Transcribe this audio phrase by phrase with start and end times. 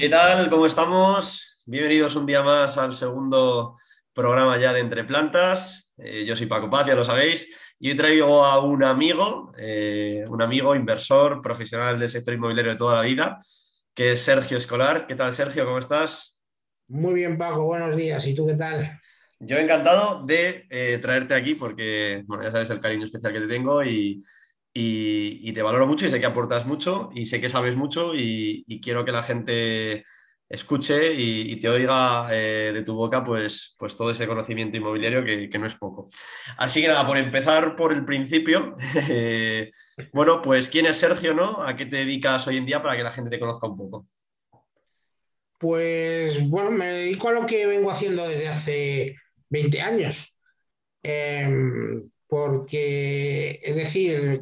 [0.00, 0.48] ¿Qué tal?
[0.48, 1.60] ¿Cómo estamos?
[1.66, 3.76] Bienvenidos un día más al segundo
[4.14, 5.92] programa ya de Entre Plantas.
[5.98, 7.74] Eh, yo soy Paco Paz, ya lo sabéis.
[7.78, 12.78] Y hoy traigo a un amigo, eh, un amigo inversor, profesional del sector inmobiliario de
[12.78, 13.40] toda la vida,
[13.92, 15.06] que es Sergio Escolar.
[15.06, 15.66] ¿Qué tal, Sergio?
[15.66, 16.40] ¿Cómo estás?
[16.88, 17.64] Muy bien, Paco.
[17.64, 18.26] Buenos días.
[18.26, 18.80] ¿Y tú qué tal?
[19.38, 23.48] Yo encantado de eh, traerte aquí porque, bueno, ya sabes el cariño especial que te
[23.48, 24.22] tengo y,
[24.72, 28.64] y, te valoro mucho y sé que aportas mucho y sé que sabes mucho y,
[28.82, 30.04] quiero que la gente
[30.48, 35.58] escuche y, te oiga eh, de tu boca pues, pues todo ese conocimiento inmobiliario que,
[35.58, 36.08] no es poco.
[36.56, 38.74] Así que nada, por empezar por el principio,
[39.08, 39.70] eh,
[40.12, 41.62] bueno, pues ¿quién es Sergio, no?
[41.62, 44.06] ¿A qué te dedicas hoy en día para que la gente te conozca un poco?
[45.58, 49.16] Pues bueno, me dedico a lo que vengo haciendo desde hace
[49.50, 50.38] 20 años.
[51.02, 54.40] Em, porque, es decir,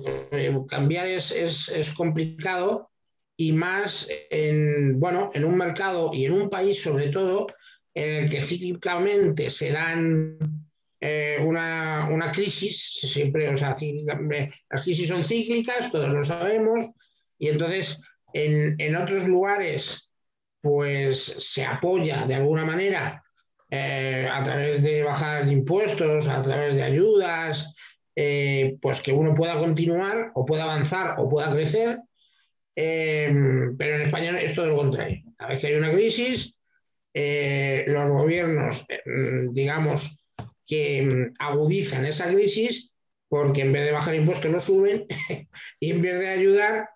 [0.69, 2.91] cambiar es, complicado
[3.35, 7.47] y más en, bueno, en un mercado y en un país sobre todo
[7.95, 10.37] en el que cíclicamente se dan
[11.01, 13.75] eh, una, crisis, siempre, o sea,
[14.71, 16.91] las crisis son cíclicas, todos lo sabemos,
[17.39, 18.03] y entonces
[18.35, 20.11] en, en otros lugares
[20.61, 23.25] pues se apoya de alguna manera
[23.71, 27.75] eh, a través de bajadas de impuestos, a través de ayudas,
[28.17, 31.99] eh, pues que uno pueda continuar o pueda avanzar o pueda crecer.
[32.75, 33.33] Eh,
[33.77, 35.23] pero en España es todo lo contrario.
[35.39, 36.57] A veces hay una crisis,
[37.15, 38.87] los gobiernos,
[39.51, 40.23] digamos,
[40.67, 42.93] que agudizan esa crisis
[43.29, 45.07] porque en vez de bajar impuestos lo suben
[45.81, 46.89] y en vez de ayudar,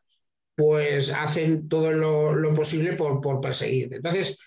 [0.55, 3.93] pues hacen todo lo, posible por, por perseguir.
[3.93, 4.39] Entonces,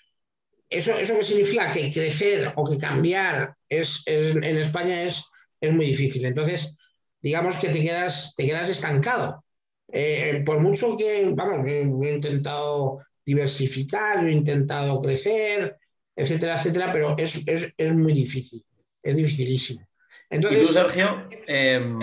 [0.75, 1.71] ¿Eso, ¿Eso qué significa?
[1.71, 5.23] Que crecer o que cambiar es, en España es,
[5.61, 6.25] es muy difícil.
[6.25, 6.75] Entonces,
[7.21, 9.43] digamos que te quedas, te quedas estancado.
[9.91, 15.77] Eh, por mucho que, vamos, yo, he intentado diversificar, yo he intentado crecer,
[16.15, 18.63] etcétera, etcétera, pero es, muy difícil,
[19.01, 19.87] es dificilísimo.
[20.29, 21.99] Entonces, y tú, Sergio, em,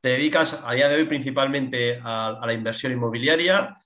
[0.00, 3.76] te dedicas a día de hoy principalmente a, la inversión inmobiliaria,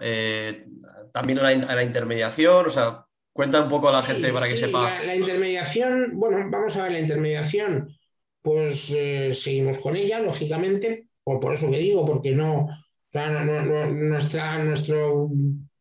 [0.00, 0.66] eh,
[1.12, 3.05] también a la, intermediación, o sea,
[3.36, 5.04] Cuenta un poco a la gente para que sepa.
[5.04, 7.94] La, intermediación, bueno, vamos a ver la intermediación,
[8.40, 12.70] pues eh, seguimos con ella, lógicamente, por, por eso que digo, porque no, o
[13.10, 15.06] sea, nuestra, nuestra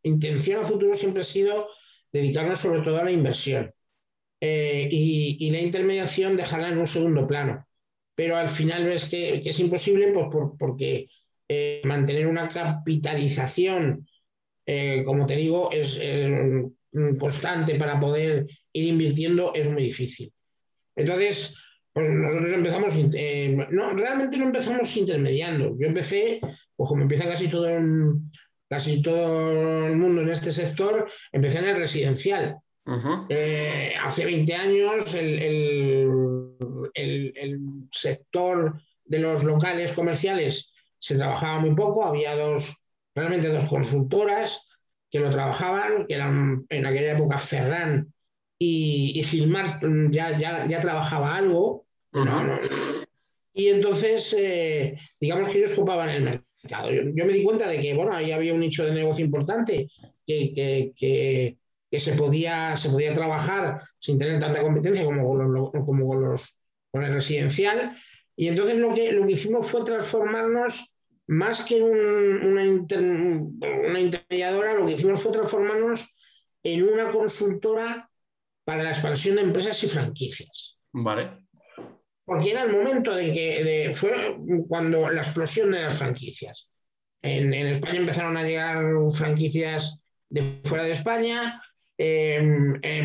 [0.03, 1.69] intención a futuro siempre ha sido
[2.11, 3.73] dedicarnos sobre todo a la inversión
[4.41, 7.65] eh, y, la intermediación dejarla en un segundo plano.
[8.15, 10.27] Pero al final ves que, es imposible pues,
[10.59, 11.07] porque
[11.47, 14.09] eh, mantener una capitalización,
[15.05, 15.97] como te digo, es,
[17.19, 20.31] constante para poder ir invirtiendo es muy difícil.
[20.95, 21.55] Entonces,
[21.93, 25.75] pues nosotros empezamos, eh, no, realmente no empezamos intermediando.
[25.79, 26.39] Yo empecé,
[26.75, 27.69] pues como empieza casi todo,
[28.69, 32.57] casi todo el mundo en este sector, empecé en el residencial.
[33.29, 35.41] Eh, hace 20 años el,
[36.93, 37.59] el,
[37.91, 42.85] sector de los locales comerciales se trabajaba muy poco, había dos,
[43.15, 44.67] realmente dos consultoras,
[45.15, 48.13] que lo trabajaban, que eran en aquella época Ferran
[48.59, 49.79] y, Gilmar
[50.11, 50.37] ya,
[50.67, 51.85] ya, trabajaba algo.
[53.53, 56.91] y entonces, eh, digamos que ellos ocupaban el mercado.
[56.91, 59.87] Yo, me di cuenta de que, bueno, ahí había un nicho de negocio importante
[60.27, 60.51] que,
[60.97, 66.23] que, se, podía, se podía trabajar sin tener tanta competencia como con, los, como con,
[66.23, 66.57] los,
[66.91, 67.95] con el residencial.
[68.35, 70.93] Y entonces lo que, lo que hicimos fue transformarnos
[71.27, 72.63] más que una,
[73.99, 76.15] intermediadora, lo que hicimos fue transformarnos
[76.63, 78.09] en una consultora
[78.63, 80.77] para la expansión de empresas y franquicias.
[80.91, 81.45] Vale.
[82.23, 84.37] Porque era el momento de que fue
[84.67, 86.69] cuando la explosión de las franquicias.
[87.21, 88.83] En, España empezaron a llegar
[89.13, 89.99] franquicias
[90.29, 91.61] de fuera de España,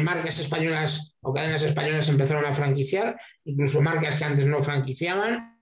[0.02, 5.59] marcas españolas o cadenas españolas empezaron a franquiciar, incluso marcas que antes no franquiciaban.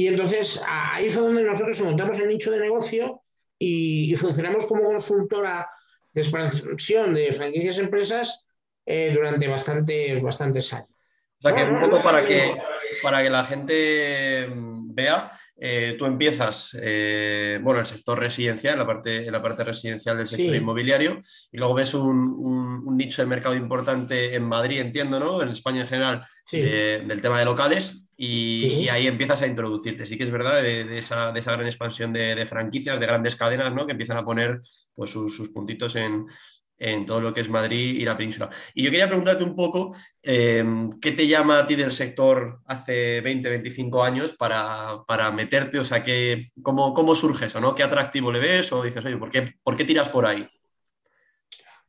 [0.00, 3.20] Y entonces ahí fue donde nosotros encontramos el nicho de negocio
[3.58, 5.68] y, funcionamos como consultora
[6.12, 8.46] de expansión de franquicias empresas
[8.86, 10.88] eh, durante bastante, bastantes años.
[11.40, 12.54] O sea que un poco para que,
[13.02, 18.78] para que la gente mm, vea, eh, tú empiezas, eh, bueno, el sector residencial, en
[18.78, 21.18] la parte, la parte residencial del sector inmobiliario,
[21.50, 25.42] y luego ves un, nicho de mercado importante en Madrid, entiendo, ¿no?
[25.42, 30.04] En España en general, del tema de locales, y, ahí empiezas a introducirte.
[30.04, 33.86] Sí que es verdad de, esa, gran expansión de, franquicias, de grandes cadenas, ¿no?
[33.86, 34.60] Que empiezan a poner
[34.94, 36.26] pues, sus, puntitos en,
[37.06, 38.50] todo lo que es Madrid y la península.
[38.74, 43.20] Y yo quería preguntarte un poco, em, ¿qué te llama a ti del sector hace
[43.20, 45.78] 20, 25 años para, meterte?
[45.78, 46.04] O sea,
[46.60, 47.60] cómo, ¿cómo surge eso?
[47.60, 47.74] ¿no?
[47.74, 48.72] ¿Qué atractivo le ves?
[48.72, 50.48] O dices, oye, ¿por qué, por qué tiras por ahí?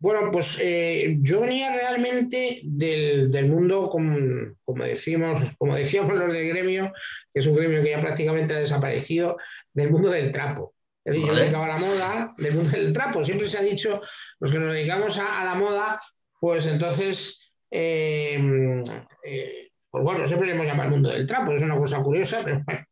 [0.02, 6.94] Bueno, pues eh, yo venía realmente del, mundo, como, decimos, como decíamos los del gremio,
[7.34, 9.38] que es un gremio que ya prácticamente ha desaparecido,
[9.74, 10.74] del mundo del trapo.
[11.04, 13.26] Es decir, yo me dedicaba a la moda, del mundo del trapo.
[13.26, 14.02] Siempre se ha dicho,
[14.40, 16.00] los que nos dedicamos a, la moda,
[16.40, 18.82] pues entonces, eh,
[19.26, 22.42] eh, pues bueno, siempre le hemos llamado el mundo del trapo, es una cosa curiosa,
[22.44, 22.86] pero bueno,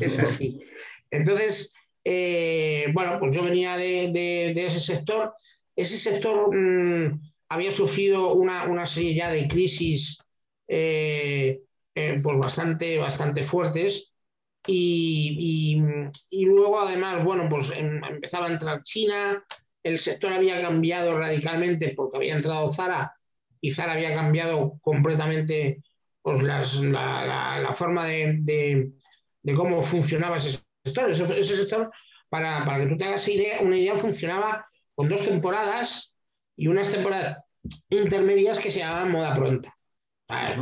[0.00, 0.60] es así.
[1.10, 1.74] Entonces,
[2.94, 5.34] bueno, pues yo venía de ese sector
[5.82, 10.18] ese sector mm, había sufrido una, serie ya de crisis
[10.66, 11.60] eh,
[11.94, 14.12] eh, pues bastante, bastante fuertes
[14.66, 15.76] y,
[16.46, 19.44] luego además, bueno, pues em, empezaba a entrar China,
[19.82, 23.12] el sector había cambiado radicalmente porque había entrado Zara
[23.60, 25.82] y Zara había cambiado completamente
[26.22, 28.92] pues, la, forma de,
[29.56, 31.10] cómo funcionaba ese sector.
[31.10, 31.90] Ese, sector,
[32.28, 36.14] para, para, que tú te hagas idea, una idea, funcionaba con dos temporadas
[36.56, 37.44] y unas temporadas
[37.90, 39.74] intermedias que se llamaban moda pronta.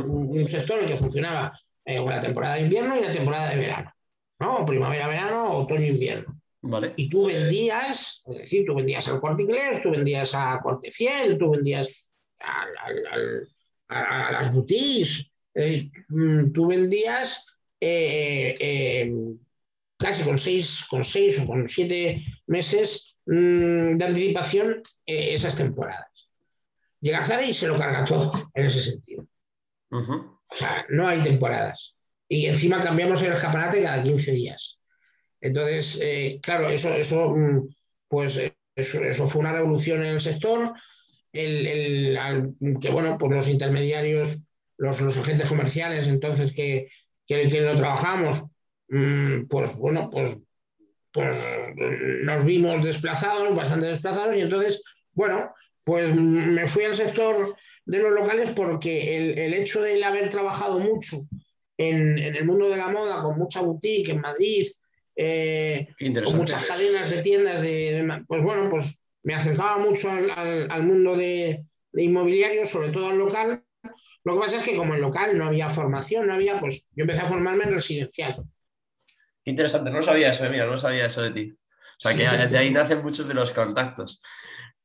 [0.05, 3.57] un, sector en el que funcionaba eh, la temporada de invierno y la temporada de
[3.57, 3.91] verano.
[4.39, 4.65] ¿no?
[4.65, 6.41] Primavera, verano, otoño, invierno.
[6.63, 6.93] Vale.
[6.95, 11.37] Y tú vendías, es decir, tú vendías al corte inglés, tú vendías a corte fiel,
[11.37, 11.87] tú vendías
[12.39, 17.45] a, las boutiques, eh, mm, tú vendías
[17.79, 19.11] eh,
[19.97, 26.29] casi con seis, con seis o con siete meses Mm, de anticipación eh, esas temporadas.
[26.99, 29.27] Llega Zara y se lo carga todo en ese sentido.
[29.89, 31.95] O sea, no hay temporadas.
[32.27, 34.79] Y encima cambiamos el escaparate cada 15 días.
[35.39, 37.67] Entonces, eh, claro, eso, eso, mm,
[38.07, 38.41] pues,
[38.75, 40.73] eso, fue una revolución en el sector.
[41.33, 42.17] El,
[42.81, 44.47] que, bueno, pues los intermediarios,
[44.77, 46.89] los, los agentes comerciales, entonces que,
[47.25, 48.45] que, que lo trabajamos,
[48.89, 50.37] mm, pues, bueno, pues
[51.11, 51.35] pues
[52.23, 54.81] nos vimos desplazados, bastante desplazados, y entonces,
[55.13, 55.53] bueno,
[55.83, 57.55] pues me fui al sector
[57.85, 61.17] de los locales porque el, hecho de haber trabajado mucho
[61.77, 64.67] en, el mundo de la moda, con mucha boutique en Madrid,
[65.15, 65.87] eh,
[66.23, 71.65] con muchas cadenas de tiendas, de, pues bueno, pues me acercaba mucho al, mundo de,
[71.91, 73.63] de, inmobiliario, sobre todo al local.
[74.23, 77.03] Lo que pasa es que como en local no había formación, no había, pues yo
[77.03, 78.43] empecé a formarme en residencial.
[79.45, 81.51] Interesante, no sabía eso, mira, no sabía eso de ti.
[81.51, 84.21] O sea, que de ahí nacen muchos de los contactos.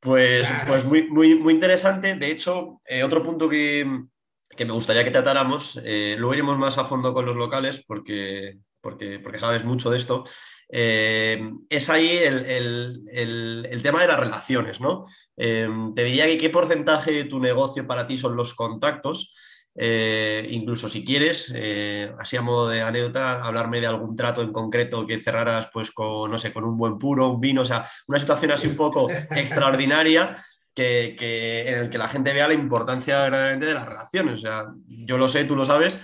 [0.00, 2.14] Pues, pues muy, muy, muy interesante.
[2.14, 6.84] De hecho, eh, otro punto que, me gustaría que tratáramos, eh, luego iremos más a
[6.84, 10.24] fondo con los locales porque, porque, porque sabes mucho de esto,
[10.68, 15.04] eh, es ahí el, tema de las relaciones, ¿no?
[15.36, 19.34] te diría que qué porcentaje de tu negocio para ti son los contactos
[19.78, 24.52] eh, incluso si quieres, eh, así a modo de anécdota, hablarme de algún trato en
[24.52, 27.86] concreto que cerraras pues con, no sé, con un buen puro, un vino, o sea,
[28.06, 30.42] una situación así un poco extraordinaria
[30.74, 34.34] que, en el que la gente vea la importancia verdaderamente de las relaciones.
[34.34, 35.98] O sea, yo lo sé, tú lo sabes,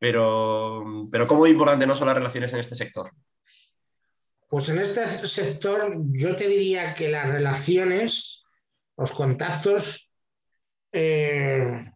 [0.00, 3.10] pero, pero ¿cómo importante no son las relaciones en este sector?
[4.48, 8.44] Pues en este sector yo te diría que las relaciones,
[8.96, 10.10] los contactos,
[10.92, 11.90] eh,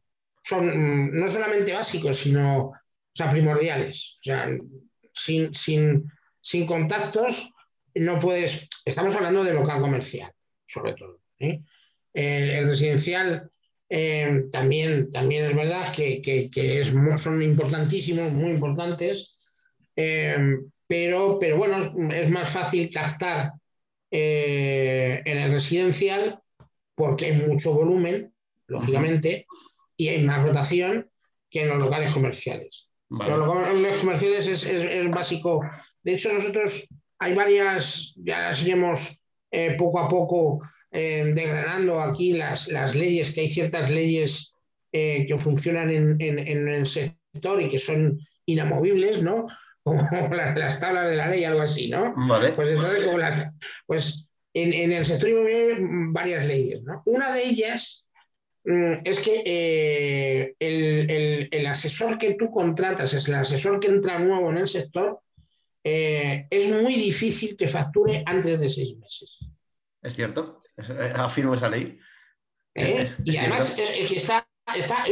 [0.49, 2.73] son mm, no solamente básicos, sino
[3.19, 4.19] sea, primordiales.
[4.21, 4.49] O sea,
[5.13, 7.53] sin, sin, contactos
[7.95, 8.69] no puedes.
[8.85, 10.33] Estamos hablando de local comercial,
[10.67, 11.21] sobre todo.
[11.41, 11.61] ¿eh?
[12.15, 13.51] El, residencial
[13.89, 19.37] eh, también, también es verdad que, es, son importantísimos, muy importantes,
[19.97, 21.79] eh, pero, pero bueno,
[22.13, 23.53] es, más fácil captar
[24.11, 26.41] en el residencial
[26.95, 28.33] porque hay mucho volumen,
[28.67, 29.47] lógicamente,
[29.99, 31.11] y hay más rotación
[31.51, 32.89] que en los locales comerciales.
[33.11, 35.61] Los locales comerciales es, básico.
[36.03, 36.89] De hecho, nosotros
[37.19, 43.33] hay varias, ya las iremos eh, poco a poco eh, degradando aquí las, las, leyes,
[43.33, 44.53] que hay ciertas leyes
[44.93, 49.47] eh, que funcionan en, el sector y que son inamovibles, ¿no?
[49.83, 52.15] Como las, tablas de la ley, algo así, ¿no?
[52.55, 53.55] Pues entonces, como las,
[53.87, 55.77] pues en, en el sector inmobiliario
[56.13, 57.03] varias leyes, ¿no?
[57.07, 58.07] Una de ellas
[59.05, 60.55] es que eh,
[61.51, 65.21] el, asesor que tú contratas, es el asesor que entra nuevo en el sector,
[65.83, 69.39] eh, es muy difícil que facture antes de seis meses.
[70.03, 71.99] Es cierto, eh, afirmo esa ley.
[73.25, 74.47] y además es, que está,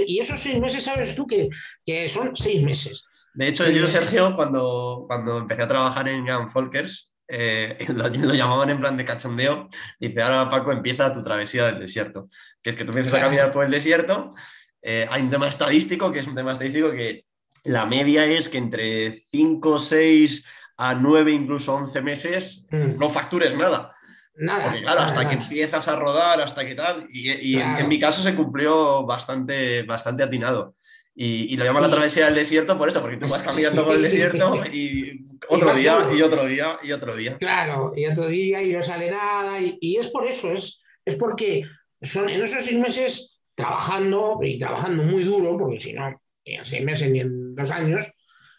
[0.07, 1.49] y esos seis meses sabes tú que,
[1.85, 3.07] que son seis meses.
[3.35, 8.71] De hecho, yo, Sergio, cuando, cuando empecé a trabajar en Jan Folkers, eh, lo, llamaban
[8.71, 9.69] en plan de cachondeo,
[9.99, 12.29] dice, ahora Paco empieza tu travesía del desierto,
[12.63, 14.35] que es que tú empiezas a caminar por el desierto,
[14.83, 17.25] eh, hay un tema estadístico, que es un tema estadístico que
[17.65, 20.45] la media es que entre 5, 6
[20.77, 22.99] a 9, incluso 11 meses, mm.
[22.99, 23.93] no factures nada.
[24.37, 24.65] Nada.
[24.65, 27.07] Porque claro, hasta que empiezas a rodar, hasta que tal.
[27.11, 30.75] Y, en, mi caso se cumplió bastante, bastante atinado.
[31.19, 34.03] Y, lo llaman la travesía del desierto por eso, porque tú vas caminando por el
[34.11, 37.39] desierto y otro día, y otro día, y otro día.
[37.39, 39.59] Claro, y otro día y no sale nada.
[39.81, 41.65] Y, es por eso, es, es porque
[42.03, 46.85] son en esos seis meses trabajando y trabajando muy duro, porque si no, en seis
[46.85, 48.07] meses ni en dos años,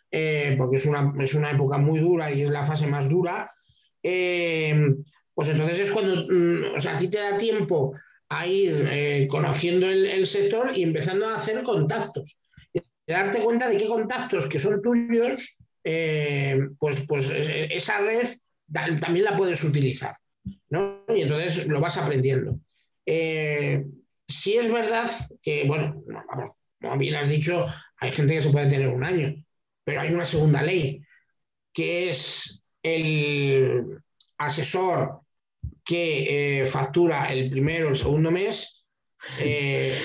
[0.10, 3.52] eh, porque es una, es una época muy dura y es la fase más dura,
[4.02, 4.96] eh,
[5.34, 7.94] pues entonces es cuando, mm, o sea, a ti te da tiempo
[8.30, 12.42] a ir eh, conociendo el, sector y empezando a hacer contactos.
[13.08, 18.28] Y darte cuenta de qué contactos que son tuyos, pues, pues esa red
[18.72, 20.16] también la puedes utilizar.
[20.70, 21.04] ¿no?
[21.08, 22.60] Y entonces lo vas aprendiendo.
[23.06, 25.10] si es verdad
[25.42, 27.66] que, bueno, vamos, como bien has dicho,
[27.98, 29.34] hay gente que se puede tener un año,
[29.84, 31.02] pero hay una segunda ley,
[31.74, 34.02] que es el
[34.38, 35.22] asesor
[35.84, 38.86] que eh, factura el primero o el segundo mes,
[39.40, 39.98] eh,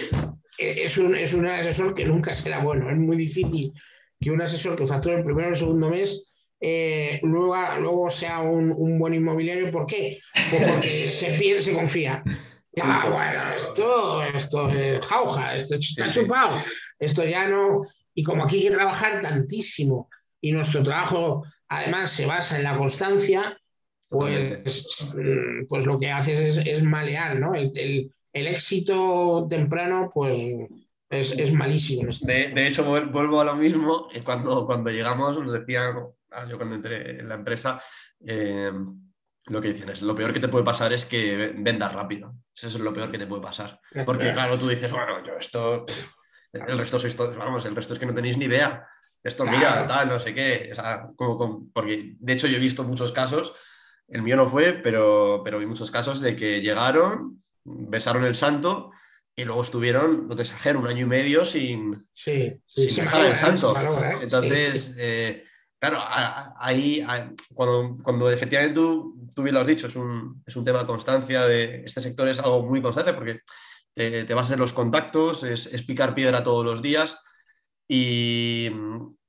[0.59, 2.91] es, un, es, un, asesor que nunca será bueno.
[2.91, 3.73] Es muy difícil
[4.21, 6.27] que un asesor que factura el primero o el segundo mes
[6.61, 9.73] eh, luego, luego, sea un, un, buen inmobiliario.
[9.73, 10.21] ¿Por qué?
[10.51, 12.23] Pues porque se pierde, se confía.
[12.75, 16.63] Ya, bueno, esto, esto es jauja, esto está chupado,
[16.99, 17.83] esto ya no.
[18.15, 20.09] Y como aquí hay que trabajar tantísimo
[20.41, 23.59] y nuestro trabajo además se basa en la constancia,
[24.09, 27.55] pues, mm, pues lo que haces es, malear, ¿no?
[27.55, 30.69] El, éxito temprano, pues
[31.09, 32.11] es, malísimo.
[32.23, 34.09] De, hecho, vuelvo a lo mismo.
[34.25, 35.97] Cuando, cuando llegamos, nos decían,
[36.31, 37.81] ah, yo cuando entré en la empresa,
[38.27, 38.73] eh,
[39.47, 42.35] lo que dicen es, lo peor que te puede pasar es que vendas rápido.
[42.55, 43.81] Eso es lo peor que te puede pasar.
[44.07, 45.85] Porque claro, tú dices, bueno, yo esto,
[46.53, 48.87] el resto sois todos, vamos, el resto es que no tenéis ni idea.
[49.23, 50.71] Esto, mira, tal, no sé qué.
[50.73, 53.55] O sea, como, porque de hecho yo he visto muchos casos
[54.13, 58.93] el mío no fue, pero, pero vi muchos casos de que llegaron, besaron el santo
[59.35, 63.25] y luego estuvieron, no te exagero, un año y medio sin, sí, sí, sin besar
[63.25, 63.75] el santo.
[63.77, 64.19] ¿eh?
[64.21, 65.45] Entonces, eh,
[65.79, 66.01] claro,
[66.59, 67.05] ahí,
[67.55, 70.87] cuando, cuando efectivamente tú, tú, bien lo has dicho, es un, es un tema de
[70.87, 73.41] constancia, de, este sector es algo muy constante porque
[73.95, 77.19] te, te vas a hacer los contactos, es, es picar piedra todos los días.
[77.89, 78.71] Y,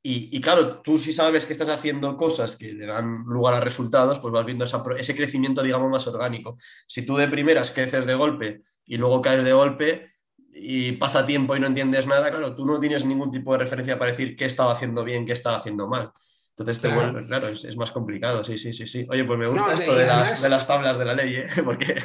[0.02, 4.20] y, claro, tú si sabes que estás haciendo cosas que le dan lugar a resultados,
[4.20, 4.66] pues vas viendo
[4.98, 6.58] ese crecimiento, digamos, más orgánico.
[6.88, 10.10] Si tú de primeras creces de golpe y luego caes de golpe
[10.54, 13.98] y pasa tiempo y no entiendes nada, claro, tú no tienes ningún tipo de referencia
[13.98, 16.12] para decir qué estaba haciendo bien, qué estaba haciendo mal.
[16.50, 19.08] Entonces, te claro, claro es, más complicado, sí, sí, sí, sí.
[19.10, 21.48] Oye, pues me gusta esto de, las, de, las, tablas de la ley, ¿eh?
[21.66, 21.96] porque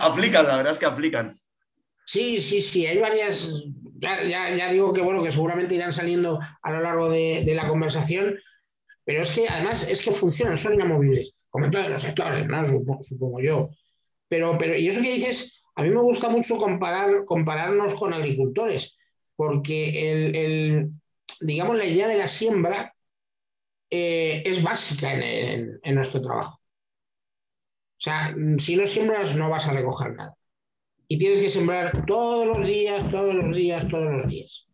[0.00, 1.36] aplican, la verdad es que aplican.
[2.06, 3.64] Sí, sí, sí, hay varias,
[4.04, 8.38] ya, digo que bueno, que seguramente irán saliendo a lo largo de, la conversación,
[9.04, 12.62] pero es que además es que funcionan, son inamovibles, como en todos los sectores, ¿no?
[13.00, 13.70] Supongo, yo.
[14.28, 18.96] Pero, pero, y eso que dices, a mí me gusta mucho comparar, compararnos con agricultores,
[19.36, 20.90] porque el,
[21.40, 22.94] digamos, la idea de la siembra
[23.90, 26.60] eh, es básica en nuestro trabajo.
[27.98, 30.34] O sea, si no siembras no vas a recoger nada
[31.14, 34.66] y tienes que sembrar todos los días, todos los días, todos los días.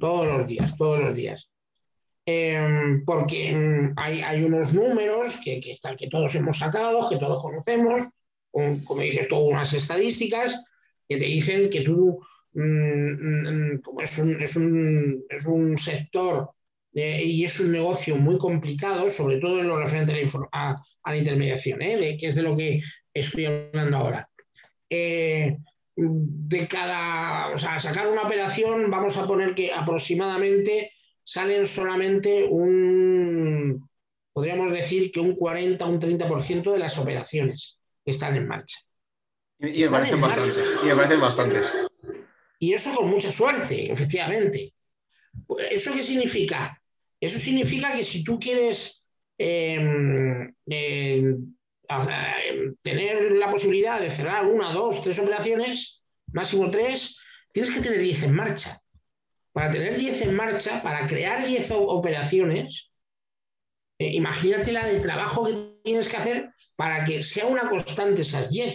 [0.00, 1.48] Todos los días, todos los días.
[2.26, 8.00] Em, porque em, hay, unos números que, que, que, todos hemos sacado, que todos conocemos,
[8.50, 10.64] como dices tú, unas estadísticas
[11.08, 12.18] que te dicen que tú,
[12.54, 16.50] mm, mm, como es un, es un, es un sector
[16.92, 20.12] y es un negocio muy complicado, sobre todo en lo referente
[20.50, 22.16] a la, intermediación, ¿eh?
[22.18, 22.82] que es de lo que
[23.12, 24.28] estoy hablando ahora.
[24.90, 25.56] Eh,
[25.96, 33.88] de cada, o sea, sacar una operación, vamos a poner que aproximadamente salen solamente un,
[34.32, 38.78] podríamos decir que un 40, un 30% de las operaciones que están en marcha.
[39.58, 41.66] Y, me parecen bastantes, y me bastantes.
[42.58, 44.74] Y eso con mucha suerte, efectivamente.
[45.70, 46.80] ¿Eso qué significa?
[47.20, 49.04] Eso significa que si tú quieres
[49.38, 50.54] em,
[51.88, 57.16] em, tener la posibilidad de cerrar una, dos, tres operaciones, máximo tres,
[57.52, 58.80] tienes que tener 10 en marcha.
[59.52, 62.90] Para tener 10 en marcha, para crear 10 operaciones,
[63.98, 68.50] eh, imagínate la de trabajo que tienes que hacer para que sea una constante esas
[68.50, 68.74] 10.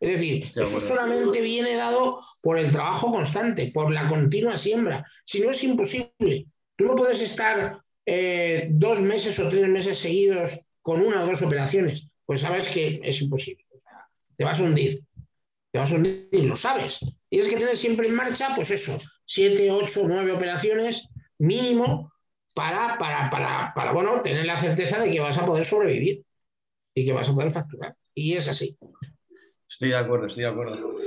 [0.00, 5.04] Es decir, eso solamente viene dado por el trabajo constante, por la continua siembra.
[5.24, 6.46] Si no, es imposible.
[6.76, 11.42] Tú no puedes estar eh, dos meses o tres meses seguidos con una o dos
[11.42, 13.64] operaciones pues sabes que es imposible.
[14.36, 15.02] te vas a hundir.
[15.72, 16.98] Te vas a hundir, lo sabes.
[17.26, 21.08] Tienes que tener siempre en marcha, pues eso, siete, ocho, nueve operaciones
[21.38, 22.12] mínimo
[22.52, 26.22] para, para, para, para, bueno, tener la certeza de que vas a poder sobrevivir
[26.94, 27.96] y que vas a poder facturar.
[28.12, 28.76] Y es así.
[29.66, 30.98] Estoy de acuerdo, estoy de acuerdo.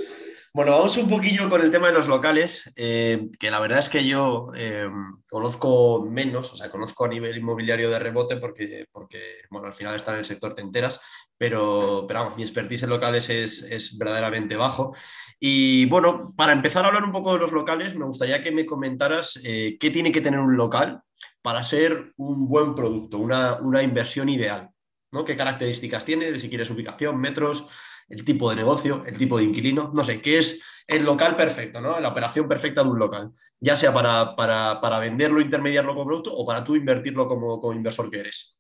[0.54, 3.88] Bueno, vamos un poquillo con el tema de los locales, eh, que la verdad es
[3.88, 4.86] que yo eh,
[5.30, 9.96] conozco menos, o sea, conozco a nivel inmobiliario de rebote porque, porque bueno, al final
[9.96, 11.00] está en el sector te enteras,
[11.38, 14.94] pero, pero vamos, mi expertise en locales es, verdaderamente bajo.
[15.40, 18.66] Y bueno, para empezar a hablar un poco de los locales, me gustaría que me
[18.66, 21.02] comentaras eh, qué tiene que tener un local
[21.42, 24.70] para ser un buen producto, una, una inversión ideal,
[25.14, 25.24] ¿no?
[25.24, 26.38] ¿Qué características tiene?
[26.40, 27.70] Si quieres ubicación, metros,
[28.12, 31.80] el tipo de negocio, el tipo de inquilino, no sé, qué es el local perfecto,
[31.80, 32.00] ¿no?
[32.00, 36.46] La operación perfecta de un local, ya sea para, para, venderlo, intermediarlo como producto o
[36.46, 38.58] para tú invertirlo como, inversor que eres.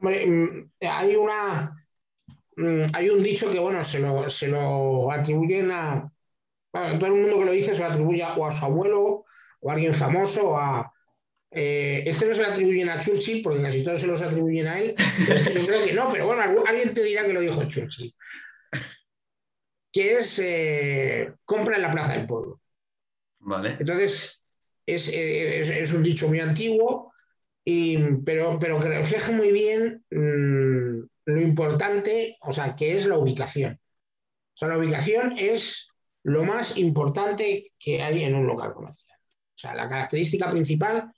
[0.00, 1.86] Hombre, mm, hay una.
[2.56, 6.10] Mm, hay un dicho que, bueno, se lo, se lo atribuyen a.
[6.72, 9.24] todo el mundo que lo dice se lo atribuye o a su abuelo
[9.60, 10.92] o a alguien famoso o a,
[11.58, 14.78] eh, este no se lo atribuyen a Churchill, porque casi todos se los atribuyen a
[14.78, 14.94] él.
[15.54, 18.14] yo creo que no, pero bueno, alguien te dirá que lo dijo Churchill.
[19.90, 22.60] Que es eh, compra en la plaza del pueblo.
[23.38, 23.78] Vale.
[23.80, 24.42] Entonces,
[24.84, 27.14] es, un dicho muy antiguo,
[27.64, 33.80] pero, pero que refleja muy bien mm, lo importante, o sea, que es la ubicación.
[34.52, 35.90] O sea, la ubicación es
[36.22, 39.16] lo más importante que hay en un local comercial.
[39.18, 41.10] O sea, la característica principal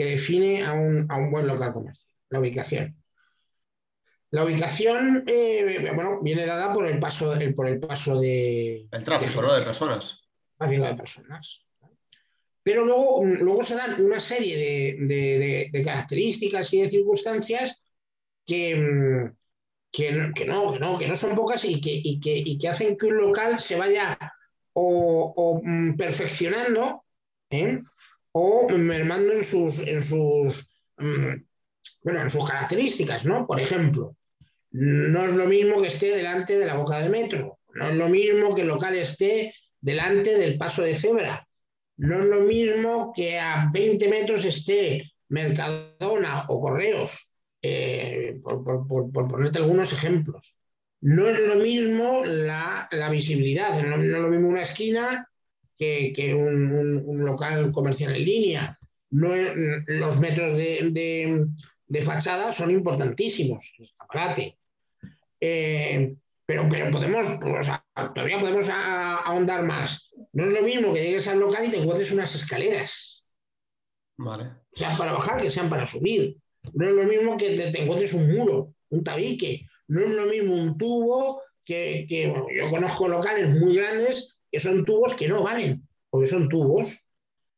[0.00, 2.96] que define a un, buen local comercial, la ubicación.
[4.30, 8.88] La ubicación, eh, bueno, viene dada por el paso, por el paso de...
[8.90, 9.52] El tráfico, ¿no?
[9.52, 10.22] De personas.
[10.56, 11.66] Tráfico de personas.
[12.62, 14.56] Pero luego, luego se dan una serie
[15.02, 17.82] de, características y de circunstancias
[18.46, 19.30] que,
[19.92, 20.12] que,
[20.46, 24.18] no, que, no, son pocas y que, que, hacen que un local se vaya
[24.72, 27.04] o, mm, perfeccionando
[27.50, 27.80] ¿eh?
[28.32, 31.34] O mermando en sus, en sus, mm,
[32.04, 33.46] bueno, en sus características, ¿no?
[33.46, 34.16] Por ejemplo,
[34.72, 38.08] no es lo mismo que esté delante de la boca de metro, no es lo
[38.08, 41.46] mismo que el local esté delante del paso de cebra,
[41.96, 47.30] no es lo mismo que a 20 metros esté Mercadona o Correos,
[47.62, 50.56] eh, por, ponerte algunos ejemplos.
[51.02, 55.29] No es lo mismo la, visibilidad, no, es lo mismo una esquina
[55.80, 58.78] que, un, local comercial en línea.
[59.10, 59.30] No,
[59.86, 61.46] los metros de,
[62.02, 64.58] fachada son importantísimos, escaparate.
[65.40, 66.14] Eh,
[66.44, 70.10] pero, pero podemos, todavía podemos ahondar más.
[70.32, 73.24] No es lo mismo que llegues al local y te encuentres unas escaleras.
[74.18, 74.50] Vale.
[74.72, 76.36] Sean para bajar, que sean para subir.
[76.74, 79.66] No es lo mismo que te encuentres un muro, un tabique.
[79.88, 84.84] No es lo mismo un tubo que, que yo conozco locales muy grandes que son
[84.84, 87.06] tubos que no valen, porque son tubos,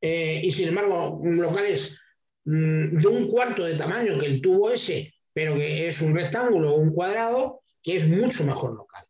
[0.00, 1.96] eh, y sin embargo, locales
[2.44, 6.74] mm, de un cuarto de tamaño que el tubo ese, pero que es un rectángulo
[6.74, 9.06] o un cuadrado, que es mucho mejor local.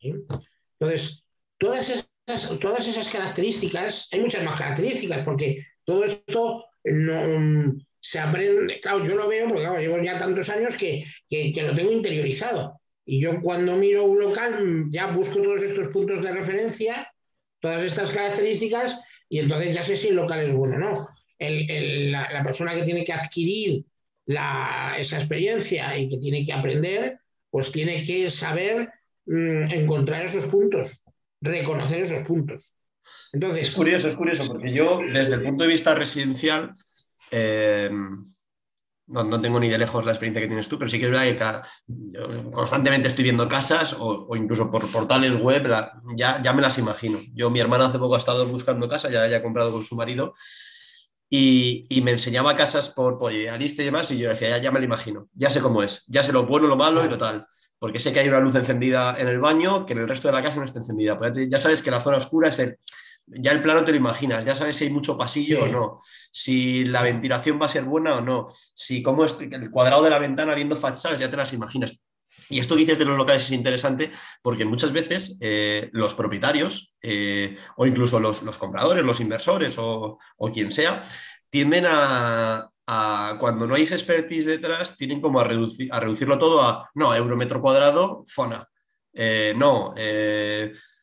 [0.00, 1.24] Entonces,
[1.58, 8.18] todas esas, todas esas características, hay muchas más características, porque todo esto no, mm, se
[8.18, 12.80] aprende, claro, yo lo veo porque llevo ya tantos años que, que lo tengo interiorizado.
[13.10, 17.10] Y yo cuando miro un local ya busco todos estos puntos de referencia,
[17.58, 20.92] todas estas características, y entonces ya sé si el local es bueno o no.
[21.38, 23.86] la, persona que tiene que adquirir
[24.26, 27.18] esa experiencia y que tiene que aprender,
[27.48, 28.90] pues tiene que saber
[29.24, 31.02] mm, encontrar esos puntos,
[31.40, 32.74] reconocer esos puntos.
[33.32, 36.74] Entonces, es curioso, es curioso, porque yo desde el punto de vista residencial,
[37.30, 37.88] eh,
[39.08, 41.64] no, tengo ni de lejos la experiencia que tienes tú, pero sí que es verdad
[41.86, 45.66] que constantemente estoy viendo casas o, incluso por portales web,
[46.16, 47.18] ya, ya me las imagino.
[47.34, 50.34] Yo, mi hermana hace poco ha estado buscando casa, ya haya comprado con su marido,
[51.30, 54.78] y, me enseñaba casas por, por idealista y demás, y yo decía, ya, ya me
[54.78, 57.46] lo imagino, ya sé cómo es, ya sé lo bueno, lo malo y lo tal.
[57.78, 60.34] Porque sé que hay una luz encendida en el baño, que en el resto de
[60.34, 61.16] la casa no está encendida.
[61.16, 62.78] Pues ya sabes que la zona oscura es el,
[63.30, 66.00] ya el plano te lo imaginas, ya sabes si hay mucho pasillo o no,
[66.32, 70.10] si la ventilación va a ser buena o no, si cómo es el cuadrado de
[70.10, 71.98] la ventana viendo fachadas, ya te las imaginas.
[72.50, 74.10] Y esto que dices de los locales es interesante
[74.42, 80.18] porque muchas veces eh, los propietarios eh, o incluso los, compradores, los inversores o,
[80.52, 81.02] quien sea,
[81.50, 82.70] tienden a,
[83.38, 87.36] cuando no hay expertise detrás, tienen como a, reducir, a reducirlo todo a, no, euro
[87.36, 88.66] metro cuadrado, zona.
[89.12, 89.94] Eh, no,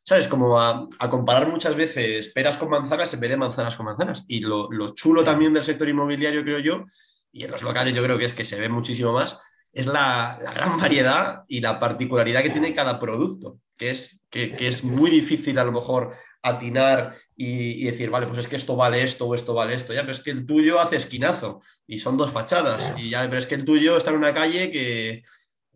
[0.06, 0.28] ¿sabes?
[0.28, 4.24] Como a, comparar muchas veces peras con manzanas en vez de manzanas con manzanas.
[4.28, 6.86] Y lo, chulo también del sector inmobiliario, creo yo,
[7.32, 9.40] y en los locales yo creo que es que se ve muchísimo más,
[9.74, 14.84] es la, gran variedad y la particularidad que tiene cada producto, que es, que, es
[14.84, 19.26] muy difícil a lo mejor atinar y, decir, vale, pues es que esto vale esto
[19.26, 22.32] o esto vale esto, ya, pero es que el tuyo hace esquinazo y son dos
[22.32, 25.24] fachadas, y ya, pero es que el tuyo está en una calle que,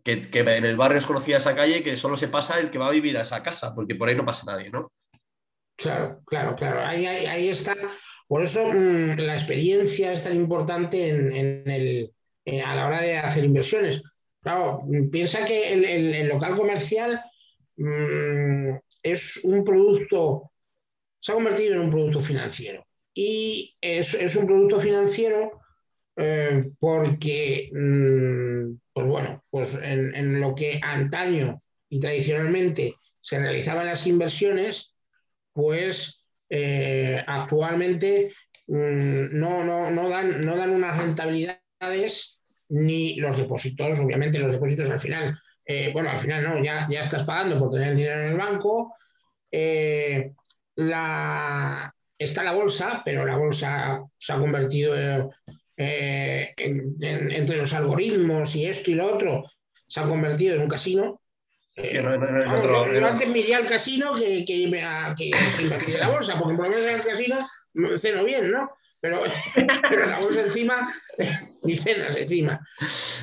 [0.02, 2.88] que, en el barrio es conocida esa calle que solo se pasa el que va
[2.88, 4.92] a vivir a esa casa, porque por ahí no pasa nadie, ¿no?
[5.76, 6.86] Claro, claro, claro.
[6.86, 7.74] Ahí, está.
[8.28, 12.12] Por eso mm, la experiencia es tan importante en, el,
[12.44, 14.02] eh, a la hora de hacer inversiones.
[14.40, 17.22] Claro, piensa que el, local comercial
[17.76, 20.52] mm, es un producto,
[21.18, 22.84] se ha convertido en un producto financiero.
[23.14, 25.60] Y es, es un producto financiero
[26.16, 34.06] eh, porque, mm, pues bueno, pues en, lo que antaño y tradicionalmente se realizaban las
[34.06, 34.94] inversiones,
[35.52, 38.32] pues eh, actualmente
[38.66, 44.90] mm, no, no, no, dan, no dan unas rentabilidades ni los depósitos, obviamente los depósitos
[44.90, 48.28] al final, eh, bueno, al final no, ya, ya estás pagando por tener dinero en
[48.28, 48.94] el banco.
[50.76, 54.94] la, está la bolsa, pero la bolsa se ha convertido
[55.80, 59.50] en, eh, entre los algoritmos y esto y lo otro,
[59.86, 61.20] se ha convertido en un casino.
[61.74, 65.34] Eh, yo, antes me iría al casino que, que, invertir
[65.94, 67.38] en la bolsa, porque por lo menos en el casino
[67.96, 68.70] ceno bien, ¿no?
[69.00, 69.22] Pero,
[69.88, 70.94] pero la bolsa encima,
[71.62, 72.60] ni cenas encima.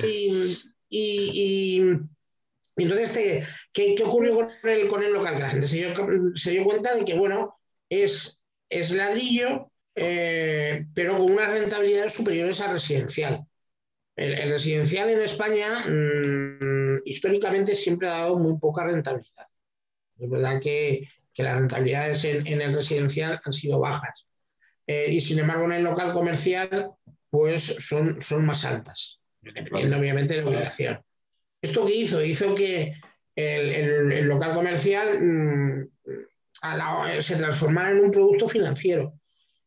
[0.04, 1.82] Y, y,
[2.76, 5.36] entonces, este, ¿qué, ¿qué, ocurrió con el, con el local?
[5.50, 5.92] gente se dio,
[6.34, 7.56] se dio cuenta de que, bueno,
[7.88, 13.44] es, es ladrillo eh, pero con unas rentabilidades superiores a residencial.
[14.16, 19.46] El, residencial en España mm, históricamente siempre ha dado muy poca rentabilidad.
[20.18, 24.26] Es verdad que, las rentabilidades en, el residencial han sido bajas.
[24.88, 26.90] Eh, y sin embargo en el local comercial
[27.30, 31.00] pues son, son más altas, dependiendo obviamente de la ubicación.
[31.62, 32.24] ¿Esto qué hizo?
[32.24, 32.94] Hizo que
[33.36, 35.88] el, local comercial mm,
[37.20, 39.12] se transformara en un producto financiero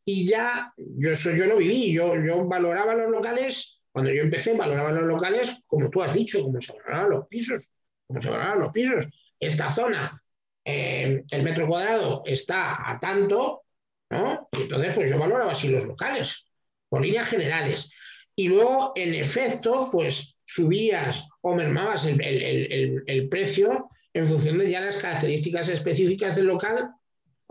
[0.05, 4.55] y ya, yo eso yo lo viví, yo, yo valoraba los locales, cuando yo empecé,
[4.55, 7.69] valoraba los locales, como tú has dicho, como se valoraban los pisos,
[8.07, 9.07] como se valoraban los pisos.
[9.39, 10.21] Esta zona,
[10.63, 13.63] eh, el metro cuadrado está a tanto,
[14.09, 14.49] ¿no?
[14.51, 16.45] entonces, pues yo valoraba así los locales,
[16.89, 17.91] por líneas generales.
[18.35, 24.97] Y luego, en efecto, pues subías o mermabas el, precio en función de ya las
[24.97, 26.89] características específicas del local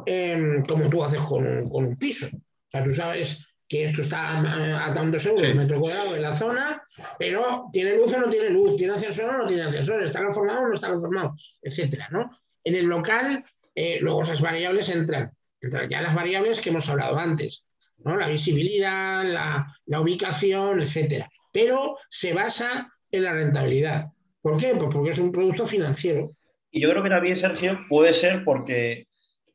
[0.06, 2.26] Em, como tú haces con, un piso.
[2.26, 6.32] O sea, tú sabes que esto está a, tantos euros el metro cuadrado en la
[6.32, 6.82] zona,
[7.18, 10.62] pero tiene luz o no tiene luz, tiene ascensor o no tiene ascensor, está reformado
[10.62, 12.30] o no está reformado, etcétera, ¿no?
[12.64, 17.16] En el local, eh, luego esas variables entran, entran ya las variables que hemos hablado
[17.16, 17.64] antes,
[17.98, 18.16] ¿no?
[18.16, 21.30] La visibilidad, la, la ubicación, etcétera.
[21.52, 24.06] Pero se basa en la rentabilidad.
[24.42, 24.74] ¿Por qué?
[24.76, 26.32] Pues porque es un producto financiero.
[26.70, 29.06] Y yo creo que también, Sergio, puede ser porque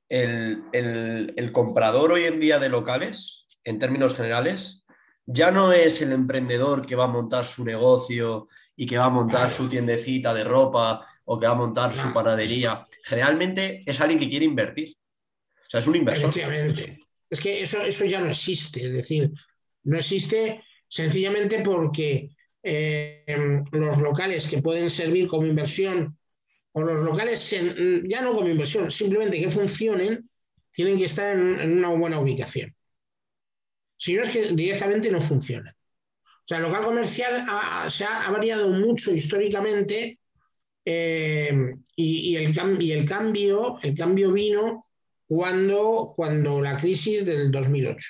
[0.10, 4.86] el, comprador hoy en día de locales, en términos generales,
[5.26, 9.10] ya no es el emprendedor que va a montar su negocio y que va a
[9.10, 12.86] montar su tiendecita de ropa o que va a montar su panadería.
[13.04, 14.96] Generalmente es alguien que quiere invertir.
[15.62, 16.32] O sea, es un inversor.
[17.28, 18.86] Es que eso, eso ya no existe.
[18.86, 19.32] Es decir,
[19.84, 22.30] no existe sencillamente porque
[22.62, 26.18] eh, los locales que pueden servir como inversión
[26.78, 27.50] o los locales,
[28.04, 30.30] ya no como inversión, simplemente que funcionen,
[30.72, 32.76] tienen que estar en, una buena ubicación.
[33.96, 35.74] Si no es que directamente no funcionan.
[35.74, 40.20] O sea, el local comercial ha, se ha, variado mucho históricamente
[40.84, 42.54] eh, y, el, el,
[43.08, 44.88] cambio, el cambio vino
[45.26, 48.08] cuando, cuando la crisis del 2008.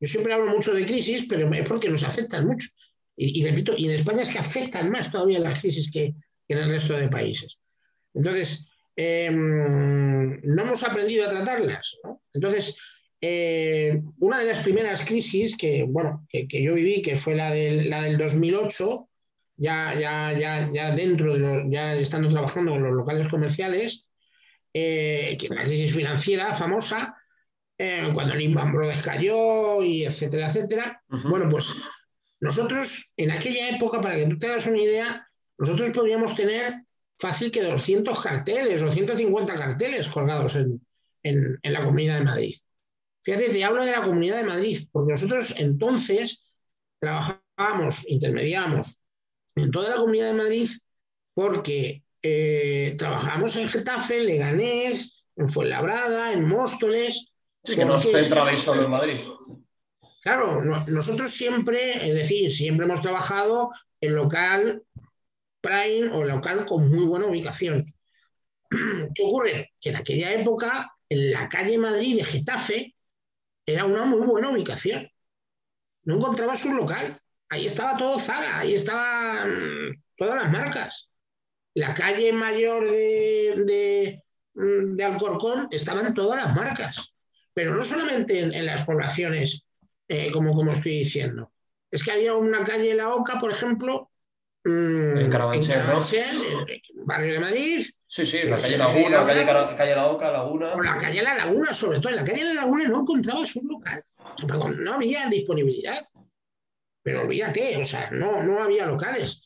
[0.00, 2.68] Yo siempre hablo mucho de crisis, pero es porque nos afectan mucho.
[3.16, 6.14] Y, repito, y en España es que afectan más todavía las crisis que
[6.48, 7.58] en el resto de países.
[8.14, 11.98] Entonces, em, no hemos aprendido a tratarlas.
[12.32, 12.76] Entonces,
[13.20, 17.90] eh, una de las primeras crisis que, bueno, que, yo viví, que fue la del,
[17.90, 19.08] la del 2008,
[19.56, 24.06] ya, ya, ya, ya dentro de los, ya estando trabajando con los locales comerciales,
[24.72, 27.16] eh, que la crisis financiera famosa,
[27.78, 31.02] eh, cuando Lehman Brothers cayó y etcétera, etcétera.
[31.08, 31.74] Bueno, pues
[32.40, 36.74] nosotros en aquella época, para que tú te hagas una idea, nosotros podríamos tener
[37.18, 40.80] fácil que 200 carteles o 150 carteles colgados en,
[41.62, 42.56] la Comunidad de Madrid.
[43.22, 46.44] Fíjate, te hablo de la Comunidad de Madrid, porque nosotros entonces
[46.98, 49.02] trabajábamos, intermediamos
[49.56, 50.68] en toda la Comunidad de Madrid
[51.32, 57.32] porque eh, trabajamos en Getafe, en Leganés, en Fuenlabrada, en Móstoles.
[57.64, 59.16] Sí, que no os centrabais solo en Madrid.
[60.22, 64.82] Claro, nosotros siempre, es decir, siempre hemos trabajado en local
[65.64, 67.86] prime o local con muy buena ubicación.
[69.14, 69.72] ¿Qué ocurre?
[69.80, 72.94] Que en aquella época, en la calle Madrid de Getafe,
[73.66, 75.08] era una muy buena ubicación.
[76.02, 77.18] No encontraba su local.
[77.48, 81.08] Ahí estaba todo Zara, ahí estaban todas las marcas.
[81.74, 84.20] la calle mayor de,
[84.56, 87.14] de, Alcorcón estaban todas las marcas,
[87.52, 89.66] pero no solamente en, las poblaciones,
[90.08, 91.52] eh, como, como estoy diciendo.
[91.90, 94.10] Es que había una calle La Oca, por ejemplo,
[94.64, 96.02] mm, en Carabanchel, ¿no?
[97.04, 97.86] barrio de Madrid.
[98.06, 100.74] Sí, sí, la calle Laguna, la calle, calle La Oca, Laguna.
[100.74, 102.10] O la calle La Laguna, sobre todo.
[102.10, 104.04] En la calle La Laguna no encontrabas un local.
[104.78, 106.02] no había disponibilidad.
[107.02, 109.42] Pero olvídate, o sea, no, no había locales.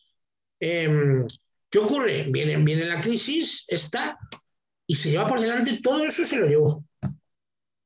[0.60, 1.26] Em,
[1.70, 2.26] ¿Qué ocurre?
[2.30, 4.16] Viene, viene la crisis, está,
[4.86, 6.84] y se lleva por delante todo eso, se lo llevó.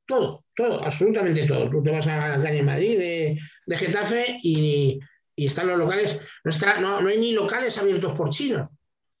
[0.05, 1.69] Todo, todo, absolutamente todo.
[1.69, 4.99] Tú te vas a la calle Madrid de, de Getafe y,
[5.35, 8.73] y, están los locales, no, está, no, no, hay ni locales abiertos por chinos.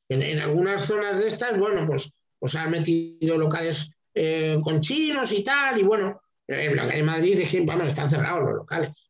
[0.09, 5.31] En, en, algunas zonas de estas, bueno, pues, pues han metido locales eh, con chinos
[5.31, 9.09] y tal, y bueno, en la calle Madrid es que, vamos, están cerrados los locales.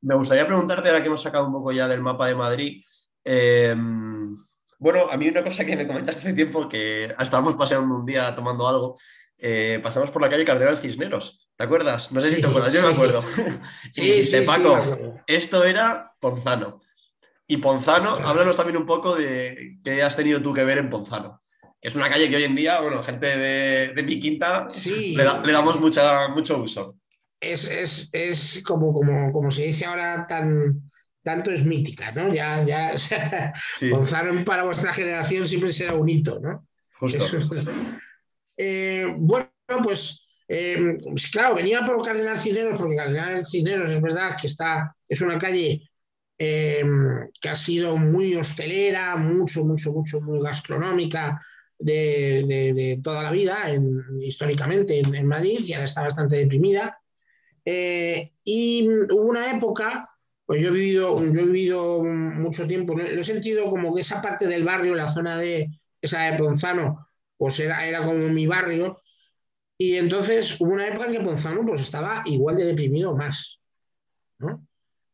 [0.00, 2.82] Me gustaría preguntarte, ahora que hemos sacado un poco ya del mapa de Madrid,
[3.24, 3.76] eh,
[4.80, 8.34] bueno, a mí una cosa que me comentaste hace tiempo, que estábamos paseando un día
[8.34, 8.96] tomando algo,
[9.36, 12.10] eh, pasamos por la calle Cardenal Cisneros, ¿te acuerdas?
[12.10, 13.22] No sé si te acuerdas, yo me acuerdo.
[13.94, 16.80] y dijiste, Paco, esto era Ponzano.
[17.46, 21.42] Y Ponzano, háblanos también un poco de qué has tenido tú que ver en Ponzano.
[21.80, 25.78] Es una calle que hoy en día, bueno, gente de, mi quinta le, le, damos
[25.80, 27.00] mucha, mucho uso
[27.40, 30.90] es, como, como, como se dice ahora, tan,
[31.22, 32.32] tanto es mítica, ¿no?
[32.32, 32.92] Ya, ya,
[34.44, 36.66] para vuestra generación siempre será un hito, ¿no?
[36.98, 37.24] Justo.
[38.56, 39.48] Eh, bueno,
[39.82, 44.96] pues, eh, pues, claro, venía por Cardenal Cineros, porque Cardenal Cineros es verdad que está,
[45.08, 45.88] es una calle
[46.36, 46.82] eh,
[47.40, 51.40] que ha sido muy hostelera, mucho, mucho, mucho, muy gastronómica
[51.78, 53.70] de, toda la vida,
[54.20, 56.98] históricamente en, en Madrid, y ahora está bastante deprimida.
[57.64, 60.10] Eh, y hubo una época,
[60.44, 64.20] pues yo he vivido, yo he vivido mucho tiempo, lo he sentido como que esa
[64.20, 68.96] parte del barrio, la zona de esa de Ponzano, pues era, era como mi barrio.
[69.82, 73.60] Y entonces hubo una época en que Ponzano pues estaba igual de deprimido más.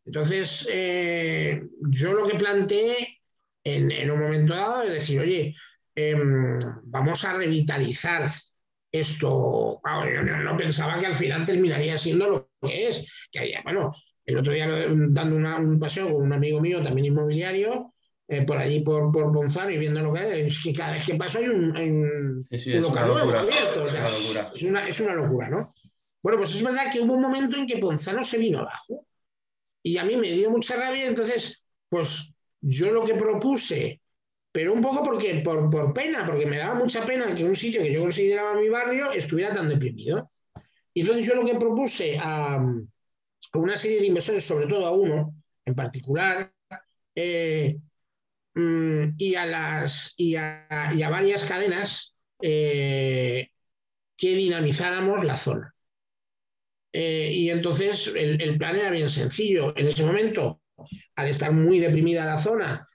[0.04, 3.20] Entonces, eh, yo lo que planteé
[3.62, 5.54] en, un momento dado es decir, oye,
[5.94, 8.32] em, vamos a revitalizar
[8.90, 13.92] esto, yo no, pensaba que al final terminaría siendo lo que es, que había, bueno,
[14.24, 17.94] el otro día dando un paseo con un amigo mío, también inmobiliario,
[18.28, 21.14] eh, por allí por, por Bonzano y viendo lo que es, que cada vez que
[21.14, 22.46] paso hay un, un,
[22.82, 23.86] local nuevo abierto.
[24.54, 25.74] es, una, es una locura, ¿no?
[26.22, 29.06] Bueno, pues es verdad que hubo un momento en que Ponzano se vino abajo
[29.82, 34.00] y a mí me dio mucha rabia, entonces, pues yo lo que propuse
[34.56, 37.92] pero un poco porque, por, pena, porque me daba mucha pena que un sitio que
[37.92, 40.26] yo consideraba mi barrio estuviera tan deprimido.
[40.94, 42.64] Y entonces yo lo que propuse a,
[43.52, 46.50] una serie de inversores, sobre todo a uno en particular,
[47.14, 47.78] eh,
[48.56, 53.50] mm, y, a las, y, a, varias cadenas eh,
[54.16, 55.74] que dinamizáramos la zona.
[56.92, 59.76] Eh, y entonces el, plan era bien sencillo.
[59.76, 60.60] En ese momento,
[61.14, 62.88] al estar muy deprimida la zona,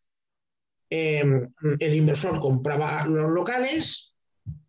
[0.93, 4.13] Em, el inversor compraba los locales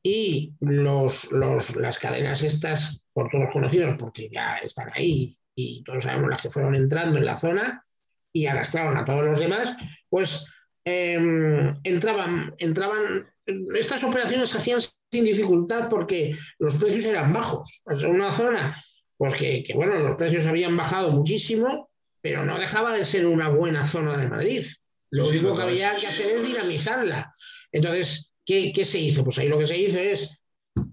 [0.05, 6.31] y los, las cadenas estas, por todos conocidos, porque ya están ahí y todos sabemos
[6.31, 7.85] las que fueron entrando en la zona
[8.33, 9.74] y arrastraron a todos los demás,
[10.09, 10.46] pues
[10.85, 13.27] em, entraban, entraban,
[13.75, 17.83] estas operaciones se hacían sin dificultad porque los precios eran bajos.
[17.90, 18.77] Es una zona,
[19.16, 21.90] pues que, que, bueno, los precios habían bajado muchísimo,
[22.21, 24.64] pero no dejaba de ser una buena zona de Madrid.
[25.11, 27.33] Lo único que había que hacer es dinamizarla.
[27.71, 29.25] Entonces, ¿qué, se hizo?
[29.25, 30.38] Pues ahí lo que se hizo es,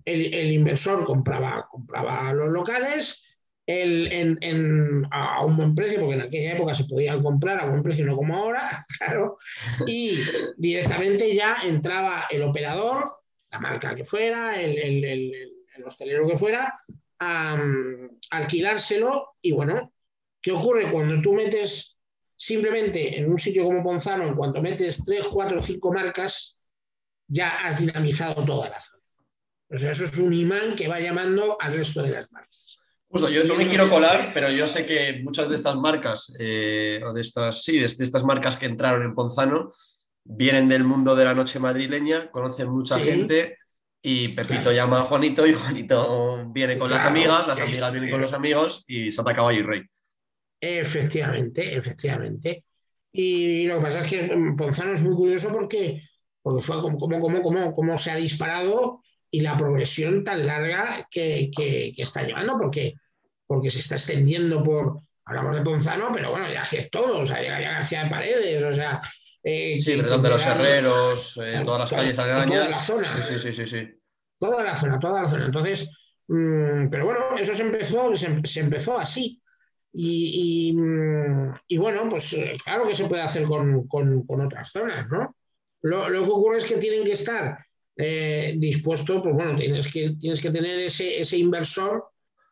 [0.04, 3.29] el, inversor compraba, compraba los locales
[5.12, 8.16] a un buen precio, porque en aquella época se podían comprar a buen precio, no
[8.16, 9.38] como ahora, claro,
[9.86, 10.20] y
[10.58, 13.04] directamente ya entraba el operador,
[13.52, 15.56] la marca que fuera, el,
[15.86, 16.74] hostelero que fuera,
[17.20, 17.58] a
[18.32, 19.94] alquilárselo y bueno,
[20.42, 22.00] ¿qué ocurre cuando tú metes
[22.42, 26.56] Simplemente en un sitio como Ponzano, en cuanto metes 3, 4, 5 marcas,
[27.28, 29.04] ya has dinamizado toda la zona.
[29.70, 32.69] O sea, eso es un imán que va llamando al resto de las marcas.
[33.12, 37.02] Justo, yo no me quiero colar, pero yo sé que muchas de estas marcas, eh,
[37.04, 39.72] o de estas, sí, de, estas marcas que entraron en Ponzano,
[40.24, 43.58] vienen del mundo de la noche madrileña, conocen mucha gente
[44.02, 48.22] y Pepito llama a Juanito y Juanito viene con las amigas, las amigas vienen con
[48.22, 49.82] los amigos y se caballo y rey.
[50.62, 52.66] Efectivamente, efectivamente.
[53.12, 56.04] Y lo que pasa es que Ponzano es muy curioso porque,
[56.44, 61.52] porque fue como, como, como, como, se ha disparado y la progresión tan larga que,
[61.56, 62.96] que, está llevando, porque,
[63.46, 67.42] porque se está extendiendo por, hablamos de Ponzano, pero bueno, ya es todo, o sea,
[67.42, 69.02] llega ya García de Paredes, o sea,
[69.44, 72.58] sí, verdad, de los herreros, todas las calles aledañas.
[72.58, 73.24] Toda la zona.
[73.24, 73.90] Sí, sí, sí, sí.
[74.40, 75.46] Toda la zona, toda la zona.
[75.46, 75.92] Entonces,
[76.28, 79.42] mm, pero bueno, eso se empezó, se, empezó así.
[79.92, 80.74] Y,
[81.68, 85.36] y, bueno, pues claro que se puede hacer con, con, con otras zonas, ¿no?
[85.82, 87.58] Lo, lo, que ocurre es que tienen que estar
[88.02, 92.06] eh, dispuestos, pues bueno, tienes que, tienes que tener ese, ese inversor,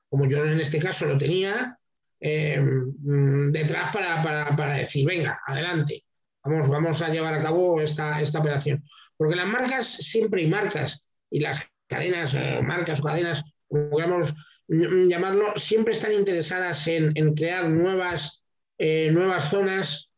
[0.10, 1.80] como yo en este caso lo tenía,
[2.20, 6.04] eh, mm, detrás para, para, para, decir, venga, adelante,
[6.44, 8.84] vamos, vamos a llevar a cabo esta, esta operación.
[9.16, 14.36] Porque las marcas, siempre hay marcas, y las cadenas, eh, marcas o cadenas, como queramos
[14.68, 18.44] llamarlo, siempre están interesadas en, crear nuevas,
[18.78, 20.12] nuevas zonas.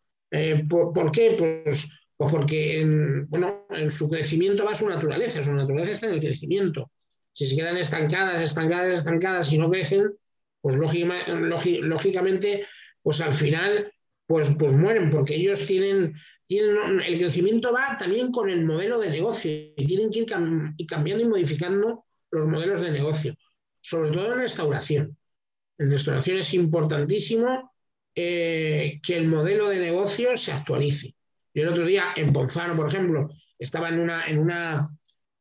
[0.68, 1.36] ¿por, ¿por, qué?
[1.38, 1.88] Pues
[2.20, 6.20] pues porque en, bueno, en su crecimiento va su naturaleza, su naturaleza está en el
[6.20, 6.92] crecimiento.
[7.32, 10.12] Si se quedan estancadas, estancadas, estancadas y no crecen,
[10.60, 12.68] pues lógicamente,
[13.02, 13.94] pues al final,
[14.28, 16.14] pues, pues mueren, porque ellos tienen,
[16.46, 21.24] tienen, el crecimiento va también con el modelo de negocio y tienen que ir cambiando
[21.24, 23.34] y modificando los modelos de negocio,
[23.80, 25.18] sobre todo en restauración.
[25.78, 27.72] En restauración es importantísimo
[28.14, 31.16] eh, que el modelo de negocio se actualice.
[31.60, 34.90] Yo el otro día en Ponzano, por ejemplo, estaba en, una, en, una,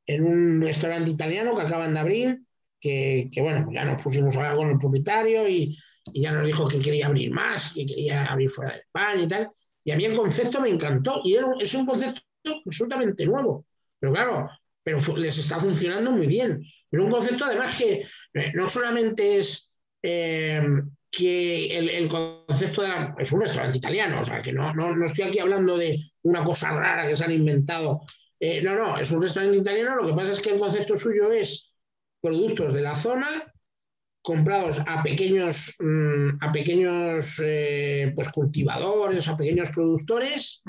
[0.05, 2.41] en un restaurante italiano que acaban de abrir,
[2.81, 5.79] que, bueno, ya nos pusimos a hablar con el propietario y,
[6.13, 9.51] ya nos dijo que quería abrir más, que quería abrir fuera de España y tal.
[9.85, 12.23] Y a mí el concepto me encantó y es un concepto
[12.67, 13.67] absolutamente nuevo.
[14.01, 14.51] Pero claro,
[14.83, 16.65] pero les está funcionando muy bien.
[16.91, 20.63] Es un concepto además que eh, no solamente es eh,
[21.11, 25.25] que el, concepto de la, es un restaurante italiano, o sea, que no, no, estoy
[25.27, 28.03] aquí hablando de una cosa rara que se han inventado.
[28.39, 31.33] Eh, no, no, es un restaurante italiano, lo que pasa es que el concepto suyo
[31.33, 31.73] es
[32.21, 33.53] productos de la zona
[34.21, 40.63] comprados a pequeños, mm, a pequeños eh, pues cultivadores, a pequeños productores,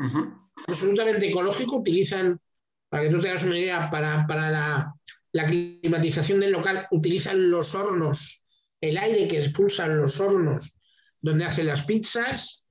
[0.68, 2.40] absolutamente ecológico, utilizan,
[2.88, 4.94] para que tú tengas una idea, para, para la,
[5.34, 8.39] la climatización del local, utilizan los hornos
[8.82, 10.74] el aire que expulsan los hornos
[11.22, 12.64] donde hacen las pizzas,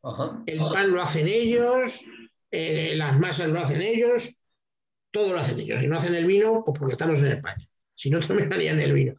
[0.47, 2.03] el pan lo hacen ellos,
[2.51, 4.43] eh, las masas lo hacen ellos,
[5.11, 5.83] todo lo hacen ellos.
[5.83, 7.67] Y no hacen el vino, pues porque estamos en España.
[7.95, 9.15] Si no, también harían el vino.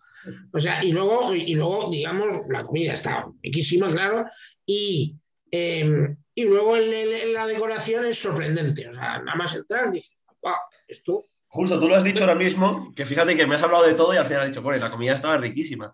[0.52, 4.26] O sea, y luego, y luego digamos, la comida está riquísima, claro,
[4.66, 5.16] y,
[5.50, 8.88] em, y luego la decoración es sorprendente.
[8.90, 10.56] O sea, nada más entrar, dices, wow,
[10.88, 13.96] esto Justo, tú lo has dicho ahora mismo, que fíjate que me has hablado de
[13.96, 15.92] todo y al final has dicho, bueno, la comida estaba riquísima.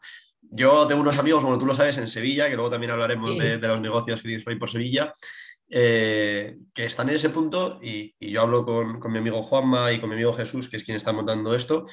[0.51, 3.57] Yo tengo unos amigos, como tú lo sabes, en Sevilla, que luego también hablaremos de,
[3.59, 5.13] los negocios que tienes por ahí por Sevilla,
[5.69, 10.09] eh, que están en ese punto y, yo hablo con, mi amigo Juanma y con
[10.09, 11.83] mi amigo Jesús, que es quien está montando esto,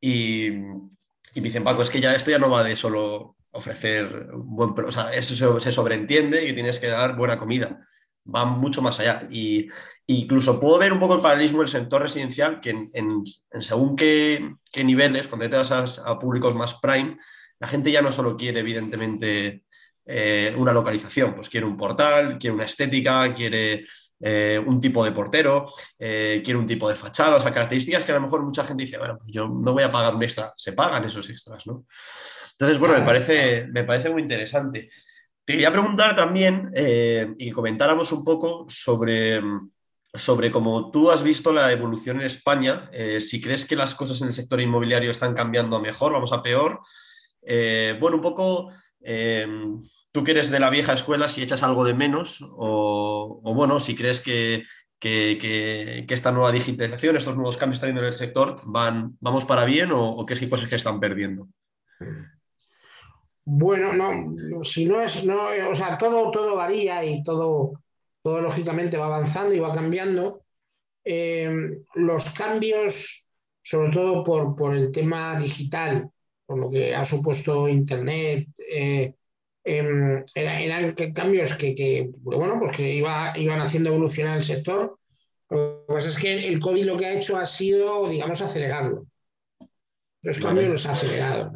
[0.00, 4.56] y, me dicen, Paco, es que ya esto ya no va de solo ofrecer un
[4.56, 4.74] buen...
[4.86, 7.80] O sea, eso se, sobreentiende que tienes que dar buena comida
[8.34, 9.26] va mucho más allá.
[9.30, 9.68] Y
[10.06, 13.24] incluso puedo ver un poco el paralelismo del sector residencial, que en,
[13.60, 17.16] según qué, niveles, cuando te vas a, públicos más prime,
[17.60, 19.62] la gente ya no solo quiere, evidentemente,
[20.10, 23.84] eh, una localización, pues quiere un portal, quiere una estética, quiere
[24.20, 25.66] eh, un tipo de portero,
[25.98, 28.84] eh, quiere un tipo de fachada, o sea, características que a lo mejor mucha gente
[28.84, 31.84] dice, bueno, pues yo no voy a pagar un extra, se pagan esos extras, ¿no?
[32.52, 34.88] Entonces, bueno, me parece, me parece muy interesante.
[35.44, 36.72] Te quería preguntar también
[37.38, 39.40] y comentáramos un poco sobre,
[40.12, 42.90] sobre cómo tú has visto la evolución en España,
[43.20, 46.42] si crees que las cosas en el sector inmobiliario están cambiando a mejor, vamos a
[46.42, 46.80] peor,
[47.42, 48.70] eh, bueno, un poco,
[49.00, 53.80] em, tú que eres de la vieja escuela, si echas algo de menos o, bueno,
[53.80, 54.64] si crees que,
[55.00, 59.90] esta nueva digitalización, estos nuevos cambios que están en el sector, van, vamos para bien
[59.92, 61.48] o, qué cosas que están perdiendo.
[63.44, 67.80] Bueno, no, si no es, no, o sea, todo, todo varía y todo,
[68.22, 70.42] todo lógicamente va avanzando y va cambiando.
[71.02, 73.32] Em, los cambios,
[73.62, 76.10] sobre todo por, por el tema digital,
[76.48, 78.48] por lo que ha supuesto Internet.
[78.56, 79.12] Eh,
[79.64, 84.98] em, eran, cambios que, bueno, pues que iba, iban haciendo evolucionar el sector.
[85.50, 89.06] Lo que pasa es que el COVID lo que ha hecho ha sido, digamos, acelerarlo.
[90.22, 91.52] Los cambios los ha acelerado.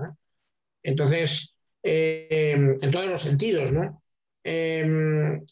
[0.82, 4.02] Entonces, em, en todos los sentidos, ¿no?
[4.44, 5.42] Em,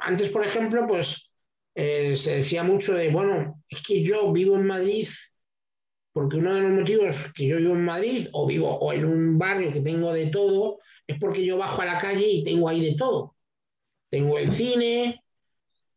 [0.00, 1.30] antes, por ejemplo, pues
[1.74, 5.08] eh, se decía mucho de, bueno, es que yo vivo en Madrid
[6.14, 9.36] porque uno de los motivos que yo vivo en Madrid o vivo o en un
[9.36, 12.80] barrio que tengo de todo es porque yo bajo a la calle y tengo ahí
[12.80, 13.34] de todo.
[14.08, 15.24] Tengo el cine,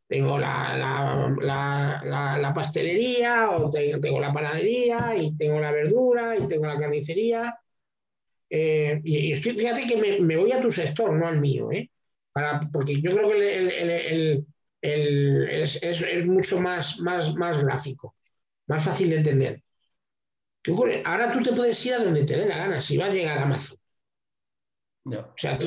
[0.08, 1.44] tengo la,
[2.56, 7.56] pastelería, o tengo la panadería, y tengo la verdura, y tengo la carnicería.
[8.50, 11.92] Eh, y, fíjate que me, voy a tu sector, no al mío, ¿eh?
[12.74, 13.58] Porque yo creo que
[14.02, 14.48] el,
[14.82, 18.16] es, mucho más, más, más gráfico,
[18.66, 19.64] más fácil de entender.
[21.06, 23.38] Ahora tú te puedes ir a donde te dé la gana, si va a llegar
[23.38, 23.78] a Amazon.
[25.06, 25.58] O sea,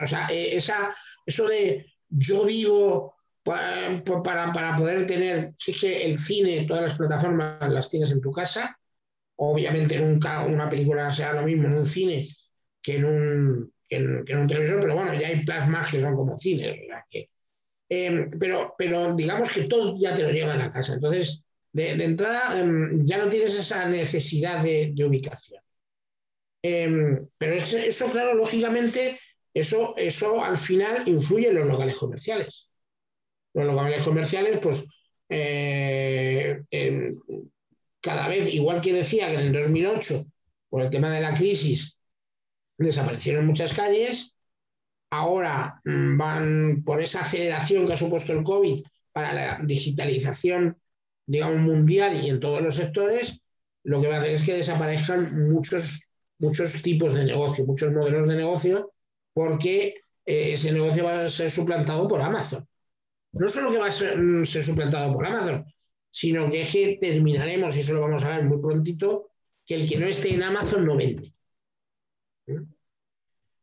[0.00, 0.94] o sea eh, esa,
[1.24, 7.70] eso de yo vivo para, para, poder tener, es que el cine, todas las plataformas
[7.70, 8.76] las tienes en tu casa,
[9.36, 12.26] obviamente nunca una película sea lo mismo en un cine
[12.82, 16.78] que en un, en, un televisor, pero bueno, ya hay plasmas que son como cines,
[16.82, 17.30] o sea que,
[17.88, 20.94] em, pero, pero digamos que todo ya te lo llevan a casa.
[20.94, 21.42] Entonces,
[21.78, 25.62] de, entrada, em, ya no tienes esa necesidad de, ubicación.
[26.62, 29.18] Em, pero eso, claro, lógicamente,
[29.54, 32.68] eso, eso al final influye en los locales comerciales.
[33.54, 34.84] Los locales comerciales, pues,
[35.28, 36.60] eh,
[38.00, 40.24] cada vez, igual que decía que en el 2008,
[40.68, 41.98] por el tema de la crisis,
[42.76, 44.36] desaparecieron muchas calles,
[45.10, 50.76] ahora mm, van por esa aceleración que ha supuesto el COVID para la digitalización,
[51.28, 53.40] digamos, mundial y en todos los sectores,
[53.84, 58.26] lo que va a hacer es que desaparezcan muchos, muchos tipos de negocio, muchos modelos
[58.26, 58.92] de negocio,
[59.34, 62.66] porque eh, ese negocio va a ser suplantado por Amazon.
[63.32, 65.66] No solo que va a ser, mm, ser suplantado por Amazon,
[66.10, 69.30] sino que es que terminaremos, y eso lo vamos a ver muy prontito,
[69.66, 71.30] que el que no esté en Amazon no vende.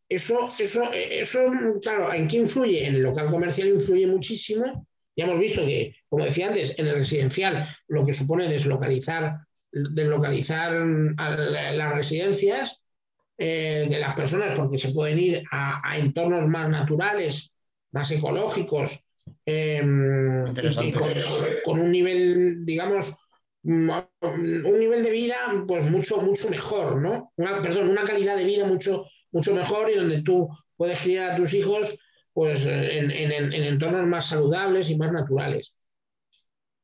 [0.07, 1.51] Eso, eso, eso,
[1.82, 2.88] claro, ¿en qué influye?
[2.88, 4.88] En el local comercial influye muchísimo.
[5.16, 9.39] Ya hemos visto que, como decía antes, en el residencial lo que supone deslocalizar,
[9.72, 12.82] deslocalizar las residencias
[13.38, 17.53] eh, de las personas porque se pueden ir a, entornos más naturales,
[17.91, 19.05] más ecológicos,
[19.45, 20.53] em,
[21.63, 23.16] con, un nivel, digamos,
[23.63, 25.36] un nivel de vida
[25.66, 27.32] pues mucho, mucho mejor, ¿no?
[27.38, 30.47] Una, perdón, una calidad de vida mucho, mucho mejor y donde tú
[30.78, 31.97] puedes criar a tus hijos
[32.36, 35.74] pues en, entornos más saludables y más naturales.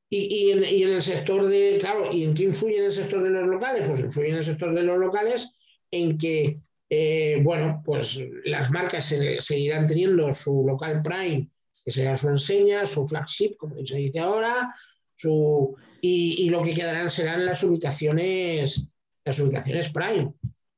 [0.09, 3.45] Y, en, el sector de, claro, ¿y en qué influye en el sector de los
[3.45, 3.85] locales?
[3.85, 5.51] Pues influye en el sector de los locales
[5.91, 11.49] en que, eh, bueno, pues las marcas seguirán teniendo su local prime,
[11.83, 14.73] que será su enseña, su flagship, como se dice ahora,
[15.13, 18.87] su, y, lo que quedarán serán las ubicaciones,
[19.25, 20.31] las ubicaciones prime.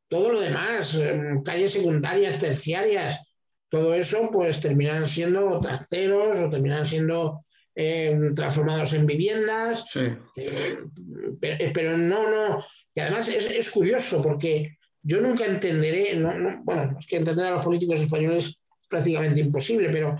[0.08, 3.20] Todo lo demás, em, calles secundarias, terciarias,
[3.74, 7.44] todo eso pues terminarán siendo trasteros o terminarán siendo
[7.74, 9.84] em, transformados en viviendas.
[10.36, 10.78] Eh,
[11.74, 12.64] pero, no, no.
[12.94, 16.22] Y además es, curioso porque yo nunca entenderé,
[16.62, 20.20] bueno, es que entender a los políticos españoles es prácticamente imposible, pero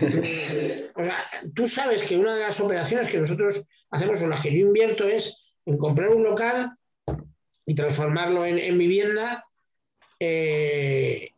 [0.00, 4.40] eh, o sea, tú sabes que una de las operaciones que nosotros hacemos o las
[4.40, 6.72] que yo invierto es en comprar un local
[7.66, 9.44] y transformarlo en, vivienda.
[10.18, 11.28] Eh,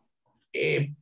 [0.53, 0.93] eh,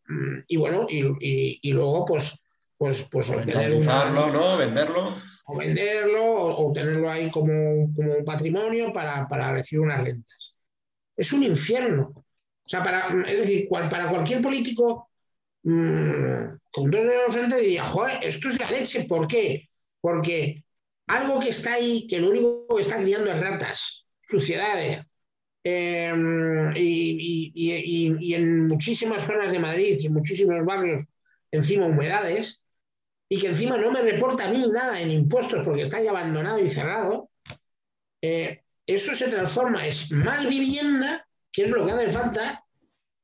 [0.48, 2.42] y bueno, y, luego pues,
[2.78, 4.58] pues, pues ¿no?
[4.58, 5.16] Venderlo.
[5.46, 10.56] O venderlo, o, tenerlo ahí como, como un patrimonio para, para, recibir unas rentas.
[11.16, 12.12] Es un infierno.
[12.16, 15.10] O sea, para, es decir, para cualquier político
[15.64, 19.06] mm, con dos dedos frente diría, joder, esto es la leche.
[19.06, 19.70] ¿Por qué?
[20.02, 20.64] Porque
[21.08, 25.10] algo que está ahí, que lo único que está criando es ratas, suciedades.
[25.70, 31.02] Em, y, en muchísimas zonas de Madrid y en muchísimos barrios,
[31.52, 32.64] encima humedades,
[33.28, 36.60] y que encima no me reporta a mí nada en impuestos porque está ya abandonado
[36.60, 37.30] y cerrado,
[38.22, 42.64] eh, eso se transforma, es más vivienda, que es lo que hace falta,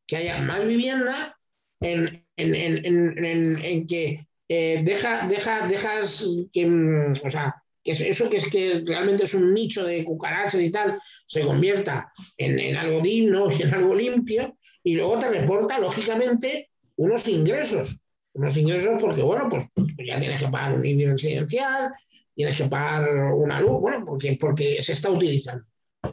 [0.06, 1.38] que haya más vivienda
[1.80, 8.48] en, en, que eh, deja, deja, dejas que, mm, o sea, que eso que es
[8.48, 13.62] que realmente es un nicho de cucarachas y tal, se convierta en, algo digno y
[13.62, 18.00] en algo limpio, y luego te reporta, lógicamente, unos ingresos.
[18.34, 21.92] Unos ingresos porque, bueno, pues, pues ya tienes que pagar un IBI residencial,
[22.34, 25.66] tienes que pagar una luz, bueno, porque, porque se está utilizando.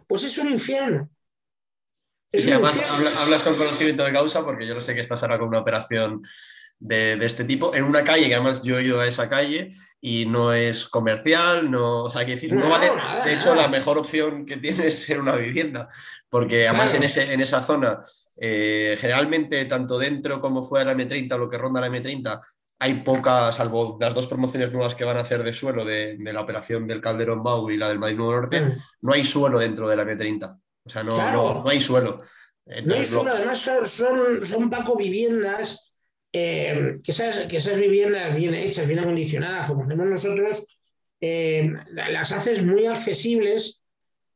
[0.07, 1.09] Pues es un infierno.
[2.33, 2.81] y además
[3.17, 6.23] hablas con conocimiento de causa, porque yo no sé que estás ahora con una operación
[6.81, 9.71] de, este tipo, en una calle, que además yo he ido a esa calle
[10.01, 12.91] y no es comercial, no, o sea, que decir, no, vale,
[13.25, 15.91] de hecho la mejor opción que tienes es ser una vivienda,
[16.31, 18.01] porque además en, ese, en esa zona,
[18.37, 22.41] eh, generalmente tanto dentro como fuera de la M30 o lo que ronda la M30,
[22.83, 26.41] hay poca, salvo las dos promociones nuevas que van a hacer de suelo de, la
[26.41, 28.73] operación del Calderón Bau y la del Madrid Nuevo Norte, mm.
[29.03, 30.59] no hay suelo dentro de la M30.
[30.83, 32.23] O sea, no, no, hay suelo.
[32.87, 35.90] no hay suelo, además son, son, son Paco viviendas
[36.33, 40.67] eh, que, esas, que esas viviendas bien hechas, bien acondicionadas, como hacemos nosotros,
[41.21, 43.81] eh, las haces muy accesibles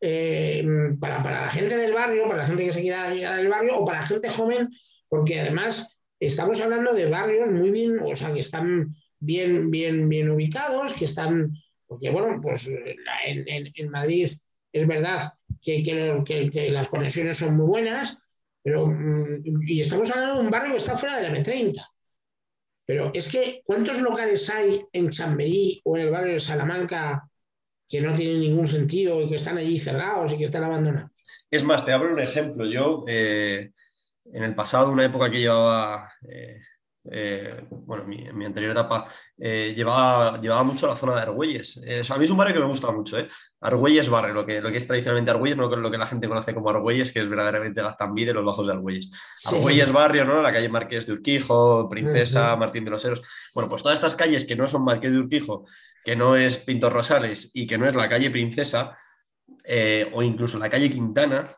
[0.00, 0.66] eh,
[1.00, 3.84] para, la gente del barrio, para la gente que se quiera ir del barrio o
[3.84, 4.68] para la gente joven,
[5.08, 10.30] porque además estamos hablando de barrios muy bien, o sea, que están bien, bien, bien
[10.30, 11.54] ubicados, que están,
[11.86, 12.68] porque bueno, pues
[13.24, 14.30] en, Madrid
[14.72, 15.32] es verdad
[15.62, 18.18] que, que, las conexiones son muy buenas,
[18.64, 21.86] pero, mm, y estamos hablando de un barrio que está fuera de la M30.
[22.86, 27.28] Pero es que, ¿cuántos locales hay en Chamberí o en el barrio de Salamanca
[27.86, 31.22] que no tienen ningún sentido y que están allí cerrados y que están abandonados?
[31.50, 32.64] Es más, te abro un ejemplo.
[32.66, 33.70] Yo, eh,
[34.32, 36.60] en el pasado, una época que llevaba eh,
[37.10, 41.82] eh, bueno, en mi, anterior etapa, eh, llevaba, llevaba mucho la zona de Argüelles.
[41.86, 43.28] Eh, a mí es un barrio que me gusta mucho, ¿eh?
[43.60, 46.54] Argüelles barrio, lo que, lo que es tradicionalmente Argüelles, no lo que la gente conoce
[46.54, 49.10] como Argüelles, que es verdaderamente la Tambí de los bajos de Argüelles.
[49.44, 50.40] Argüelles barrio, ¿no?
[50.40, 53.22] La calle Marqués de Urquijo, Princesa, Martín de los Heros.
[53.54, 55.64] Bueno, pues todas estas calles que no son Marqués de Urquijo,
[56.02, 58.96] que no es Pintor Rosales y que no es la calle Princesa,
[60.12, 61.56] o incluso la calle Quintana,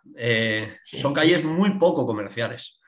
[0.85, 2.81] son calles muy poco comerciales.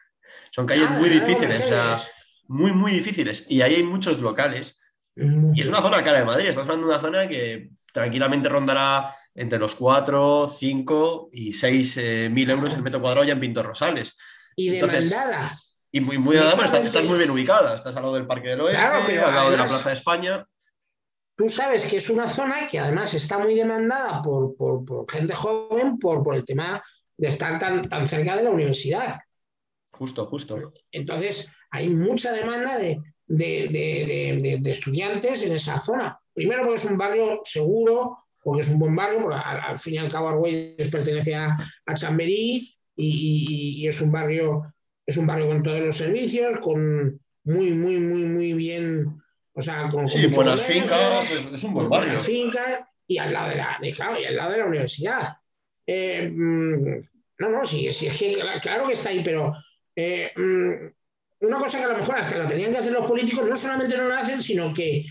[0.50, 1.60] Son calles muy difíciles.
[1.60, 2.00] O sea,
[2.48, 3.44] muy, muy difíciles.
[3.48, 4.80] Y ahí hay muchos locales.
[5.14, 6.48] Y es una zona cara de Madrid.
[6.48, 12.28] Estamos hablando de una zona que tranquilamente rondará entre los 4, 5 y 6 eh,
[12.30, 14.16] mil euros el metro cuadrado ya en Pintos Rosales.
[14.56, 15.52] Y demandada.
[15.90, 17.74] Y muy, muy demandada, estás, muy bien ubicada.
[17.74, 20.46] Estás al lado del Parque del Oeste, al lado de la Plaza de España.
[21.36, 24.56] Tú sabes que es una zona que además está muy demandada por,
[25.08, 26.82] gente joven por, por el tema
[27.16, 29.18] de estar tan, tan cerca de la universidad.
[29.92, 30.58] Justo, justo.
[30.90, 33.00] Entonces, hay mucha demanda de,
[34.64, 36.18] estudiantes en esa zona.
[36.32, 39.98] Primero porque es un barrio seguro, porque es un buen barrio, porque al, fin y
[39.98, 41.56] al cabo Argüelles pertenece a,
[41.94, 44.72] Chamberí y, es un barrio
[45.08, 49.18] es un barrio con todos los servicios, con muy, muy, muy, muy bien,
[49.54, 52.08] o sea, con, sí, buenas fincas, es, un buen barrio.
[52.08, 55.32] Buenas fincas y al lado de la, claro, y al lado de la universidad.
[55.86, 57.08] Eh, mm,
[57.38, 59.54] no, no, sí, sí, es que claro, que está ahí, pero
[59.96, 60.88] eh, mm,
[61.40, 63.96] una cosa que a lo mejor hasta la tenían que hacer los políticos, no solamente
[63.96, 65.04] no la hacen, sino que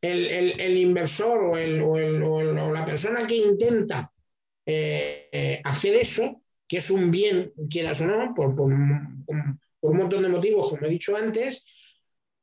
[0.00, 4.10] el, inversor o, el, o, la persona que intenta
[4.66, 10.22] eh, eh, hacer eso, que es un bien, quieras o no, por, por, un montón
[10.22, 11.64] de motivos, como he dicho antes,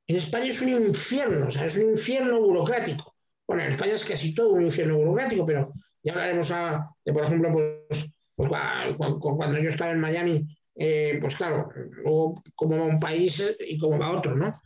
[0.08, 3.16] en España es un infierno, o sea, es un infierno burocrático.
[3.46, 5.72] Bueno, en España es casi todo un infierno burocrático, pero
[6.04, 8.50] ya hablaremos de, por ejemplo, pues, pues
[9.20, 13.98] cuando yo estaba en Miami, eh, pues claro, luego cómo va un país y cómo
[13.98, 14.62] va otro, ¿no?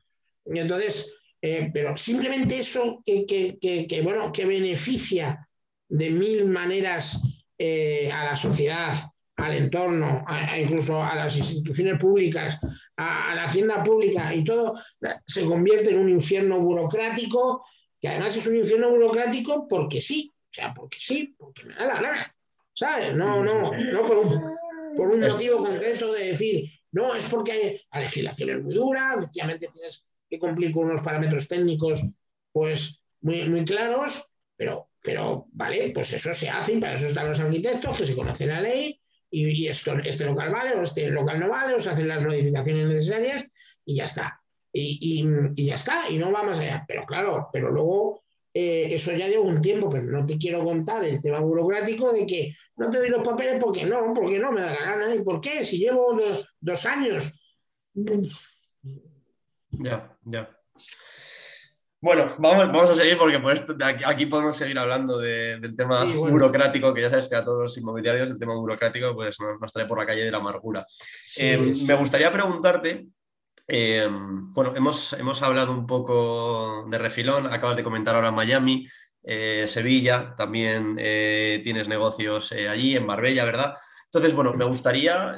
[0.45, 5.47] Y entonces, eh, pero simplemente eso que, bueno, que beneficia
[5.87, 7.17] de mil maneras
[7.57, 8.93] eh, a la sociedad,
[9.37, 10.25] al entorno,
[10.59, 12.59] incluso a las instituciones públicas,
[12.97, 14.79] a, la hacienda pública y todo,
[15.25, 17.65] se convierte en un infierno burocrático,
[17.99, 21.85] que además es un infierno burocrático porque sí, o sea, porque sí, porque me da
[21.85, 22.35] la gana,
[22.73, 23.15] ¿sabes?
[23.15, 24.60] No, no, no por un
[24.95, 29.69] por un motivo concreto de decir, no, es porque la legislación es muy dura, efectivamente
[29.71, 32.03] tienes que cumplir con unos parámetros técnicos
[32.51, 37.27] pues muy, muy claros, pero, pero vale, pues eso se hace y para eso están
[37.27, 41.39] los arquitectos que se conocen la ley y, esto, este local vale o este local
[41.39, 43.45] no vale, o se hacen las modificaciones necesarias
[43.85, 44.41] y ya está.
[44.73, 45.25] Y,
[45.55, 46.83] y, ya está, y no va más allá.
[46.87, 48.20] Pero claro, pero luego
[48.53, 52.25] eh, eso ya lleva un tiempo, pero no te quiero contar el tema burocrático de
[52.25, 55.15] que no te doy los papeles porque no, porque no me da la gana.
[55.15, 55.63] ¿Y por qué?
[55.63, 56.19] Si llevo
[56.59, 57.41] dos, años.
[59.71, 60.49] Ya, ya.
[62.01, 63.75] Bueno, vamos, vamos a seguir porque por esto,
[64.05, 68.31] aquí, podemos seguir hablando del tema burocrático, que ya sabes que a todos los inmobiliarios
[68.31, 70.85] el tema burocrático pues, nos, trae por la calle de la amargura.
[71.37, 73.05] Eh, me gustaría preguntarte,
[73.73, 78.85] eh, bueno, hemos, hemos hablado un poco de refilón, acabas de comentar ahora Miami,
[79.23, 83.75] eh, Sevilla, también eh, tienes negocios allí, en Marbella, ¿verdad?
[84.05, 85.37] Entonces, bueno, me gustaría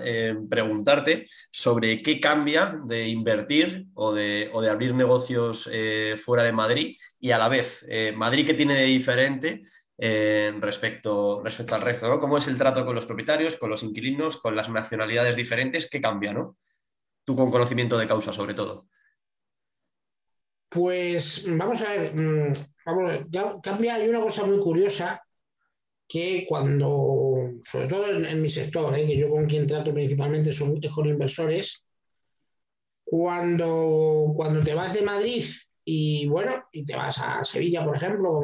[0.50, 5.70] preguntarte sobre qué cambia de invertir o de, abrir negocios
[6.18, 9.62] fuera de Madrid y a la vez, Madrid, ¿qué tiene de diferente
[10.60, 12.08] respecto, respecto al resto?
[12.08, 12.20] ¿no?
[12.20, 15.88] ¿Cómo es el trato con los propietarios, con los inquilinos, con las nacionalidades diferentes?
[15.88, 16.58] ¿Qué cambia, no?
[17.26, 18.88] Tú con conocimiento de causa, sobre todo.
[20.70, 22.52] Pues vamos a ver, mm,
[23.62, 25.22] cambia, hay una cosa muy curiosa
[26.08, 29.06] que cuando, sobre todo en, mi sector, ¿eh?
[29.06, 31.84] que yo con quien trato principalmente son con inversores,
[33.04, 35.44] cuando, cuando te vas de Madrid
[35.86, 38.42] y bueno, y te vas a Sevilla, por ejemplo,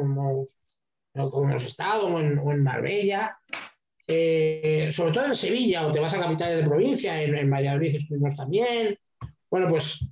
[1.14, 3.38] como hemos estado, o en, Marbella,
[4.12, 7.94] eh, sobre todo en Sevilla, o te vas a capitales de provincia, en, en Valladolid
[7.94, 8.98] estuvimos también,
[9.48, 10.04] bueno, pues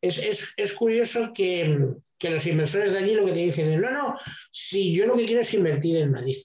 [0.00, 1.78] es, curioso que,
[2.20, 4.16] los inversores de allí lo que te dicen es, no, no,
[4.50, 6.36] si yo lo que quiero es invertir en Madrid.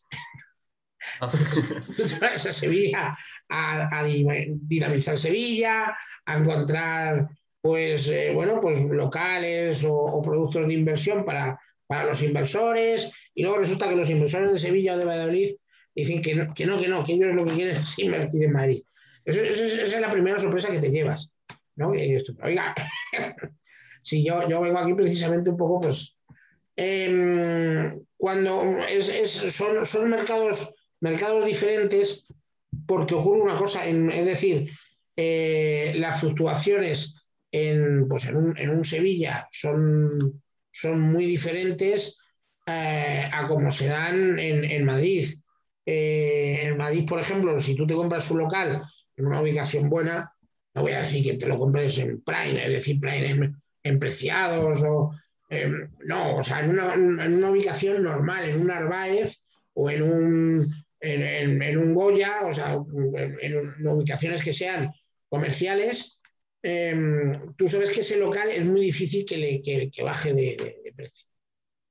[1.19, 1.31] Ah.
[1.95, 3.17] Tú te vas a Sevilla
[3.49, 7.29] a, dinamizar Sevilla, a encontrar
[7.61, 13.57] pues, eh, bueno, pues locales o, productos de inversión para, para los inversores, y luego
[13.57, 15.55] resulta que los inversores de Sevilla o de Valladolid
[15.95, 18.53] dicen que no, que no, que no, que ellos lo que quieren es invertir en
[18.53, 18.83] Madrid.
[19.25, 19.41] esa
[19.83, 21.31] es la primera sorpresa que te llevas.
[21.75, 21.89] ¿no?
[21.89, 22.75] oiga,
[24.01, 26.17] si yo, yo vengo aquí precisamente un poco, pues,
[26.75, 28.77] em, cuando
[29.25, 32.27] son, son mercados, mercados diferentes,
[32.85, 34.69] porque ocurre una cosa, es decir,
[35.15, 37.15] eh, las fluctuaciones
[37.51, 42.17] en, pues en, un, en un Sevilla son, son muy diferentes
[42.65, 45.40] eh, a como se dan en, en Madrid.
[45.85, 48.83] Eh, en Madrid, por ejemplo, si tú te compras un local
[49.15, 50.31] en una ubicación buena,
[50.73, 53.53] no voy a decir que te lo compres en Prime, es decir, Prime
[53.83, 55.11] en, preciados o...
[55.49, 59.41] Em, no, o sea, en una, en una, ubicación normal, en un Arbaez
[59.73, 60.65] o en un,
[61.01, 62.77] en, un Goya, o sea,
[63.41, 64.93] en, ubicaciones que sean
[65.27, 66.21] comerciales,
[66.61, 71.27] em, tú sabes que ese local es muy difícil que, le, que, baje de, precio.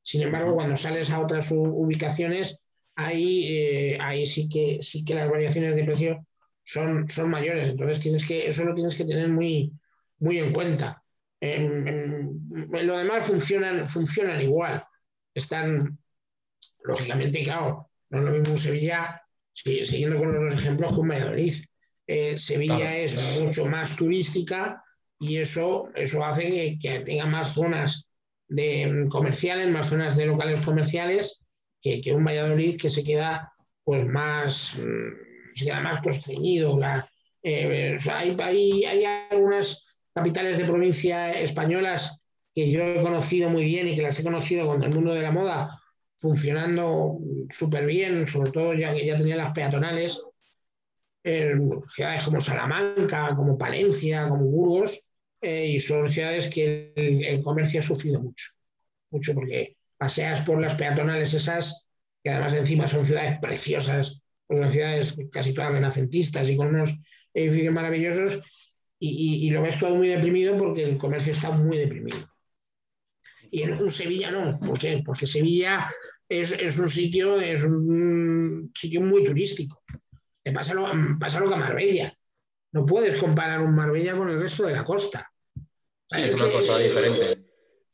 [0.03, 2.59] Sin embargo, cuando sales a otras ubicaciones,
[3.05, 6.26] ahí, eh, ahí sí, que, sí que las variaciones de precio
[6.62, 7.70] son, son mayores.
[7.70, 9.72] Entonces, tienes que, eso lo tienes que tener muy,
[10.18, 11.03] muy en cuenta.
[11.40, 12.40] En,
[12.70, 14.84] lo demás funcionan, funcionan igual.
[15.34, 15.98] Están,
[16.84, 19.22] lógicamente, claro, no es lo mismo Sevilla,
[19.55, 21.55] siguiendo con los ejemplos, con Valladolid.
[22.07, 24.82] Eh, Sevilla es mucho más turística
[25.18, 28.09] y eso, eso hace que, tenga más zonas
[28.48, 31.39] de comerciales, más zonas de locales comerciales
[31.81, 33.53] que, un Valladolid que se queda
[33.85, 36.78] pues más, mm, se queda más constreñido.
[37.43, 42.22] Eh, hay, hay, algunas capitales de provincia españolas
[42.55, 45.22] que yo he conocido muy bien y que las he conocido con el mundo de
[45.22, 45.68] la moda
[46.16, 47.18] funcionando
[47.49, 50.20] súper bien, sobre todo ya que ya tenía las peatonales,
[51.22, 55.09] ciudades como Salamanca, como Palencia, como Burgos,
[55.41, 58.51] eh, y son ciudades que el, comercio ha sufrido mucho,
[59.11, 61.86] mucho porque paseas por las peatonales esas,
[62.24, 66.98] que además encima son ciudades preciosas, pues son ciudades casi todas renacentistas y con unos
[67.34, 68.40] edificios maravillosos,
[68.98, 72.18] y, y, lo ves todo muy deprimido porque el comercio está muy deprimido.
[73.51, 75.03] Y en un Sevilla no, ¿por qué?
[75.05, 75.86] Porque Sevilla
[76.28, 79.82] es, es, un sitio, es un sitio muy turístico.
[80.42, 80.86] Te pasa lo,
[81.18, 82.14] pasa lo que a Marbella.
[82.72, 85.30] No puedes comparar un Marbella con el resto de la costa.
[86.11, 87.49] Sí, es, una cosa diferente.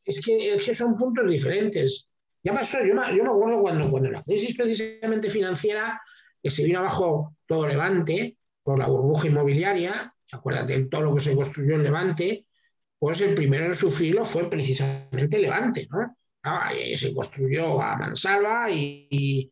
[0.07, 2.09] Es que, es que son puntos diferentes.
[2.43, 6.01] Ya pasó, yo me, yo me acuerdo cuando, cuando la crisis precisamente financiera,
[6.43, 11.21] que se vino abajo todo Levante, por la burbuja inmobiliaria, acuérdate de todo lo que
[11.21, 12.47] se construyó en Levante,
[12.99, 16.17] pues el primero en sufrirlo fue precisamente Levante, ¿no?
[16.97, 19.51] se construyó a mansalva y,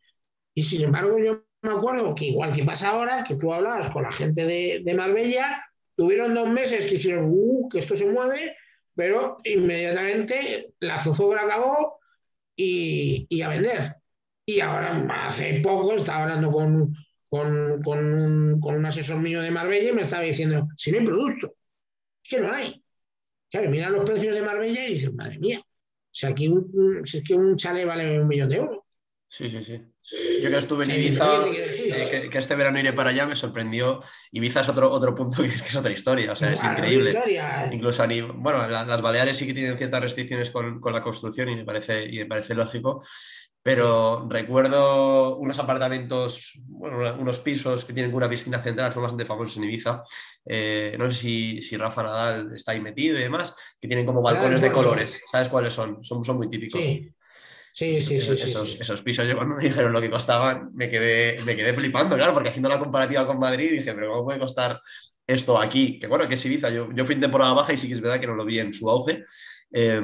[0.55, 4.11] sin embargo yo me acuerdo que igual que pasa ahora, que tú hablabas con la
[4.11, 8.55] gente de, Marbella, tuvieron dos meses que hicieron, uh, que esto se mueve,
[8.95, 11.99] pero inmediatamente la zozobra acabó
[12.55, 13.95] y, a vender.
[14.45, 16.95] Y ahora, hace poco, estaba hablando con,
[17.29, 21.05] con, un, con, un, asesor mío de Marbella y me estaba diciendo, si no hay
[21.05, 21.55] producto,
[22.23, 22.81] es que no hay.
[23.49, 25.65] Claro, mira los precios de Marbella y dices, madre mía,
[26.15, 26.49] sea, aquí
[27.03, 28.79] si es que un chale vale un millón de euros.
[29.27, 29.81] Sí, sí, sí.
[30.41, 31.43] Yo que estuve en Ibiza,
[32.03, 34.01] eh, que, este verano iré para allá, me sorprendió.
[34.31, 37.17] Ibiza es otro, otro punto que es, otra historia, o sea, es increíble.
[37.71, 41.55] Incluso a bueno, las Baleares sí que tienen ciertas restricciones con, con, la construcción y
[41.55, 43.01] me parece, y me parece lógico,
[43.65, 49.57] pero recuerdo unos apartamentos, bueno, unos pisos que tienen una piscina central, son bastante famosos
[49.57, 50.03] en Ibiza.
[50.45, 54.21] Eh, no sé si, si, Rafa Nadal está ahí metido y demás, que tienen como
[54.21, 55.19] balcones de colores.
[55.25, 56.03] ¿Sabes cuáles son?
[56.03, 56.79] Son, son muy típicos.
[56.79, 57.11] Sí.
[57.75, 61.41] Sí, sí, sí, esos, esos, pisos, yo cuando me dijeron lo que costaban, me quedé,
[61.43, 64.79] me quedé flipando, claro, porque haciendo la comparativa con Madrid dije, pero ¿cómo puede costar
[65.27, 65.99] esto aquí?
[65.99, 67.99] Que bueno, que es Ibiza, yo, yo fui en temporada baja y sí que es
[67.99, 69.25] verdad que no lo vi en su auge.
[69.73, 70.01] Eh,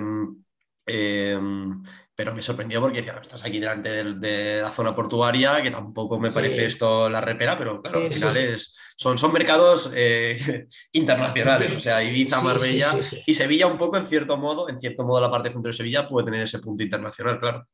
[2.15, 6.31] pero me sorprendió porque decía, estás aquí delante de, la zona portuaria, que tampoco me
[6.31, 8.57] parece esto la repera, pero claro, al final
[8.95, 12.93] son, son mercados eh, internacionales, o sea, Ibiza, Marbella
[13.25, 16.07] y Sevilla un poco en cierto modo, en cierto modo la parte centro de Sevilla
[16.07, 17.67] puede tener ese punto internacional, claro.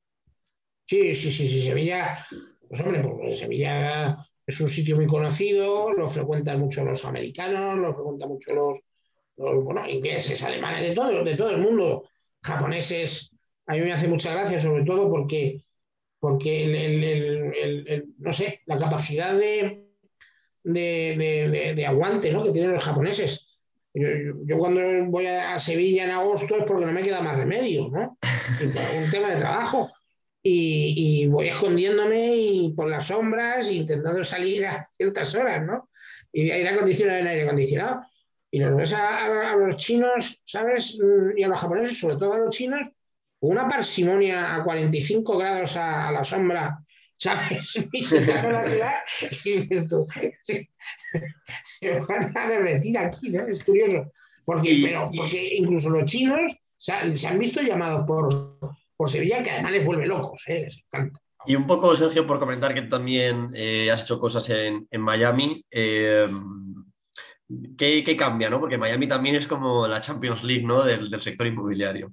[0.86, 2.26] Sí, sí, sí, sí, Sevilla,
[2.70, 7.94] pues hombre, pues Sevilla es un sitio muy conocido, lo frecuentan mucho los americanos, lo
[7.94, 8.78] frecuentan mucho los,
[9.36, 12.08] los bueno, ingleses, alemanes, de todo, de todo el mundo,
[12.42, 13.37] japoneses
[13.68, 15.62] a mí me hace mucha gracia, sobre todo porque,
[16.20, 19.88] porque el, no sé, la capacidad de,
[20.64, 22.44] de, aguante ¿no?
[22.44, 23.44] que tienen los japoneses.
[23.94, 28.18] Yo, cuando voy a Sevilla en agosto es porque no me queda más remedio, ¿no?
[28.62, 29.92] Un tema de trabajo.
[30.44, 35.90] Y, y, voy escondiéndome y por las sombras intentando salir a ciertas horas, ¿no?
[36.32, 38.02] Y de aire acondicionado en aire acondicionado.
[38.52, 40.98] y los ves a, los chinos, ¿sabes?
[41.36, 42.88] Y a los japoneses, sobre todo a los chinos,
[43.48, 46.84] con una parsimonia a 45 grados a, la sombra,
[47.16, 47.76] ¿sabes?
[49.44, 50.06] Y dices tú,
[50.44, 53.48] se van a derretir aquí, ¿no?
[53.48, 54.12] Es curioso.
[54.44, 58.58] Porque, pero, porque incluso los chinos se han, visto llamados por,
[58.96, 60.64] por Sevilla, que además les vuelve locos, ¿eh?
[60.66, 61.20] les encanta.
[61.46, 65.64] Y un poco, Sergio, por comentar que también eh, has hecho cosas en, Miami.
[65.72, 66.28] Eh,
[67.78, 68.50] ¿qué, cambia?
[68.50, 68.60] ¿no?
[68.60, 70.84] Porque Miami también es como la Champions League ¿no?
[70.84, 72.12] del, sector inmobiliario.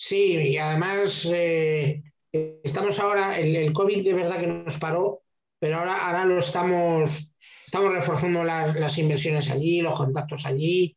[0.00, 5.22] Sí, y además eh, estamos ahora, el, COVID de verdad que nos paró,
[5.58, 7.34] pero ahora, ahora lo estamos,
[7.66, 10.96] estamos reforzando las, inversiones allí, los contactos allí.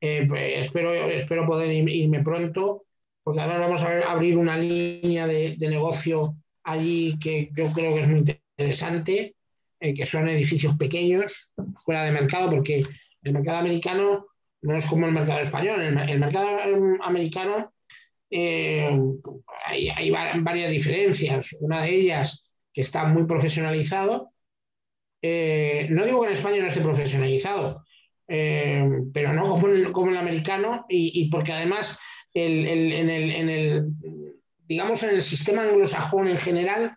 [0.00, 2.82] Pues espero, espero poder irme pronto
[3.22, 6.34] porque ahora vamos a abrir una línea de, negocio
[6.64, 8.24] allí que yo creo que es muy
[8.56, 9.36] interesante,
[9.78, 12.84] eh, que son edificios pequeños, fuera de mercado, porque
[13.22, 14.26] el mercado americano
[14.62, 15.80] no es como el mercado español.
[15.80, 16.48] El, el mercado
[17.02, 17.71] americano
[18.32, 18.98] eh,
[19.66, 21.56] hay, varias diferencias.
[21.60, 24.32] Una de ellas que está muy profesionalizado.
[25.20, 27.84] Eh, no digo que en España no esté profesionalizado,
[28.26, 32.00] pero no como el, el americano y porque además
[32.34, 33.92] en, el,
[34.66, 36.96] digamos, en el sistema anglosajón en general,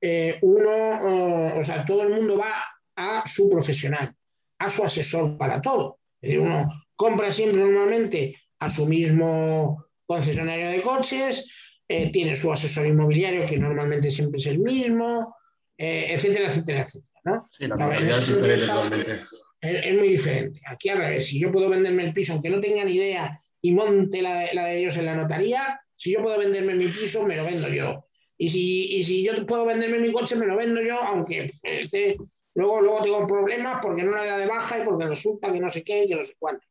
[0.00, 2.64] eh, uno, o sea, todo el mundo va
[2.96, 4.14] a su profesional,
[4.58, 5.98] a su asesor para todo.
[6.22, 11.50] Uno compra siempre normalmente a su mismo concesionario de coches,
[11.88, 15.36] eh, tiene su asesor inmobiliario que normalmente siempre es el mismo,
[15.76, 17.42] eh, etcétera, etcétera, etcétera.
[17.50, 19.20] Sí, la es diferente
[19.60, 20.60] Es, muy diferente.
[20.66, 23.72] Aquí al revés, si yo puedo venderme el piso aunque no tenga ni idea y
[23.72, 25.80] monte la de, la de ellos en la notaría.
[25.94, 28.06] Si yo puedo venderme mi piso, me lo vendo yo.
[28.38, 32.16] Y si, y si yo puedo venderme mi coche, me lo vendo yo, aunque este,
[32.54, 35.70] luego, luego tengo problemas porque no la da de baja y porque resulta que no
[35.70, 36.66] sé qué y que no sé cuánto.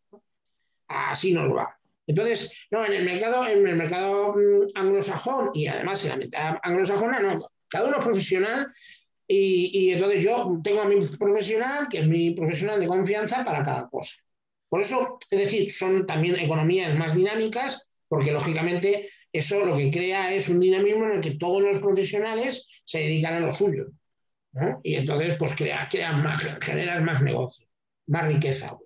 [0.88, 1.76] Así nos va.
[2.08, 6.56] Entonces, no, en el mercado, en el mercado mm, anglosajón y además en la mitad
[6.62, 8.68] anglosajona, no, cada uno es profesional
[9.28, 13.64] y, y, entonces yo tengo a mi profesional, que es mi profesional de confianza para
[13.64, 14.16] cada cosa.
[14.70, 20.34] Por eso, es decir, son también economías más dinámicas, porque lógicamente eso lo que crea
[20.34, 23.88] es un dinamismo en el que todos los profesionales se dedican a lo suyo.
[24.84, 27.68] Y entonces, pues crea, más, generas más negocio,
[28.08, 28.78] más riqueza.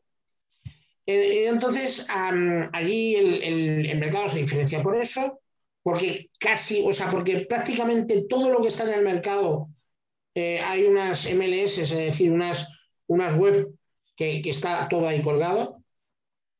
[1.12, 5.41] Eh, entonces, allí el, mercado se diferencia por eso,
[5.82, 9.70] porque casi, o sea, porque prácticamente todo lo que está en el mercado,
[10.36, 12.68] eh, hay unas MLS, es decir, unas,
[13.07, 13.70] unas web
[14.16, 15.82] que, está todo ahí colgado.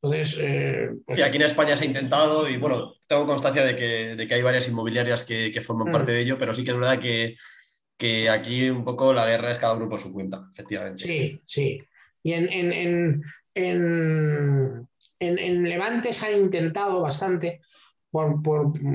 [0.02, 4.34] Entonces, eh, pues aquí en España se ha intentado y bueno, tengo constancia de que,
[4.34, 5.92] hay varias inmobiliarias que, forman mm.
[5.92, 7.36] parte de ello, pero sí que es verdad que,
[7.96, 11.04] que, aquí un poco la guerra es cada uno por su cuenta, efectivamente.
[11.04, 11.80] Sí, sí.
[12.24, 13.24] Y en, en, en,
[15.20, 17.62] Levante se ha intentado bastante,
[18.12, 18.42] por,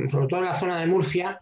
[0.09, 1.41] sobre todo en la zona de Murcia,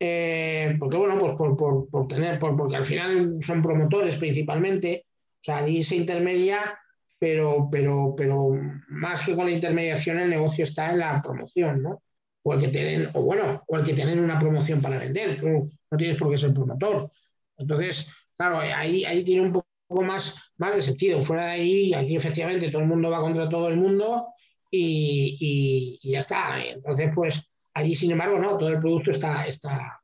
[0.00, 1.56] eh, porque bueno, pues por,
[1.88, 6.78] por, tener, porque al final son promotores principalmente, o sea, allí se intermedia,
[7.18, 8.50] pero, pero, pero
[8.88, 12.02] más que con la intermediación, el negocio está en la promoción, ¿no?
[12.42, 15.42] O el que tienen, o bueno, o el que tienen una promoción para vender.
[15.42, 17.10] No tienes por qué ser promotor.
[17.56, 21.20] Entonces, claro, ahí, ahí tiene un poco más, más de sentido.
[21.20, 24.28] Fuera de ahí, aquí efectivamente todo el mundo va contra todo el mundo
[24.70, 26.62] y, y, ya está.
[26.64, 29.46] Entonces, pues allí, sin embargo, no, todo el producto está.
[29.46, 30.00] está...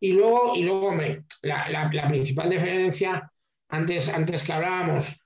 [0.00, 3.30] Y luego, y luego hombre, la, la, principal diferencia
[3.68, 5.24] antes, antes que hablábamos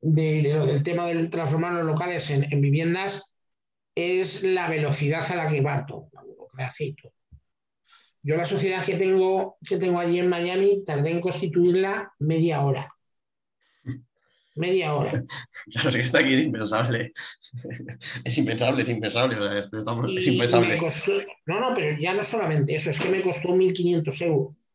[0.00, 3.32] de, del tema de transformar los locales en, viviendas,
[3.94, 6.94] es la velocidad a la que va todo, la burocracia
[8.22, 12.92] Yo la sociedad que tengo, que tengo allí en Miami tardé en constituirla media hora.
[14.56, 15.22] Media hora.
[15.70, 17.12] Claro, es que está aquí es impensable.
[18.24, 19.58] Es impensable, es impensable.
[19.58, 20.78] es impensable.
[21.46, 24.72] no, no, pero ya no solamente eso, es que me costó 1.500 euros.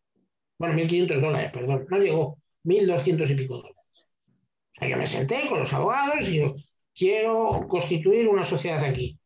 [0.57, 1.85] Bueno, 1.500 dólares, perdón.
[1.89, 2.37] No llegó.
[2.63, 3.77] 1.200 y pico dólares.
[4.71, 6.55] O sea, yo me senté con los abogados y digo,
[6.95, 9.19] quiero constituir una sociedad aquí.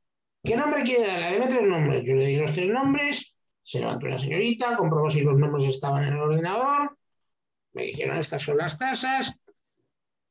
[0.43, 1.31] ¿Qué nombre quiere darle?
[1.31, 2.03] Deme tres nombres.
[2.05, 3.35] Yo le di los tres nombres,
[3.67, 6.97] se levantó una señorita, comprobó si los nombres estaban en el ordenador,
[7.73, 9.33] me dijeron, estas son las tasas,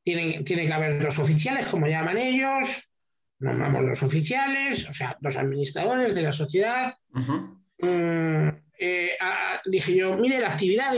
[0.03, 2.91] tienen, tiene que haber dos oficiales, como llaman ellos,
[3.39, 6.95] nombramos los oficiales, o sea, dos administradores de la sociedad.
[7.79, 9.19] Mm, eh,
[9.67, 10.95] dije yo, mire, la actividad...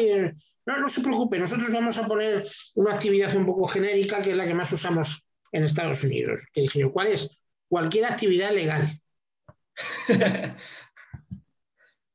[0.65, 2.45] No, no se preocupe, nosotros vamos a poner
[2.77, 6.47] una actividad un poco genérica que es la que más usamos en Estados Unidos.
[6.53, 7.41] Que dije yo, ¿cuál es?
[7.69, 9.01] Cualquier actividad legal.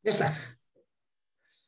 [0.04, 0.38] ya está.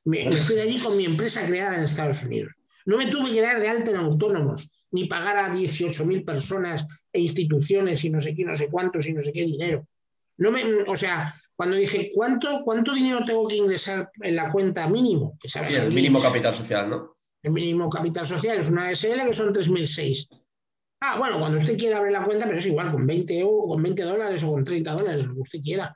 [0.03, 2.55] Me, fui de allí con mi empresa creada en Estados Unidos.
[2.85, 4.71] No me tuve que dar de alta en autónomos.
[4.91, 9.13] ni pagar a 18.000 personas e instituciones y no sé qué, no sé cuántos y
[9.13, 9.87] no sé qué dinero.
[10.37, 14.87] No me, o sea, cuando dije, ¿cuánto, ¿cuánto dinero tengo que ingresar en la cuenta
[14.87, 15.37] mínimo?
[15.41, 17.17] Que el mínimo capital social, ¿no?
[17.41, 20.27] El mínimo capital social es una SL que son 3.006.
[21.01, 24.03] Ah, bueno, cuando usted quiera abrir la cuenta, pero es igual, con 20, con 20
[24.03, 25.93] dólares o con 30 dólares, lo que usted quiera.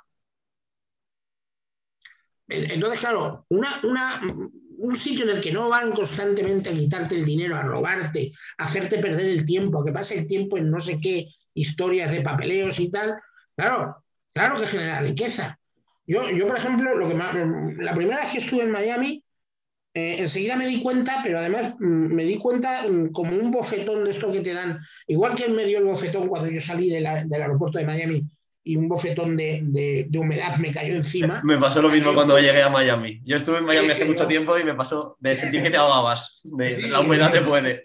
[2.50, 7.62] Entonces, claro, un sitio en el que no van constantemente a quitarte el dinero, a
[7.62, 11.28] robarte, a hacerte perder el tiempo, a que pase el tiempo en no sé qué
[11.54, 13.20] historias de papeleos y tal,
[13.56, 15.60] claro, claro que genera riqueza.
[16.08, 17.14] Yo, yo por ejemplo, lo que
[17.84, 19.24] la primera vez que estuve en Miami,
[19.94, 24.06] eh, enseguida me di cuenta, pero además mm, me di cuenta mm, como un bofetón
[24.06, 27.06] de esto que te dan, igual que me dio el bofetón cuando yo salí del
[27.06, 28.24] aeropuerto de Miami
[28.70, 31.42] y un bofetón de, humedad me cayó encima.
[31.44, 33.20] Me pasó lo mismo cuando llegué a Miami.
[33.26, 36.40] Yo estuve en Miami hace mucho tiempo y me pasó de sentir que te ahogabas.
[36.44, 37.82] De, la humedad te puede.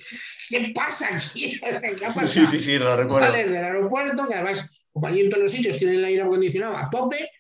[0.51, 1.59] ¿Qué pasa aquí?
[2.27, 3.29] Sí, sí, sí, lo recuerdo.
[3.29, 6.77] Sales del aeropuerto, que además, como allí en todos los sitios tienen el aire acondicionado
[6.77, 7.31] a tope,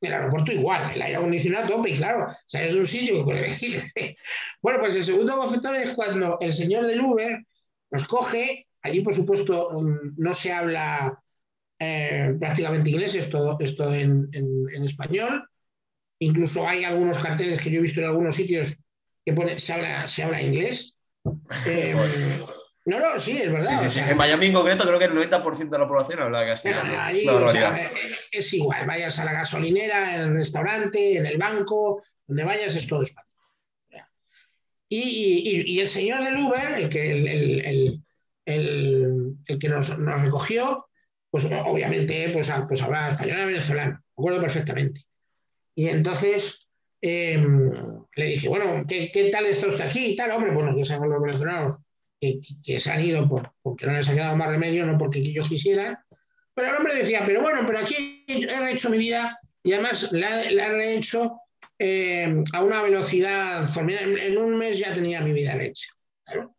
[0.00, 3.36] el aeropuerto igual, el aire acondicionado a tope, y claro, sales de un sitio con
[3.36, 3.52] el...
[4.60, 7.44] Bueno, pues el segundo bofetón es cuando el señor del Uber
[7.92, 11.16] nos coge, allí por supuesto mm, no se habla
[11.78, 14.28] eh, prácticamente inglés, esto, esto en,
[14.84, 15.48] español.
[16.20, 18.82] Incluso hay algunos carteles que yo he visto en algunos sitios
[19.24, 20.96] que pone, se, habla, se habla inglés.
[21.66, 21.94] Eh,
[22.84, 23.86] no, no, sí, es verdad.
[23.96, 26.92] en Miami en concreto creo que el 90% de la población habla castellano.
[27.12, 27.92] Eh,
[28.32, 32.86] es, igual, vayas a la gasolinera, en el restaurante, en el banco, donde vayas es
[32.86, 33.26] todo español.
[34.88, 38.02] Y, el señor del Uber, el que, el,
[38.46, 40.87] el que nos, nos, recogió,
[41.30, 45.02] pues obviamente pues, pues hablaba español venezolano, me acuerdo perfectamente.
[45.74, 46.68] Y entonces
[47.00, 47.70] em,
[48.16, 50.06] le dije, bueno, ¿qué, ¿qué, tal está usted aquí?
[50.06, 51.78] Y tal, hombre, bueno, que sean los venezolanos
[52.20, 55.20] que, que, se han ido por, porque no les ha quedado más remedio, no porque
[55.20, 55.98] ellos quisieran.
[56.54, 60.42] Pero el hombre decía, pero bueno, pero aquí he hecho mi vida y además la,
[60.42, 61.40] he hecho
[61.78, 64.26] em, a una velocidad formidable.
[64.26, 65.92] En un mes ya tenía mi vida hecha.
[66.24, 66.56] Claro.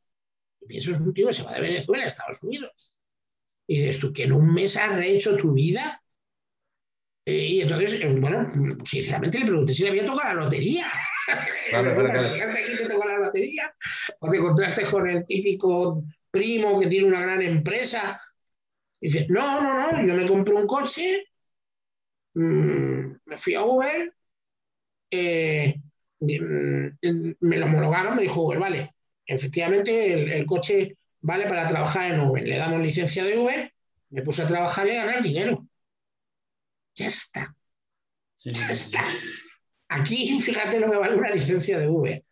[0.68, 2.89] Y eso es un tío que se va de Venezuela a Estados Unidos.
[3.70, 6.02] Y dices tú, que en un mes has rehecho tu vida.
[7.24, 8.52] Eh, y entonces, eh, bueno,
[8.84, 10.88] sinceramente le pregunté si le había tocado la lotería.
[11.70, 13.72] Claro, aquí te tocó la lotería?
[14.22, 18.20] ¿O te encontraste con el típico primo que tiene una gran empresa?
[19.00, 21.28] Y dices, no, no, no, yo me compré un coche,
[22.34, 24.12] mm, me fui a Uber,
[25.12, 25.76] eh,
[26.22, 26.88] mm,
[27.40, 28.96] me lo homologaron, me dijo Uber, vale,
[29.28, 32.44] efectivamente el coche vale para trabajar en Uber.
[32.44, 33.74] Le damos licencia de Uber,
[34.10, 35.66] me puse a trabajar y a ganar dinero.
[36.96, 37.56] Ya está.
[38.44, 39.04] ya está.
[39.90, 42.24] Aquí, fíjate lo que vale una licencia de Uber.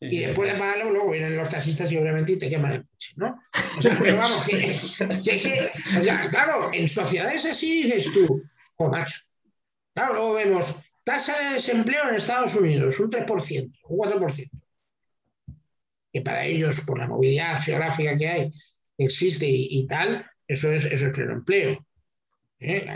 [0.00, 3.40] y después de pagarlo, luego vienen los taxistas y obviamente te queman el coche, ¿no?
[3.78, 4.78] O sea, pero vamos, que,
[5.22, 8.42] que, o sea, claro, en sociedades así dices tú,
[8.76, 9.20] oh macho.
[9.94, 14.50] Claro, luego vemos tasa de desempleo en Estados Unidos, un 3%, un 4%
[16.16, 18.50] que para ellos, por la movilidad geográfica que hay,
[18.96, 21.86] existe y, tal, eso es, eso es pleno empleo.
[22.58, 22.86] ¿eh?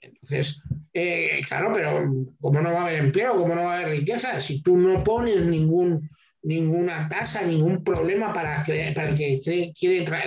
[0.00, 0.62] Entonces,
[0.94, 2.10] eh, claro, pero
[2.40, 3.36] ¿cómo no va a haber empleo?
[3.36, 4.40] ¿Cómo no va a haber riqueza?
[4.40, 6.08] Si tú no pones ningún,
[6.42, 9.74] ninguna tasa, ningún problema para, para el, que quiere,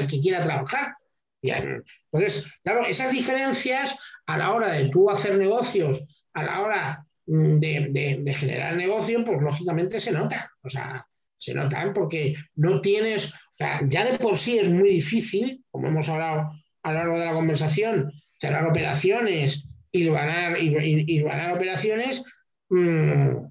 [0.07, 0.93] que quiera trabajar.
[1.41, 3.97] Entonces, claro, esas diferencias
[4.27, 8.75] a la hora de tú hacer negocios, a la hora mm, de, de, de generar
[8.75, 10.51] negocio, pues lógicamente se nota.
[10.61, 11.07] O sea,
[11.43, 15.87] se notan porque no tienes, o sea, ya de por sí es muy difícil, como
[15.87, 16.51] hemos hablado
[16.83, 22.23] a lo largo de la conversación, cerrar operaciones y, ganar operaciones
[22.69, 23.45] mm,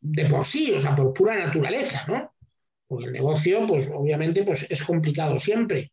[0.00, 2.32] de por sí, o sea, por pura naturaleza, ¿no?
[2.86, 5.90] Porque el negocio, pues obviamente, pues es complicado siempre.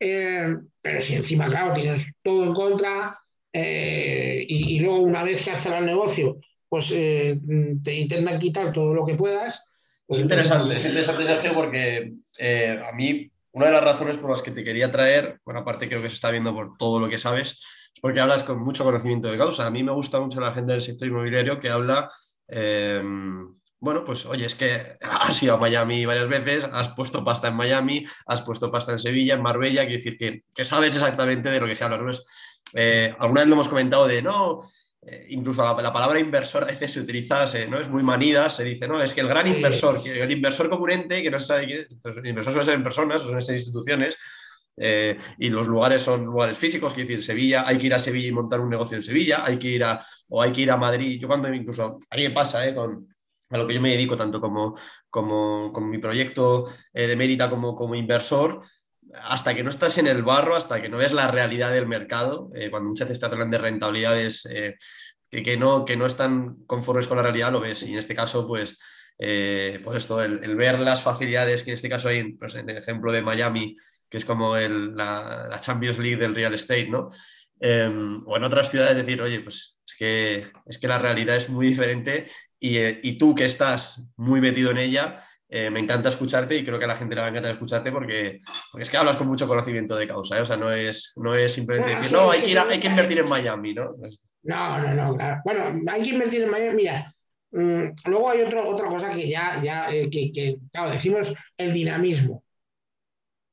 [0.00, 3.20] Eh, pero si encima, claro, tienes todo en contra
[3.52, 7.38] eh, y, luego una vez que has cerrado el negocio, pues eh,
[7.84, 9.64] te intentan quitar todo lo que puedas,
[10.12, 14.42] es interesante, es interesante, Sergio, porque eh, a mí una de las razones por las
[14.42, 17.18] que te quería traer, bueno, aparte creo que se está viendo por todo lo que
[17.18, 17.60] sabes,
[17.94, 19.66] es porque hablas con mucho conocimiento de causa.
[19.66, 22.10] A mí me gusta mucho la gente del sector inmobiliario que habla,
[22.48, 23.02] eh,
[23.82, 27.54] bueno, pues oye, es que has ido a Miami varias veces, has puesto pasta en
[27.54, 31.58] Miami, has puesto pasta en Sevilla, en Marbella, quiere decir que, que sabes exactamente de
[31.58, 31.98] lo que se habla.
[31.98, 32.08] ¿no?
[32.08, 32.24] Es,
[32.74, 34.60] eh, alguna vez lo hemos comentado de, no,
[35.04, 37.80] eh, incluso la, palabra inversor a veces se utiliza, ¿no?
[37.80, 41.30] Es muy manida, se dice, no, es que el gran inversor, el inversor componente, que
[41.30, 44.16] no se sabe quién es, el inversor suele ser en personas, son estas instituciones,
[44.76, 48.28] eh, y los lugares son lugares físicos, quiero decir, Sevilla, hay que ir a Sevilla
[48.28, 50.76] y montar un negocio en Sevilla, hay que ir a, o hay que ir a
[50.76, 52.74] Madrid, yo cuando incluso, a mí me pasa, ¿eh?
[52.74, 53.08] Con,
[53.50, 54.76] a lo que yo me dedico tanto como,
[55.10, 58.62] como, como mi proyecto de Mérita como, como inversor,
[59.20, 62.50] hasta que no estás en el barro, hasta que no ves la realidad del mercado,
[62.70, 64.48] cuando muchas veces te hablan de rentabilidades
[65.30, 67.82] que, no, que no están conformes con la realidad, lo ves.
[67.82, 68.78] Y en este caso, pues,
[69.18, 73.12] pues esto, el, ver las facilidades que en este caso hay, pues, en el ejemplo
[73.12, 73.76] de Miami,
[74.12, 77.08] que es como la, Champions League del real estate, ¿no?
[77.58, 81.48] Em, o en otras ciudades decir, oye, pues es que, es que la realidad es
[81.48, 82.26] muy diferente
[82.58, 85.22] y, eh, y tú que estás muy metido en ella,
[85.54, 87.92] eh, me encanta escucharte y creo que a la gente le va a encantar escucharte
[87.92, 88.40] porque,
[88.70, 90.40] porque es que hablas con mucho conocimiento de causa, ¿eh?
[90.40, 93.18] o sea, no es, no es simplemente decir, no, hay que, ir hay que invertir
[93.18, 93.94] en Miami, ¿no?
[93.98, 95.42] Pues no, no, no, claro.
[95.44, 97.04] Bueno, hay que invertir en Miami, mira,
[97.50, 102.42] mm, luego hay otra cosa que ya, ya que, que, claro, decimos el dinamismo.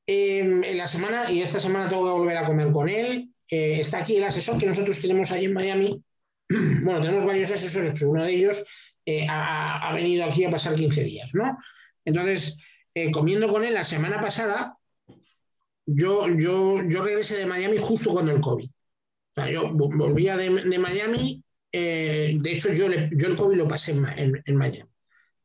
[0.07, 3.81] Em, en la semana, y esta semana tengo que volver a comer con él, eh,
[3.81, 6.01] está aquí el asesor que nosotros tenemos ahí en Miami.
[6.49, 8.65] bueno, tenemos varios asesores, pero uno de ellos
[9.05, 11.57] eh, ha, venido aquí a pasar 15 días, ¿no?
[12.09, 12.57] Entonces,
[12.93, 14.77] eh, comiendo con él la semana pasada,
[15.85, 18.65] yo, yo, yo regresé de Miami justo cuando el COVID.
[18.67, 20.49] O sea, yo volvía de,
[20.79, 24.89] Miami, de hecho yo, yo el COVID lo pasé en, en Miami.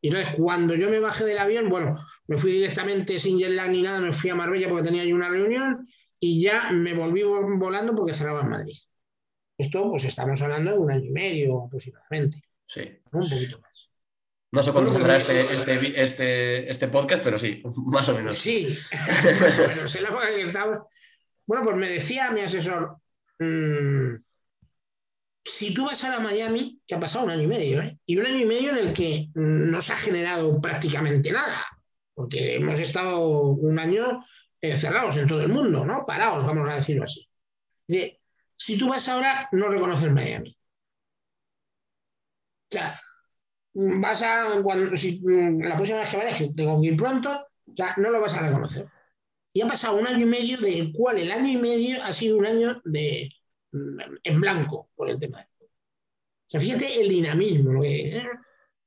[0.04, 1.96] Y entonces, cuando yo me bajé del avión, bueno,
[2.28, 5.14] me fui directamente sin jet lag ni nada, me fui a Marbella porque tenía ahí
[5.14, 5.88] una reunión
[6.20, 8.76] y ya me volví volando porque cerraba en Madrid.
[9.56, 12.42] Esto, pues estamos hablando de un año y medio aproximadamente.
[12.66, 12.82] Sí.
[13.12, 13.88] Un poquito más.
[14.54, 18.38] No sé cuándo saldrá este, este, este, este, podcast, pero sí, más o menos.
[18.38, 18.68] Sí,
[19.40, 19.96] más o menos.
[19.96, 20.78] En la época que estamos.
[21.44, 22.98] Bueno, pues me decía mi asesor,
[23.40, 24.14] mmm,
[25.44, 27.98] si tú vas a Miami, que ha pasado un año y medio, ¿eh?
[28.06, 31.66] y un año y medio en el que no se ha generado prácticamente nada,
[32.14, 34.24] porque hemos estado un año
[34.60, 36.06] eh, cerrados en todo el mundo, ¿no?
[36.06, 37.28] Parados, vamos a decirlo así.
[38.56, 40.56] si tú vas ahora, no reconoces Miami.
[42.70, 43.00] O sea,
[43.74, 47.46] vas a, cuando, si, la próxima vez que vayas, que tengo que ir pronto,
[47.76, 48.86] sea, no lo vas a reconocer.
[49.52, 52.38] Y ha pasado un año y medio, del cual el año y medio ha sido
[52.38, 53.30] un año de,
[53.72, 55.46] en blanco por el tema.
[55.60, 55.66] O
[56.48, 57.82] sea, fíjate el dinamismo.
[57.84, 58.24] ¿eh?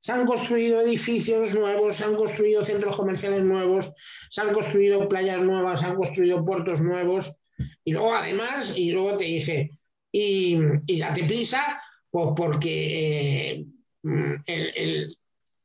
[0.00, 3.92] se han construido edificios nuevos, se han construido centros comerciales nuevos,
[4.30, 7.36] se han construido playas nuevas, se han construido puertos nuevos.
[7.84, 9.70] Y luego, además, y luego te dice,
[10.12, 10.58] y,
[10.98, 11.80] date prisa,
[12.10, 13.66] pues porque eh,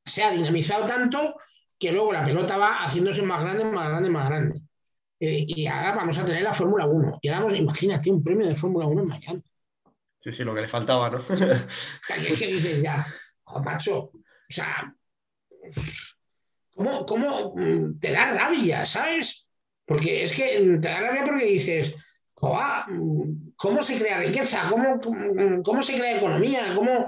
[0.06, 1.36] se ha dinamizado tanto
[1.80, 4.62] que luego la pelota va haciéndose más grande, más grande, más grande.
[5.20, 7.20] Eh, y ahora vamos a tener la Fórmula 1.
[7.22, 9.44] Y ahora vamos, imagínate, un premio de Fórmula 1 en Miami.
[10.22, 11.18] Sí, sí, lo que le faltaba, ¿no?
[11.30, 13.06] es que dices ya,
[13.64, 14.12] macho, o
[14.50, 14.94] sea,
[16.74, 19.48] ¿cómo, ¿cómo, mm, te da rabia, sabes?
[19.86, 21.96] Porque es que te da rabia porque dices,
[22.42, 24.68] mm, ¿cómo se crea riqueza?
[24.70, 25.00] ¿Cómo,
[25.64, 26.74] cómo se crea economía?
[26.76, 27.08] ¿Cómo,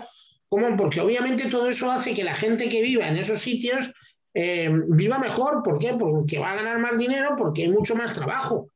[0.49, 0.77] ¿Cómo?
[0.77, 3.91] Porque obviamente todo eso hace que la gente que viva en esos sitios
[4.33, 5.63] eh, viva mejor.
[5.63, 5.95] ¿Por qué?
[5.99, 8.69] Porque va a ganar más dinero, porque hay mucho más trabajo.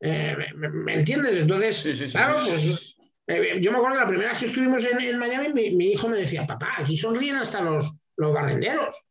[0.00, 1.38] Eh, ¿me, entiendes?
[1.38, 2.96] Entonces, claro, pues
[3.26, 6.46] eh, yo me acuerdo la primera vez que estuvimos en, Miami, mi, hijo me decía,
[6.46, 9.02] papá, aquí sonríen hasta los, los barrenderos.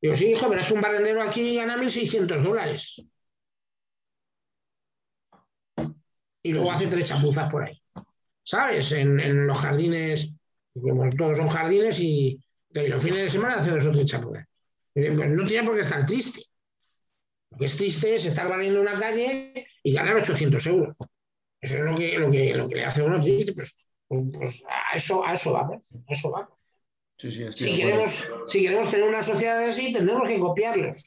[0.00, 2.96] Digo, sí, hijo, pero es que un barrendero aquí gana 1.600 dólares.
[6.42, 7.80] Y luego hace tres chapuzas por ahí.
[8.42, 8.90] ¿Sabes?
[8.90, 10.32] En, los jardines,
[10.80, 14.46] como todos son jardines, y, y, los fines de semana hace dos o tres chapuzas.
[14.94, 16.42] Pues no tiene por qué estar triste.
[17.50, 20.96] Lo que es triste es estar valiendo una calle y ganar 800 euros.
[21.60, 23.52] Eso es lo que, lo que, lo que le hace a uno triste.
[23.52, 23.76] Pues,
[24.08, 25.94] pues, pues a, eso, a eso vamos.
[26.08, 26.58] A eso vamos.
[27.16, 31.04] si, queremos, si queremos tener una sociedad así, tendremos que copiarlos.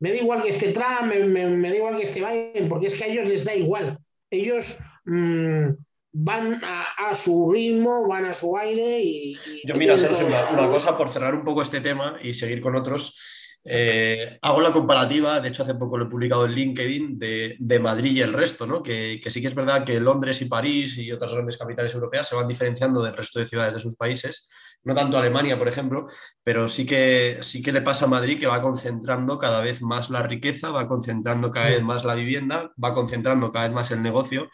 [0.00, 3.04] Me da igual que esté Trump, me, da igual que esté Biden, porque es que
[3.04, 3.98] a ellos les da igual.
[4.30, 5.68] Ellos mm,
[6.12, 9.38] van a, su ritmo, van a su aire y...
[9.64, 13.18] Yo mira, Sergio, una, cosa por cerrar un poco este tema y seguir con otros.
[13.64, 18.12] Eh, hago la comparativa, de hecho hace poco lo he publicado en LinkedIn, de, Madrid
[18.12, 18.82] y el resto, ¿no?
[18.82, 22.34] Que, sí que es verdad que Londres y París y otras grandes capitales europeas se
[22.34, 24.50] van diferenciando del resto de ciudades de sus países,
[24.82, 26.06] no tanto Alemania, por ejemplo,
[26.42, 30.10] pero sí que, sí que le pasa a Madrid que va concentrando cada vez más
[30.10, 34.02] la riqueza, va concentrando cada vez más la vivienda, va concentrando cada vez más el
[34.02, 34.48] negocio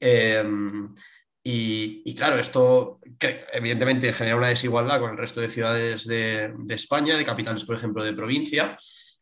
[0.00, 0.94] Em,
[1.42, 3.00] y, claro, esto
[3.52, 8.04] evidentemente genera una desigualdad con el resto de ciudades de, España, de capitales, por ejemplo,
[8.04, 8.76] de provincia,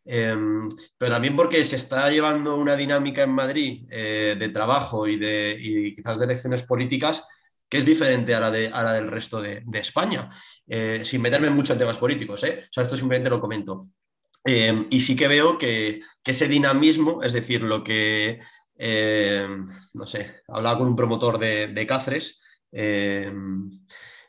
[0.05, 0.69] em,
[0.99, 5.93] pero también porque se está llevando una dinámica en Madrid eh, de trabajo y, de,
[5.95, 7.27] quizás de elecciones políticas
[7.69, 10.31] que es diferente a la, de, a la del resto de, España,
[10.67, 12.45] eh, sin meterme mucho en temas políticos.
[12.45, 12.65] ¿eh?
[12.75, 13.89] Esto simplemente lo comento.
[14.45, 18.39] Em, y sí que veo que, ese dinamismo, es decir, lo que
[18.79, 19.47] eh,
[19.95, 22.43] no sé, hablaba con un promotor de, Cáceres.
[22.73, 23.33] Eh,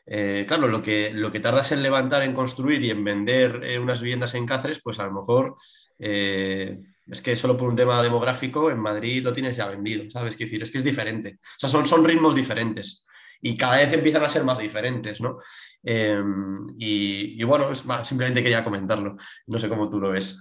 [0.06, 4.00] eh, claro, lo que, lo que tardas en levantar, en construir y en vender unas
[4.00, 5.56] viviendas en Cáceres, pues a lo mejor
[5.98, 10.36] es que solo por un tema demográfico en Madrid lo tienes ya vendido, ¿sabes?
[10.36, 11.38] qué decir, es que es diferente.
[11.42, 13.06] O sea, son, son ritmos diferentes
[13.40, 15.38] y cada vez empiezan a ser más diferentes, ¿no?
[15.82, 19.16] Y, bueno, simplemente quería comentarlo.
[19.46, 20.38] No sé cómo tú lo ves.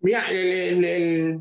[0.00, 1.40] Mira, el,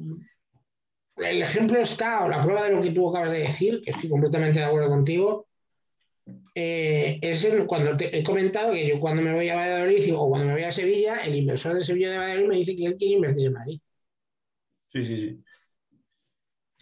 [1.18, 4.60] ejemplo está, o la prueba de lo que tú acabas de decir, que estoy completamente
[4.60, 5.48] de acuerdo contigo,
[6.56, 10.48] eh, es cuando te he comentado que yo cuando me voy a Valladolid o cuando
[10.48, 13.16] me voy a Sevilla, el inversor de Sevilla de Valladolid me dice que él quiere
[13.16, 13.80] invertir en Madrid.
[14.92, 15.44] Sí, sí, sí.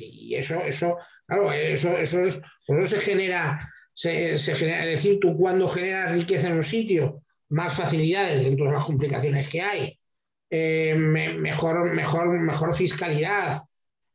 [0.03, 3.59] Y eso, eso, claro, eso, eso, eso se genera,
[3.93, 8.73] se, genera, es decir, tú cuando generas riqueza en un sitio, más facilidades dentro de
[8.73, 9.99] las complicaciones que hay,
[10.49, 13.61] eh, mejor, mejor, mejor fiscalidad,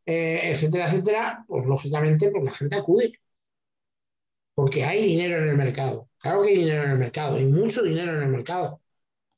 [0.06, 3.12] eh, etcétera, etcétera, pues lógicamente pues la gente acude.
[4.54, 6.08] Porque hay dinero en el mercado.
[6.18, 8.80] Claro que hay dinero en el mercado, hay mucho dinero en el mercado.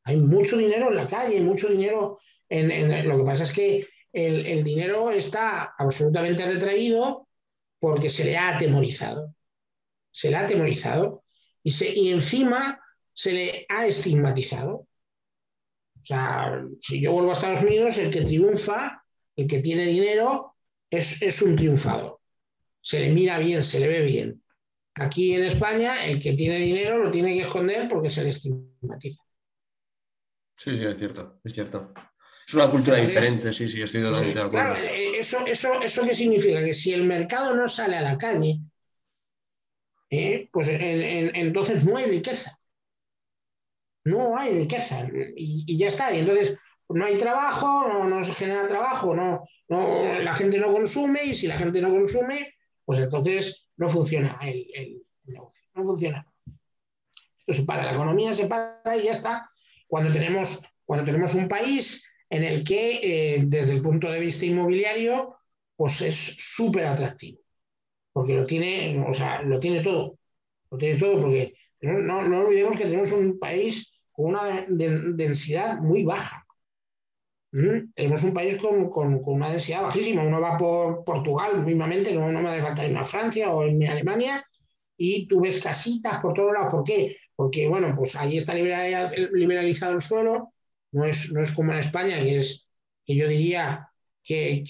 [0.04, 4.64] Hay mucho dinero en la calle, mucho dinero en lo que pasa es que el,
[4.64, 7.28] dinero está absolutamente retraído
[7.78, 9.34] porque se le ha atemorizado.
[10.10, 11.22] Se le ha atemorizado
[11.62, 12.80] y, se, y encima
[13.12, 14.86] se le ha estigmatizado.
[16.00, 19.02] O sea, si yo vuelvo a Estados Unidos, el que triunfa,
[19.36, 20.56] el que tiene dinero,
[20.90, 22.20] es, es un triunfador.
[22.80, 24.42] Se le mira bien, se le ve bien.
[24.94, 29.22] Aquí en España, el que tiene dinero lo tiene que esconder porque se le estigmatiza.
[30.56, 31.92] Sí, sí, es cierto, es cierto.
[32.46, 34.72] Es una cultura diferente, sí, sí, estoy totalmente de acuerdo.
[34.72, 36.60] Claro, eh, eso, eso, ¿eso qué significa?
[36.64, 38.58] Que si el mercado no sale a la calle,
[40.10, 42.58] eh, pues entonces no hay riqueza.
[44.04, 45.06] No hay riqueza.
[45.36, 46.12] Y, ya está.
[46.12, 46.58] Y entonces
[46.88, 51.46] no hay trabajo, no, se genera trabajo, no, no, la gente no consume, y si
[51.46, 55.64] la gente no consume, pues entonces no funciona el, el negocio.
[55.74, 56.26] No funciona.
[57.36, 59.50] Esto se para, la economía se para y ya está.
[59.86, 64.44] Cuando tenemos, cuando tenemos un país en el que eh, desde el punto de vista
[64.44, 65.36] inmobiliario,
[65.76, 67.38] pues es súper atractivo,
[68.12, 70.18] porque lo tiene, o sea, lo tiene todo,
[70.70, 76.02] lo tiene todo, porque no, no, olvidemos que tenemos un país con una densidad muy
[76.02, 76.44] baja.
[77.52, 77.92] ¿Mm?
[77.94, 78.90] Tenemos un país con,
[79.24, 80.22] una densidad bajísima.
[80.22, 83.82] Uno va por Portugal mismamente, no, no me hace falta ir a Francia o en
[83.86, 84.44] Alemania,
[84.96, 86.72] y tú ves casitas por todos lados.
[86.72, 87.16] ¿Por qué?
[87.34, 90.52] Porque, bueno, pues ahí está liberalizado el suelo,
[90.92, 92.66] no es, no es como en España, que es
[93.06, 93.88] que yo diría
[94.24, 94.64] que,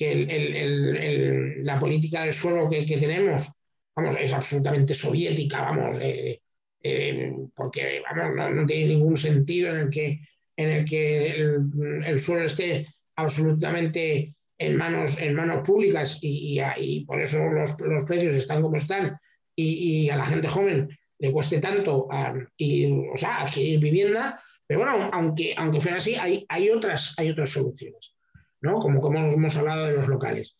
[1.63, 3.51] la política del suelo que, tenemos,
[3.97, 6.41] vamos, es absolutamente soviética, vamos, eh,
[6.83, 10.21] eh, porque vamos, no, tiene ningún sentido en el que,
[10.59, 17.21] en el, que el, suelo esté absolutamente en manos, en manos públicas y, y, por
[17.21, 19.17] eso los, precios están como están
[19.55, 20.89] y, a la gente joven
[21.21, 26.17] le cueste tanto a, y, o sea, adquirir vivienda, pero bueno, aunque, aunque fuera así,
[26.17, 28.17] hay, hay, otras, hay otras soluciones,
[28.61, 28.75] ¿no?
[28.75, 30.57] Como, como hemos hablado de los locales.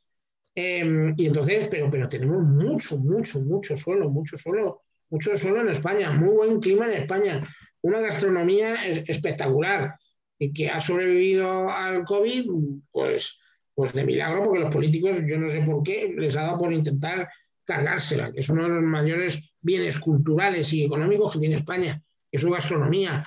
[0.55, 5.69] Em, y entonces, pero, pero tenemos mucho, mucho, mucho suelo, mucho suelo, mucho suelo en
[5.69, 7.49] España, muy buen clima en España,
[7.83, 9.97] una gastronomía espectacular
[10.39, 12.51] y que ha sobrevivido al COVID,
[12.91, 13.39] pues,
[13.75, 16.73] pues de milagro, porque los políticos, yo no sé por qué, les ha dado por
[16.73, 17.29] intentar
[17.65, 22.01] cargársela, que es uno de los mayores bienes culturales y económicos que tiene España,
[22.31, 23.27] que es su gastronomía.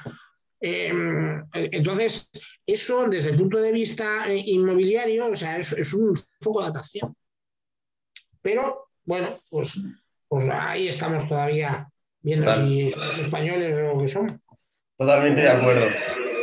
[0.59, 2.29] Em, entonces,
[2.65, 7.15] eso desde el punto de vista eh, inmobiliario, o sea, es, un foco de atracción.
[8.41, 9.79] Pero, bueno, pues,
[10.27, 11.90] pues ahí estamos todavía
[12.21, 14.47] viendo si somos españoles o qué somos.
[14.97, 15.87] Totalmente de acuerdo.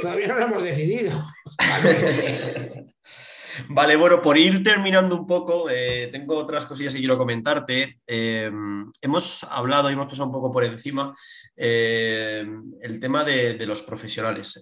[0.03, 1.13] Todavía no lo hemos decidido.
[3.69, 7.99] Vale, bueno, por ir terminando un poco, eh, tengo otras cosillas que quiero comentarte.
[8.07, 8.51] Eh,
[9.01, 11.13] hemos hablado y hemos pasado un poco por encima
[11.57, 12.47] eh,
[12.81, 14.61] el tema de, los profesionales.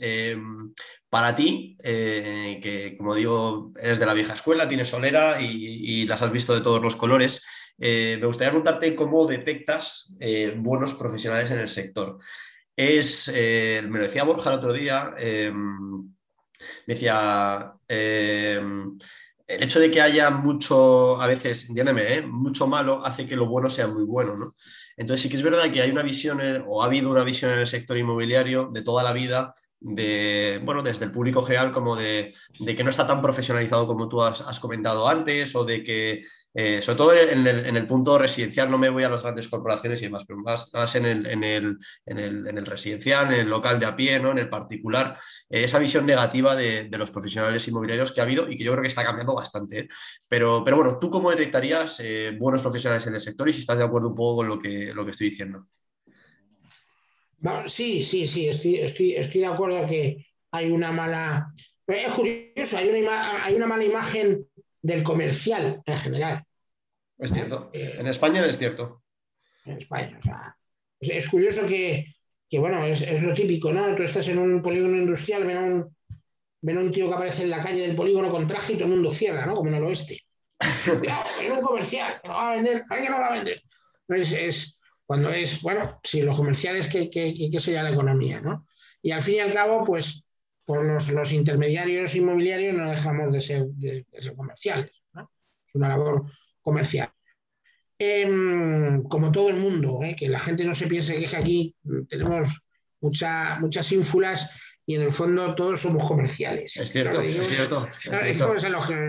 [1.08, 6.22] para ti, que como digo, eres de la vieja escuela, tienes solera y, y las
[6.22, 7.42] has visto de todos los colores,
[7.78, 10.16] me gustaría preguntarte cómo detectas
[10.56, 12.18] buenos profesionales en el sector.
[12.74, 15.14] Es, me lo decía Borja el otro día,
[16.86, 18.98] me decía, em,
[19.46, 22.22] el hecho de que haya mucho, a veces, entiéndeme, ¿eh?
[22.22, 24.56] mucho malo hace que lo bueno sea muy bueno, ¿no?
[24.96, 27.60] Entonces sí que es verdad que hay una visión, o ha habido una visión en
[27.60, 32.32] el sector inmobiliario de toda la vida de, bueno, desde el público general como de,
[32.76, 36.22] que no está tan profesionalizado como tú has, comentado antes o de que,
[36.54, 40.06] eh, sobre todo en el, punto residencial, no me voy a las grandes corporaciones y
[40.06, 42.18] demás, pero más, más en, el, en, el, en,
[42.58, 44.32] el, residencial, en el local de a pie, ¿no?
[44.32, 45.18] en el particular,
[45.50, 48.82] eh, esa visión negativa de, los profesionales inmobiliarios que ha habido y que yo creo
[48.82, 49.80] que está cambiando bastante.
[49.80, 49.88] ¿eh?
[50.28, 52.02] Pero, pero bueno, ¿tú cómo detectarías
[52.38, 54.92] buenos profesionales en el sector y si estás de acuerdo un poco con lo que,
[54.94, 55.66] lo que estoy diciendo?
[57.66, 61.52] Sí, sí, sí, estoy, estoy, estoy de acuerdo que hay una mala,
[61.86, 64.46] Es curioso, hay una, hay una mala imagen
[64.82, 66.44] del comercial en general.
[67.18, 67.70] Es cierto.
[67.72, 69.02] Eh, en España es cierto.
[69.64, 70.56] En España, o sea,
[71.00, 72.06] es, curioso que,
[72.58, 73.94] bueno, es, lo típico, ¿no?
[73.94, 75.96] Tú estás en un polígono industrial, ven a un,
[76.60, 78.86] ven a un tío que aparece en la calle del polígono con traje y todo
[78.86, 79.54] el mundo cierra, ¿no?
[79.54, 80.20] Como en el oeste.
[80.60, 83.60] es un comercial, que lo va a vender, alguien lo va a vender.
[84.08, 84.75] Es, es,
[85.06, 88.66] cuando es, bueno, si los comerciales, ¿qué, qué, qué sería la economía, no?
[89.00, 90.24] Y al fin y al cabo, pues,
[90.66, 94.04] por los, los intermediarios inmobiliarios no dejamos de ser, de,
[94.34, 95.30] comerciales, ¿no?
[95.64, 96.24] Es una labor
[96.60, 97.12] comercial.
[97.98, 100.14] Em, como todo el mundo, ¿eh?
[100.18, 101.76] que la gente no se piense que es que aquí
[102.08, 102.66] tenemos
[103.00, 104.50] mucha, muchas ínfulas
[104.88, 106.76] y en el fondo todos somos comerciales.
[106.76, 107.88] Es cierto, es cierto.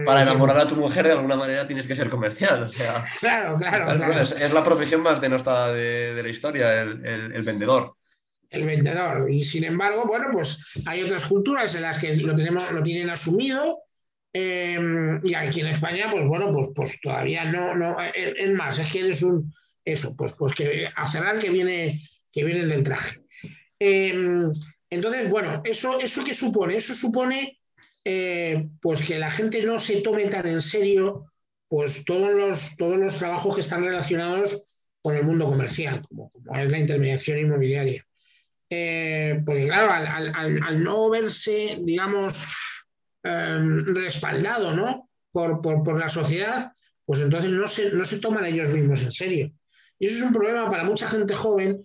[0.06, 2.64] Para enamorar a tu mujer de alguna manera tienes que ser comercial.
[2.64, 4.20] O sea, claro, claro.
[4.20, 7.94] Es, la profesión más denota de, de la historia, el, el, vendedor.
[8.50, 9.30] El vendedor.
[9.30, 13.12] Y sin embargo, bueno, pues hay otras culturas en las que lo, tenemos, lo tienen
[13.12, 13.84] asumido.
[14.34, 14.80] Eh,
[15.24, 17.98] y aquí en España, pues bueno, pues, pues todavía no, no.
[18.16, 19.54] Es más, es que eres un.
[19.86, 22.00] Eso, pues, pues que a cerrar que viene,
[22.34, 23.22] que viene del traje.
[23.80, 24.50] Eh,
[24.90, 26.78] entonces, bueno, ¿eso, eso qué supone?
[26.78, 27.60] Eso supone
[28.06, 31.26] eh, pues que la gente no se tome tan en serio
[31.68, 34.64] pues todos los, todos los trabajos que están relacionados
[35.02, 38.06] con el mundo comercial, como, es la intermediación inmobiliaria.
[38.70, 42.46] Eh, porque claro, al, no verse, digamos,
[43.24, 45.10] em, respaldado ¿no?
[45.32, 46.72] Por, por, la sociedad,
[47.06, 49.52] pues entonces no se, no se toman ellos mismos en serio.
[50.00, 51.84] Y eso es un problema para mucha gente joven,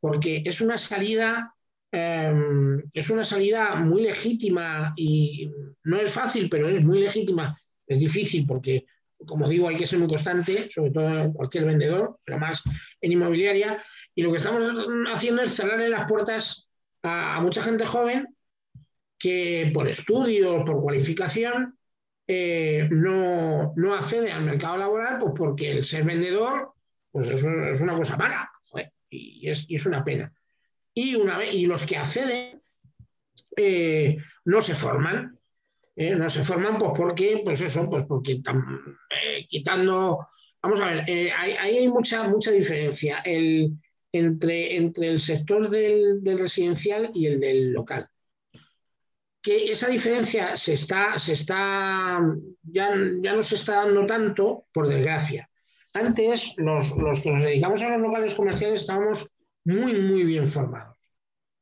[0.00, 1.53] porque es una salida
[1.96, 5.48] Em, es una salida muy legítima y
[5.84, 7.56] no es fácil, pero es muy legítima.
[7.86, 8.84] Es difícil porque,
[9.24, 12.64] como digo, hay que ser muy constante, sobre todo cualquier vendedor, pero más
[13.00, 13.80] en inmobiliaria.
[14.12, 14.64] Y lo que estamos
[15.12, 16.68] haciendo es cerrarle las puertas
[17.04, 18.26] a, mucha gente joven
[19.16, 21.78] que por estudios, por cualificación,
[22.26, 26.72] eh, no, no, accede al mercado laboral pues porque el ser vendedor
[27.12, 28.50] pues es, una cosa mala
[29.10, 30.32] y es una pena
[30.94, 32.62] y, una vez, y los que acceden
[33.56, 35.38] eh, no se forman.
[35.96, 40.26] Eh, no se forman pues porque, pues eso, pues porque eh, quitando,
[40.60, 41.04] vamos a ver,
[41.36, 43.72] ahí, hay mucha, mucha diferencia el,
[44.10, 48.08] entre, entre el sector del, residencial y el del local.
[49.40, 52.20] Que esa diferencia se está, se está,
[52.62, 52.90] ya,
[53.20, 55.48] ya no se está dando tanto, por desgracia.
[55.92, 59.33] Antes, los, los que nos dedicamos a los locales comerciales estábamos
[59.64, 61.10] muy, muy bien formados.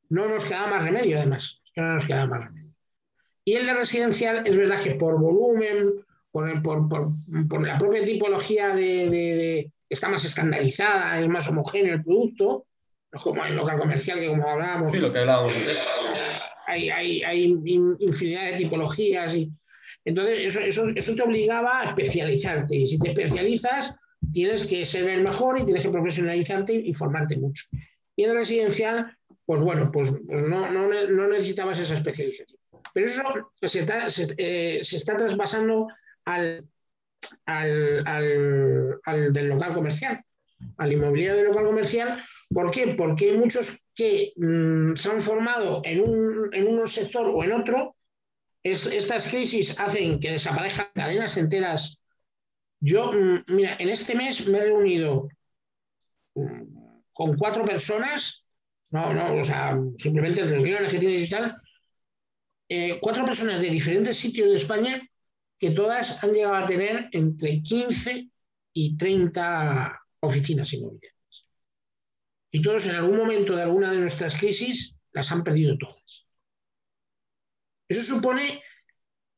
[0.09, 2.75] No nos queda más remedio, además, no nos queda más remedio.
[3.45, 9.71] Y el de residencial es verdad que por volumen, por, por, la propia tipología de,
[9.89, 12.67] está más estandarizada, es más homogéneo el producto,
[13.13, 14.93] no como el local comercial que como hablábamos.
[14.93, 15.83] Sí, lo que hablábamos antes.
[16.67, 17.45] Hay, hay, hay
[17.99, 19.51] infinidad de tipologías y
[20.05, 23.95] entonces eso, eso, eso te obligaba a especializarte y si te especializas
[24.33, 27.65] tienes que ser el mejor y tienes que profesionalizarte y formarte mucho.
[28.17, 29.17] Y en residencial,
[29.47, 32.59] pues bueno, pues, pues no, no, necesitabas esa especialización.
[32.95, 35.89] Pero eso se está, se, eh, está traspasando
[36.25, 36.67] al,
[37.47, 40.25] al, del local comercial,
[40.77, 42.23] al inmobiliario del local comercial.
[42.51, 42.95] ¿Por qué?
[42.97, 47.53] Porque hay muchos que mm, se han formado en un, en un sector o en
[47.53, 47.97] otro.
[48.63, 52.05] estas crisis hacen que desaparezcan cadenas enteras.
[52.81, 55.29] Yo, mm, mira, en este mes me he reunido
[56.35, 56.82] mm,
[57.13, 58.45] con cuatro personas,
[58.91, 61.55] no, no, o sea, simplemente reuniones que tienes y tal,
[62.69, 65.03] eh, cuatro personas de diferentes sitios de España
[65.59, 68.29] que todas han llegado a tener entre 15
[68.73, 71.47] y 30 oficinas inmobiliarias.
[72.51, 76.27] Y todos en algún momento de alguna de nuestras crisis las han perdido todas.
[77.89, 78.63] Eso supone,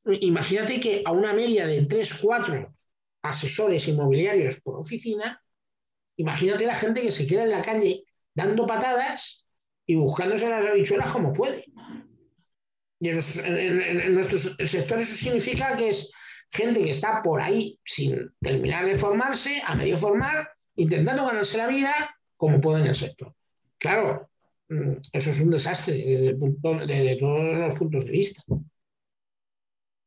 [0.05, 2.75] imagínate que a una media de 3, 4
[3.23, 5.44] asesores inmobiliarios por oficina,
[6.16, 8.05] Imagínate la gente que se queda en la calle
[8.35, 9.49] dando patadas
[9.86, 11.65] y buscándose las habichuelas como puede.
[13.01, 16.11] Y en, nuestro sector eso significa que es
[16.51, 21.66] gente que está por ahí sin terminar de formarse, a medio formar, intentando ganarse la
[21.66, 23.35] vida como puede en el sector.
[23.78, 24.31] Claro,
[24.69, 28.43] mm, eso es un desastre desde todos los puntos de vista.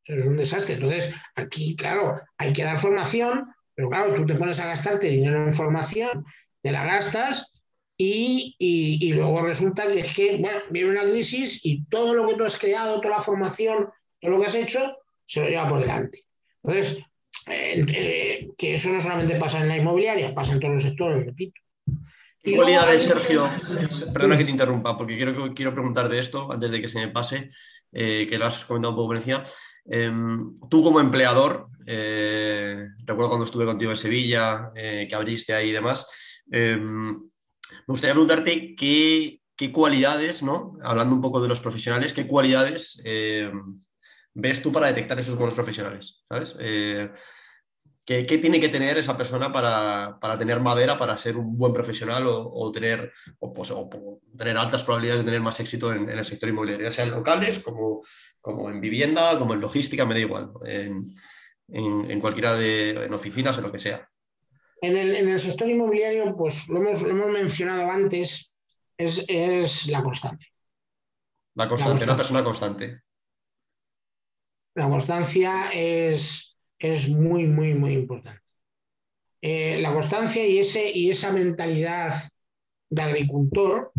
[0.06, 0.76] Eso es un desastre.
[0.76, 5.46] Entonces, aquí, claro, hay que dar formación, pero claro, tú te pones a gastarte dinero
[5.46, 6.26] en formación,
[6.64, 7.54] te la gastas
[7.96, 12.44] y, luego resulta que es que, bueno, viene una crisis y todo lo que tú
[12.44, 13.88] has creado, toda la formación,
[14.20, 14.98] todo lo que has hecho,
[15.28, 16.24] se lo lleva por delante.
[16.64, 17.04] Entonces,
[17.52, 21.24] eh, eh, que eso no solamente pasa en la inmobiliaria, pasa en todos los sectores,
[21.24, 21.62] repito.
[22.42, 23.48] ¿Qué cualidades, Sergio?
[24.12, 27.50] Perdona que te interrumpa, porque quiero, quiero preguntarte esto antes de que se me pase,
[27.92, 29.44] eh, que lo has comentado un poco por encima.
[29.90, 35.70] Em, tú como empleador, eh, recuerdo cuando estuve contigo en Sevilla, eh, que abriste ahí
[35.70, 36.08] y demás,
[36.52, 40.78] em, me gustaría preguntarte qué, qué, cualidades, ¿no?
[40.84, 43.82] hablando un poco de los profesionales, qué cualidades em,
[44.34, 46.56] ves tú para detectar esos buenos profesionales, ¿sabes?
[48.08, 52.72] ¿Qué, tiene que tener esa persona para, tener madera, para ser un buen profesional o,
[52.72, 53.74] tener, pues,
[54.38, 57.60] tener altas probabilidades de tener más éxito en, el sector inmobiliario, ya sea en locales,
[57.60, 58.02] como,
[58.40, 63.62] como en vivienda, como en logística, me da igual, en, cualquiera de en oficinas o
[63.62, 64.10] lo que sea?
[64.82, 68.54] En el, sector inmobiliario, pues lo hemos, mencionado antes,
[68.98, 70.50] es, la constancia.
[71.56, 73.02] La constancia, una persona constante.
[74.76, 78.42] La constancia es es muy, muy, muy importante.
[79.42, 82.14] Eh, la constancia y, ese, y esa mentalidad
[82.90, 83.92] de agricultor,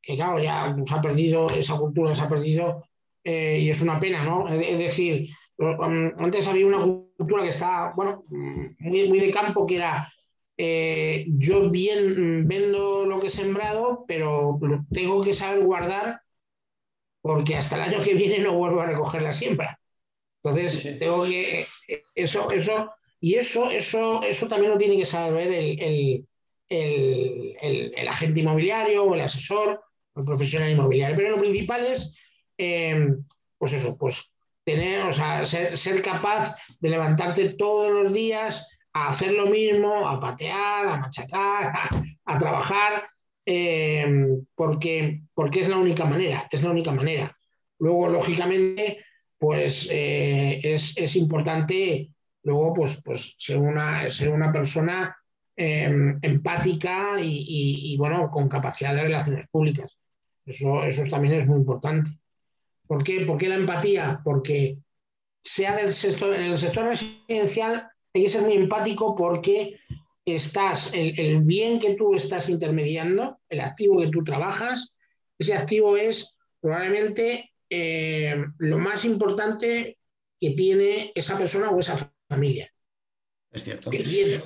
[0.00, 2.84] que claro, ya se ha perdido, esa cultura se ha perdido
[3.24, 4.48] eh, y es una pena, ¿no?
[4.48, 5.28] Es, decir,
[5.58, 10.08] antes había una cultura que estaba, bueno, muy, muy de campo, que era
[10.56, 14.58] eh, yo bien vendo lo que he sembrado, pero
[14.90, 16.20] tengo que saber guardar
[17.20, 19.77] porque hasta el año que viene no vuelvo a recoger la siembra.
[20.42, 21.66] Entonces, tengo que.
[22.14, 22.90] Eso, eso,
[23.20, 26.26] y eso, eso, eso también lo tiene que saber el,
[26.68, 29.80] el, agente inmobiliario o el asesor
[30.14, 31.16] o el profesional inmobiliario.
[31.16, 32.16] Pero lo principal es,
[32.56, 33.24] em,
[33.58, 34.34] pues eso, pues
[34.64, 40.20] tener, o sea, ser, capaz de levantarte todos los días a hacer lo mismo, a
[40.20, 41.72] patear, a machacar,
[42.24, 43.08] a, trabajar,
[43.46, 47.34] em, porque, porque es la única manera, es la única manera.
[47.78, 49.04] Luego, lógicamente,
[49.38, 52.10] pues eh, es, importante
[52.42, 55.16] luego pues, pues ser, una, ser una persona
[55.56, 59.96] em, empática y, bueno, con capacidad de relaciones públicas.
[60.44, 62.10] Eso, eso también es muy importante.
[62.86, 63.24] ¿Por qué?
[63.26, 64.20] ¿Por qué la empatía?
[64.24, 64.78] Porque
[65.42, 69.78] sea del sector, en el sector residencial hay que ser muy empático porque
[70.24, 74.94] estás, el, el bien que tú estás intermediando, el activo que tú trabajas,
[75.38, 79.98] ese activo es probablemente eh, lo más importante
[80.40, 81.96] que tiene esa persona o esa
[82.28, 82.72] familia.
[83.50, 83.90] Es cierto.
[83.90, 84.42] Que tiene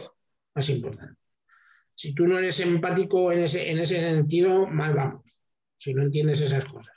[0.55, 1.21] más importante.
[1.95, 5.43] Si tú no eres empático en ese, en ese sentido, mal vamos,
[5.77, 6.95] si no entiendes esas cosas.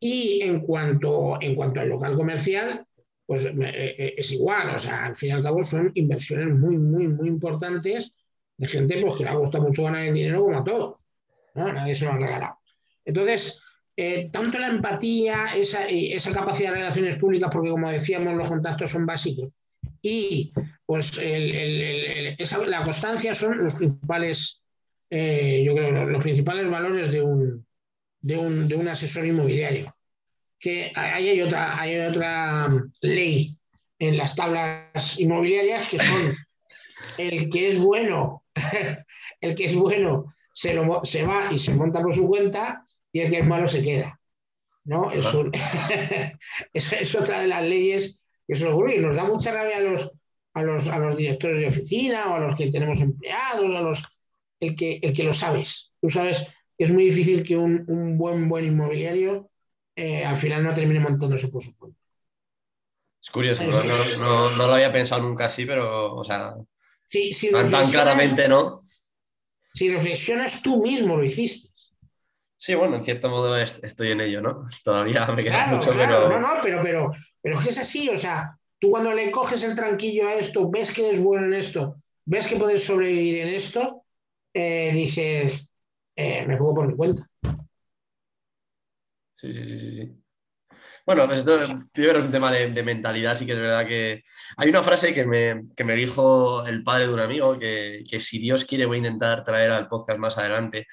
[0.00, 2.84] Y en cuanto, en cuanto al local comercial,
[3.24, 6.76] pues eh, eh, es igual, o sea, al fin y al cabo son inversiones muy,
[6.76, 8.12] muy, muy importantes
[8.56, 11.06] de gente pues, que le ha gustado mucho ganar el dinero como a todos.
[11.54, 12.58] Nadie se lo ha regalado.
[13.04, 13.61] Entonces,
[13.96, 18.90] eh, tanto la empatía, esa, esa, capacidad de relaciones públicas, porque como decíamos, los contactos
[18.90, 19.56] son básicos,
[20.00, 20.52] y
[20.86, 24.62] pues la constancia son los principales,
[25.10, 27.66] eh, yo creo, los principales valores de un,
[28.20, 29.94] de un, de un asesor inmobiliario.
[30.58, 32.68] Que ahí hay otra, hay otra
[33.00, 33.48] ley
[33.98, 36.34] en las tablas inmobiliarias que son
[37.18, 38.44] el que es bueno,
[39.40, 43.20] el que es bueno se, lo, se va y se monta por su cuenta y
[43.20, 44.18] el que es malo se queda.
[44.84, 45.10] ¿no?
[46.72, 50.12] Es, otra de las leyes que se ocurre y nos da mucha rabia a los,
[50.54, 54.04] a los, a los directores de oficina o a los que tenemos empleados, a los,
[54.60, 55.92] el, que, el que lo sabes.
[56.00, 59.50] Tú sabes que es muy difícil que un, un buen, buen inmobiliario
[59.94, 61.98] eh, al final no termine montándose por su cuenta.
[63.22, 66.54] Es curioso, no, no, no, lo había pensado nunca así, pero, o sea,
[67.06, 68.80] sí, tan claramente, ¿no?
[69.72, 71.71] Si reflexionas tú mismo lo hiciste.
[72.64, 74.68] Sí, bueno, en cierto modo estoy en ello, ¿no?
[74.84, 76.28] Todavía me queda mucho, pero...
[76.28, 79.64] No, no, pero, pero, pero es que es así, o sea, tú cuando le coges
[79.64, 83.48] el tranquillo a esto, ves que eres bueno en esto, ves que puedes sobrevivir en
[83.48, 84.04] esto,
[84.54, 85.72] eh, dices,
[86.14, 87.26] eh, me pongo por mi cuenta.
[89.32, 90.22] Sí, sí, sí, sí.
[91.04, 91.58] Bueno, pues esto
[91.92, 94.22] primero es un tema de, mentalidad, sí que es verdad que
[94.56, 98.20] hay una frase que me, que me dijo el padre de un amigo, que, que,
[98.20, 100.86] si Dios quiere voy a intentar traer al podcast más adelante,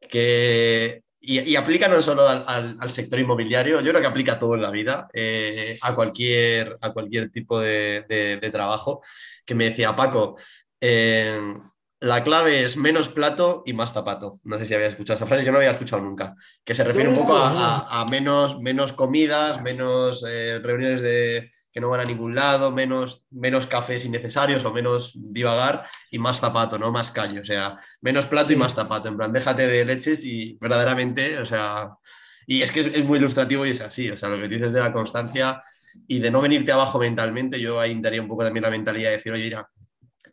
[0.00, 4.62] que, y, aplica no solo al, sector inmobiliario, yo creo que aplica a todo en
[4.62, 9.02] la vida, eh, a, cualquier, a cualquier tipo de, trabajo,
[9.44, 10.36] que me decía Paco,
[10.80, 11.54] eh,
[12.00, 14.38] la clave es menos plato y más zapato.
[14.44, 16.34] No sé si había escuchado esa frase, yo no había escuchado nunca,
[16.64, 21.90] que se refiere un poco a, menos, menos comidas, menos eh, reuniones de, que no
[21.90, 26.90] van a ningún lado, menos, menos cafés innecesarios o menos divagar y más zapato, ¿no?
[26.90, 30.58] Más caño, o sea, menos plato y más zapato, en plan, déjate de leches y
[30.60, 31.90] verdaderamente, o sea,
[32.48, 34.80] y es que es, muy ilustrativo y es así, o sea, lo que dices de
[34.80, 35.62] la constancia
[36.08, 39.16] y de no venirte abajo mentalmente, yo ahí daría un poco también la mentalidad de
[39.18, 39.70] decir, oye, mira,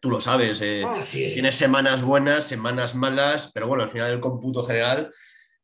[0.02, 1.30] tú lo sabes, eh, Ah, sí.
[1.32, 5.12] tienes semanas buenas, semanas malas, pero bueno, al final el cómputo general,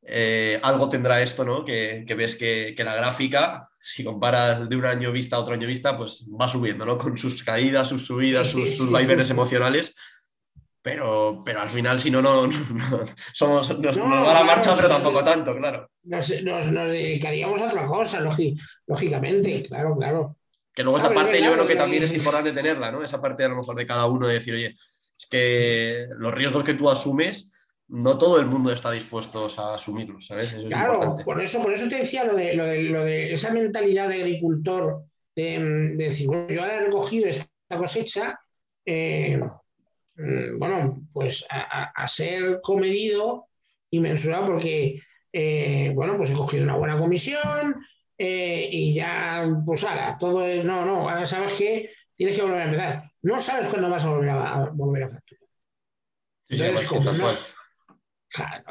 [0.03, 1.63] eh, algo tendrá esto, ¿no?
[1.63, 5.53] Que, que ves que, que la gráfica, si comparas de un año vista a otro
[5.53, 6.97] año vista, pues va subiendo, ¿no?
[6.97, 9.93] Con sus caídas, sus subidas, Sí, sus, sí, sus sí, vaivenes emocionales.
[10.83, 12.53] Pero, pero al final, si no, no, no-
[13.33, 15.89] somos, nos, No, nos va la claro, marcha, pero tampoco tanto, claro.
[16.03, 20.37] Nos, nos- nos dedicaríamos a otra cosa, lógi- lógicamente, claro, claro.
[20.73, 23.03] Que luego esa parte yo creo que también es importante tenerla, ¿no?
[23.03, 24.75] Esa parte a lo mejor de cada uno de decir, oye,
[25.17, 27.60] es que los riesgos que tú asumes,
[27.91, 30.53] no todo el mundo está dispuesto a asumirlos, ¿sabes?
[30.53, 31.23] Eso es Claro, importante.
[31.23, 34.15] por eso, por eso te decía lo de, lo de, lo de esa mentalidad de
[34.23, 35.03] agricultor,
[35.35, 35.59] de,
[35.97, 37.47] de decir, bueno, yo ahora he recogido esta
[37.77, 38.39] cosecha,
[38.85, 39.39] eh,
[40.15, 43.47] mm, bueno, pues a, a- a ser comedido
[43.89, 45.01] y mensurado porque,
[45.33, 47.75] eh, bueno, pues he cogido una buena comisión
[48.17, 52.61] eh, y ya, pues ahora, todo es, no, no, ahora sabes que tienes que volver
[52.61, 53.11] a empezar.
[53.23, 55.41] No sabes cuándo vas a volver a, a volver a facturar.
[56.49, 57.39] Sí, Entonces,
[58.33, 58.63] Claro,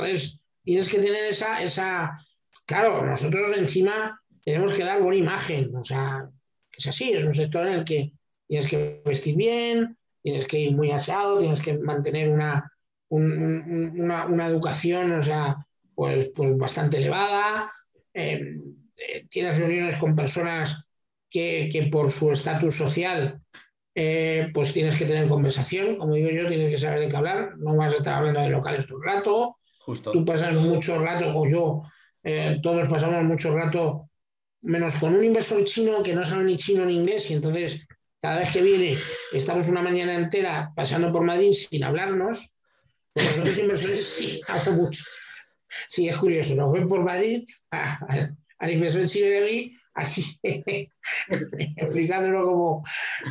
[0.62, 2.18] tienes que tener esa, esa.
[2.66, 5.74] Claro, nosotros encima tenemos que dar buena imagen.
[5.76, 6.28] O sea,
[6.76, 8.12] es así, es un sector en el que
[8.46, 12.72] tienes que vestir bien, tienes que ir muy asado, tienes que mantener una,
[13.08, 15.56] un- un- una, una educación, o sea,
[15.94, 17.70] pues, pues bastante elevada.
[18.14, 18.56] Eh,
[18.96, 20.84] eh, tienes reuniones con personas
[21.28, 23.40] que, que por su estatus social
[23.94, 27.56] eh, pues tienes que tener conversación, como digo yo, tienes que saber de qué hablar,
[27.58, 30.12] no vas a estar hablando de locales todo el rato, Justo.
[30.12, 31.82] tú pasas mucho rato, o yo,
[32.22, 34.08] eh, todos pasamos mucho rato,
[34.62, 37.86] menos con un inversor chino que no sabe ni chino ni inglés, y entonces
[38.20, 38.96] cada vez que viene
[39.32, 42.54] estamos una mañana entera pasando por Madrid sin hablarnos,
[43.12, 45.04] pues los inversores sí, hablo mucho.
[45.88, 50.38] Sí, es curioso, nos ven por Madrid, a- a- al inversor chino de mí, así,
[51.76, 52.84] explicándolo como...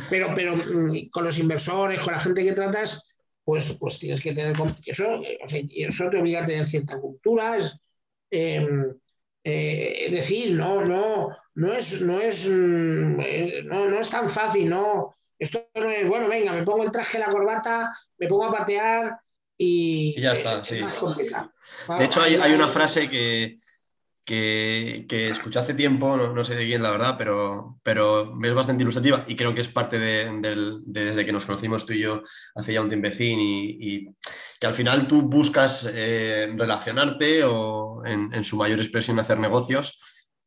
[0.08, 3.02] Pero, pero mm, con los inversores, con la gente que tratas,
[3.44, 4.56] pues, pues tienes que tener...
[4.84, 7.56] Eso, o sea, eso te obliga a tener cierta cultura.
[7.56, 7.76] Es,
[8.30, 8.66] eh,
[9.42, 14.28] eh, es decir, no, no, no es, no es, mm, eh, no, no es tan
[14.28, 15.14] fácil, no.
[15.38, 19.18] Esto no es, bueno, venga, me pongo el traje, la corbata, me pongo a patear
[19.56, 20.80] y, Y ya está, es sí.
[20.82, 21.52] más complicado.
[21.98, 23.56] De hecho, hay, hay una frase que,
[24.24, 28.54] que, que escuché hace tiempo, no, no sé de quién la verdad, pero, pero es
[28.54, 30.30] bastante ilustrativa y creo que es parte de,
[30.86, 32.22] desde que nos conocimos tú y yo
[32.54, 34.16] hace ya un tiempecín y, y
[34.60, 39.98] que al final tú buscas eh, relacionarte o en, en su mayor expresión hacer negocios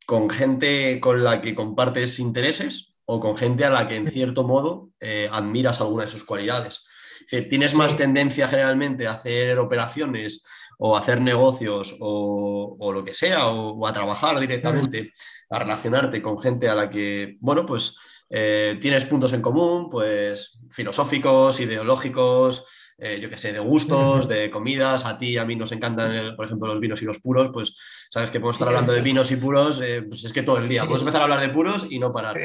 [0.06, 4.44] con gente con la que compartes intereses o con gente a la que en cierto
[4.44, 6.84] modo eh, admiras alguna de sus cualidades.
[7.20, 10.44] Es decir, tienes más tendencia generalmente a hacer operaciones
[10.78, 15.12] o a hacer negocios o, o lo que sea, o, o a trabajar directamente,
[15.50, 17.96] a relacionarte con gente a la que, bueno, pues
[18.30, 24.50] eh, tienes puntos en común, pues filosóficos, ideológicos, eh, yo qué sé, de gustos, de
[24.50, 25.04] comidas.
[25.04, 27.50] A ti y a mí nos encantan, eh, por ejemplo, los vinos y los puros,
[27.52, 27.76] pues
[28.10, 30.68] sabes que podemos estar hablando de vinos y puros, eh, pues es que todo el
[30.68, 30.82] día.
[30.82, 32.36] Podemos empezar a hablar de puros y no parar.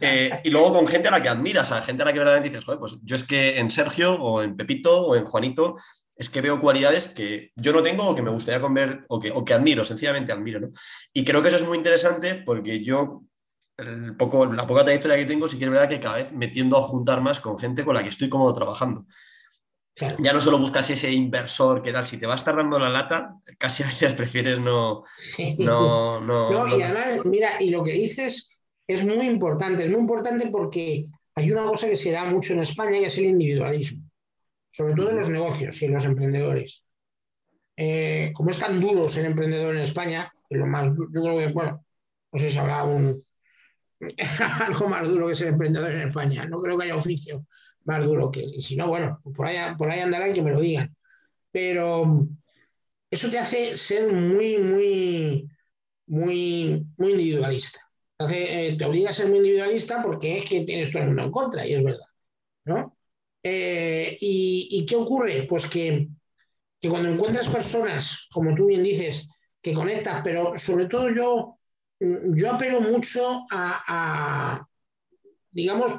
[0.00, 2.50] Eh, y luego con gente a la que admiras, a gente a la que verdaderamente
[2.50, 5.76] dices, joder, pues yo es que en Sergio o en Pepito o en Juanito
[6.18, 9.30] es que veo cualidades que yo no tengo o que me gustaría conver o que,
[9.30, 10.68] o que admiro, sencillamente admiro, ¿no?
[11.12, 13.22] Y creo que eso es muy interesante porque yo,
[13.76, 16.48] el poco, la poca trayectoria que tengo, sí que es verdad que cada vez me
[16.48, 19.06] tiendo a juntar más con gente con la que estoy cómodo trabajando.
[19.94, 20.16] Claro.
[20.20, 23.82] Ya no solo buscas ese inversor que tal, si te vas tardando la lata, casi
[23.84, 25.04] a veces prefieres no,
[25.58, 28.50] no, no, No, y no- además, mira, y lo que dices
[28.86, 32.60] es muy importante, es muy importante porque hay una cosa que se da mucho en
[32.62, 34.07] España y es el individualismo,
[34.70, 36.84] sobre todo en los negocios y en los emprendedores.
[37.76, 41.84] Eh, como es tan duro ser emprendedor en España, lo más, yo creo que, bueno,
[42.32, 43.24] no sé si habrá un,
[44.60, 47.44] algo más duro que ser emprendedor en España, no creo que haya oficio
[47.84, 50.60] más duro que, y si no, bueno, por ahí, por ahí andarán que me lo
[50.60, 50.94] digan.
[51.50, 52.28] Pero
[53.10, 55.48] eso te hace ser muy, muy,
[56.06, 57.80] muy, muy individualista.
[58.18, 61.24] Entonces, eh, te obliga a ser muy individualista porque es que tienes todo el mundo
[61.24, 62.06] en contra, y es verdad.
[62.64, 62.97] ¿no?
[63.42, 65.46] Eh, y, ¿Y qué ocurre?
[65.48, 66.08] Pues que,
[66.80, 69.28] que cuando encuentras personas, como tú bien dices,
[69.60, 71.58] que conectas, pero sobre todo yo,
[72.00, 74.68] mm, yo apelo mucho a, a,
[75.50, 75.92] digamos,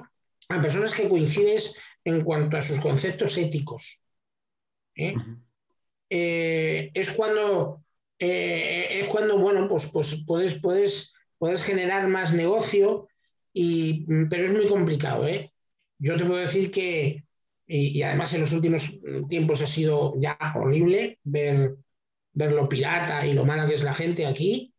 [0.49, 4.03] a personas que coincides en cuanto a sus conceptos éticos.
[4.95, 5.14] ¿eh?
[6.10, 7.84] Eh, es cuando,
[8.18, 13.07] eh, es cuando, bueno, pues, pues puedes, puedes, puedes generar más negocio,
[13.53, 15.28] y, pero es muy complicado.
[15.28, 15.53] ¿eh?
[15.98, 17.24] Yo te puedo decir que,
[17.71, 21.75] y, y, además en los últimos tiempos ha sido ya horrible ver,
[22.33, 24.73] ver lo pirata y lo mala que es la gente aquí,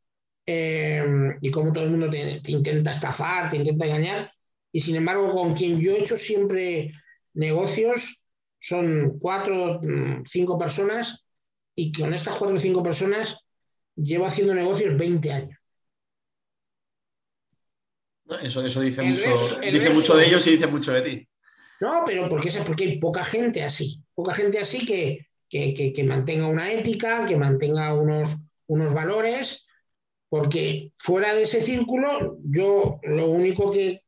[0.44, 1.04] eh,
[1.40, 4.32] y cómo todo el mundo te, te, intenta estafar, te intenta engañar,
[4.72, 6.90] y sin embargo con quien yo he hecho siempre
[7.34, 8.26] negocios
[8.58, 11.24] son cuatro, mm, cinco personas
[11.76, 13.46] y con estas cuatro o cinco personas
[13.94, 15.84] llevo haciendo negocios 20 años.
[18.42, 21.28] Eso, eso dice, mucho, dice mucho de ellos y dice mucho de ti.
[21.81, 26.70] No, pero porque, porque hay poca gente así, poca gente así que, que, mantenga una
[26.70, 28.36] ética, que mantenga unos,
[28.66, 29.66] unos valores,
[30.28, 34.02] porque fuera de ese círculo yo lo único que,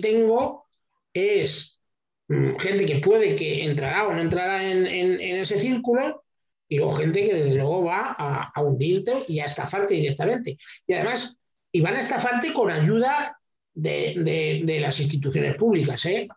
[0.00, 0.64] tengo
[1.12, 1.80] es
[2.28, 4.86] mm, gente que puede que entrará o no entrará en,
[5.20, 6.24] ese círculo
[6.68, 10.56] y luego gente que desde luego va a, hundirte y a estafarte directamente.
[10.86, 11.36] Y además,
[11.70, 13.38] y van a estafarte con ayuda
[13.74, 16.02] de, las instituciones públicas.
[16.06, 16.28] ¿eh?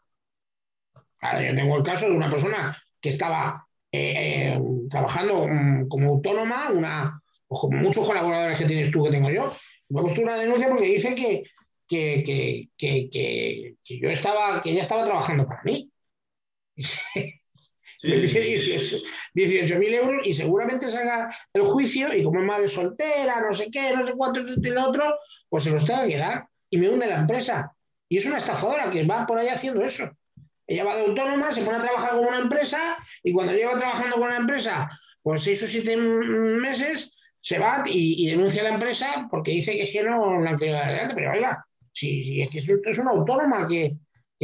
[1.42, 7.22] Yo tengo el caso de una persona que estaba eh, trabajando mm, como autónoma, una,
[7.48, 9.56] pues como muchos colaboradores que tienes tú que tengo yo.
[9.90, 11.44] Me ha puesto una denuncia porque dice que,
[11.88, 12.24] que,
[12.78, 15.92] que, que, yo estaba, que ella estaba trabajando para mí.
[18.04, 18.40] Me dice
[19.34, 23.96] 18.000 euros y seguramente salga el juicio y como es madre soltera, no sé qué,
[23.96, 25.16] no sé cuánto, y lo otro,
[25.50, 27.72] pues se los tenga que dar y me hunde la empresa.
[28.08, 30.12] Y es una estafadora que va por ahí haciendo eso.
[30.68, 34.16] Ella va de autónoma, se pone a trabajar con una empresa y cuando lleva trabajando
[34.16, 34.90] con una empresa
[35.22, 39.84] por seis o siete meses, se va y, denuncia a la empresa porque dice que
[39.84, 41.16] es que no la han querido dar adelante.
[41.16, 43.98] Pero oiga, si, es que es una autónoma que,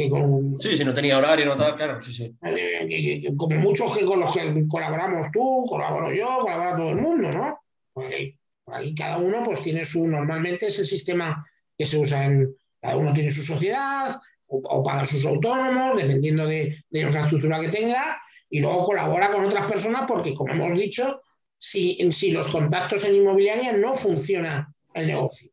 [0.08, 2.34] con, Sí, si no tenía horario, no tal, claro, sí, sí.
[2.42, 7.30] Eh, como muchos que con los que colaboramos tú, colaboro yo, colabora todo el mundo,
[7.30, 7.60] ¿no?
[7.92, 8.34] Pues
[8.66, 11.44] ahí cada uno pues tiene su, normalmente es el sistema
[11.76, 14.20] que se usa en, cada uno tiene su sociedad,
[14.52, 18.20] o, paga sus autónomos, dependiendo de, de la infraestructura que tenga,
[18.52, 21.22] y luego colabora con otras personas porque, como hemos dicho,
[21.58, 25.50] si, si los contactos en inmobiliaria no funciona el negocio.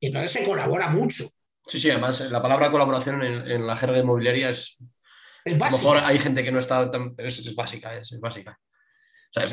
[0.00, 1.24] Y entonces se colabora mucho.
[1.66, 4.76] Sí, sí, además la palabra colaboración en, la jerga inmobiliaria es...
[5.44, 5.66] Es básica.
[5.66, 7.14] A lo mejor hay gente que no está tan...
[7.18, 8.58] Es, básica, es, básica.
[9.36, 9.46] O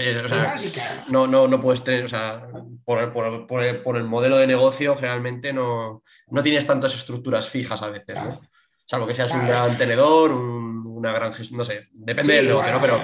[0.70, 2.48] sea, no, no, no puedes tener, o sea,
[2.86, 7.90] por, por, por, el, modelo de negocio generalmente no, no tienes tantas estructuras fijas a
[7.90, 8.40] veces, ¿no?
[8.86, 12.82] Salvo que seas un gran tenedor, una gran gestión, no sé, depende del negocio, ¿no?
[12.82, 13.02] Pero,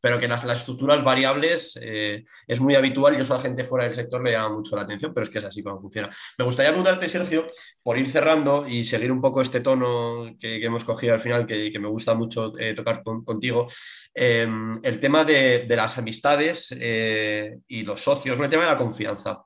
[0.00, 3.64] pero que las, las estructuras variables eh, es muy habitual y eso a la gente
[3.64, 6.10] fuera del sector le llama mucho la atención, pero es que es así como funciona.
[6.38, 7.46] Me gustaría preguntarte, Sergio,
[7.82, 11.70] por ir cerrando y seguir un poco este tono que, hemos cogido al final, que,
[11.70, 13.66] que me gusta mucho eh, tocar contigo,
[14.14, 18.76] em, el tema de, de las amistades eh, y los socios, el tema de la
[18.76, 19.44] confianza.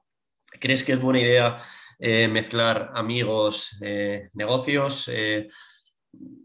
[0.61, 1.63] ¿Crees que es buena idea
[2.29, 3.81] mezclar amigos,
[4.35, 5.09] negocios?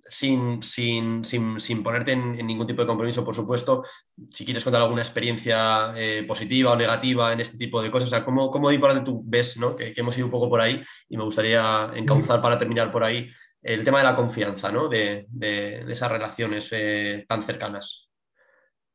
[0.10, 3.84] Sin, sin, sin, sin, ponerte en, ningún tipo de compromiso, por supuesto,
[4.28, 8.10] si quieres contar alguna experiencia eh, positiva o negativa en este tipo de cosas, o
[8.10, 9.76] sea, ¿cómo, cómo por tú ves ¿no?
[9.76, 13.30] que, hemos ido un poco por ahí y me gustaría encauzar para terminar por ahí
[13.62, 14.90] el tema de la confianza, ¿no?
[14.90, 18.10] de, de, esas relaciones eh, tan cercanas?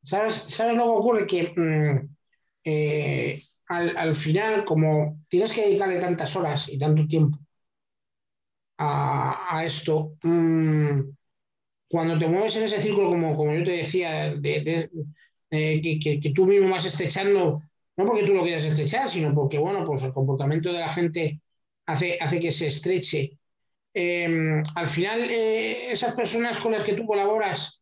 [0.01, 1.27] ¿Sabes, ¿Sabes, lo que ocurre?
[1.27, 2.15] Que mm,
[2.65, 7.39] eh, al, al final, como tienes que dedicarle tantas horas y tanto tiempo
[8.77, 11.01] a, esto, mm,
[11.87, 14.89] cuando te mueves en ese círculo, como, como yo te decía, de,
[15.49, 17.61] que, tú mismo vas estrechando,
[17.97, 21.41] no porque tú lo quieras estrechar, sino porque, bueno, pues el comportamiento de la gente
[21.85, 23.37] hace, hace que se estreche.
[23.93, 27.81] Em, al final, eh, esas personas con las que tú colaboras,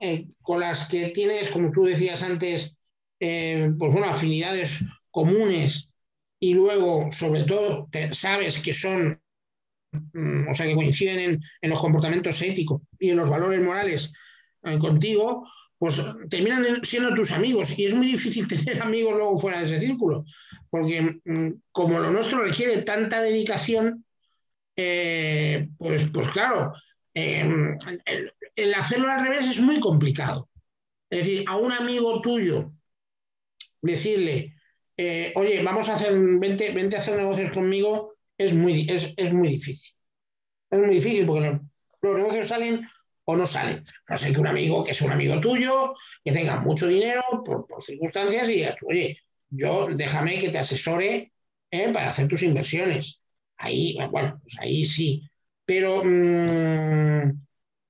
[0.00, 2.76] eh, con las que tienes, como tú decías antes,
[3.18, 5.92] eh, pues bueno, afinidades comunes
[6.38, 9.20] y luego, sobre todo, sabes que son
[9.92, 14.12] o sea, que coinciden en, los comportamientos éticos y en los valores morales
[14.64, 15.48] eh, contigo,
[15.78, 17.76] pues terminan siendo tus amigos.
[17.78, 20.24] Y es muy difícil tener amigos luego fuera de ese círculo,
[20.68, 24.04] porque mm, como lo nuestro requiere tanta dedicación,
[24.76, 26.72] eh, pues, pues claro,
[27.14, 27.76] em,
[28.56, 30.48] el, hacerlo al revés es muy complicado.
[31.10, 32.72] Es decir, a un amigo tuyo,
[33.82, 34.54] decirle,
[34.96, 38.09] eh, oye, vamos a hacer, vente a hacer negocios conmigo,
[38.40, 39.92] es muy, es, muy difícil.
[40.70, 41.60] Es muy difícil porque
[42.00, 42.86] los, negocios salen
[43.24, 43.84] o no salen.
[44.08, 45.94] No sé que un amigo que es un amigo tuyo,
[46.24, 49.18] que tenga mucho dinero por, circunstancias y digas, oye,
[49.50, 51.32] yo déjame que te asesore
[51.70, 51.90] ¿eh?
[51.92, 53.20] para hacer tus inversiones.
[53.58, 55.28] Ahí, bueno, pues ahí sí.
[55.66, 57.42] Pero mm,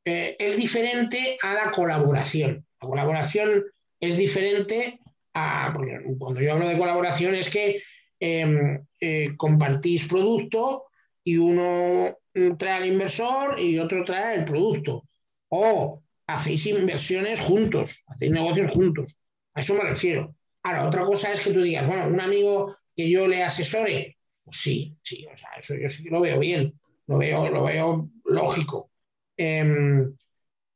[0.05, 2.67] eh, es diferente a la colaboración.
[2.83, 3.67] La colaboración
[4.01, 4.99] es diferente
[5.33, 7.81] a, porque cuando yo hablo de colaboración es que
[8.21, 10.85] Em, eh, compartís producto
[11.25, 12.19] y uno
[12.59, 15.05] trae al inversor y otro trae el producto.
[15.49, 19.19] O hacéis inversiones juntos, hacéis negocios juntos.
[19.55, 20.35] A eso me refiero.
[20.63, 24.59] Ahora, otra cosa es que tú digas, bueno, un amigo que yo le asesore, pues
[24.59, 26.75] sí, sí, o sea, eso yo sí que lo veo bien,
[27.07, 28.91] lo veo, lo veo lógico.
[29.37, 30.15] Em,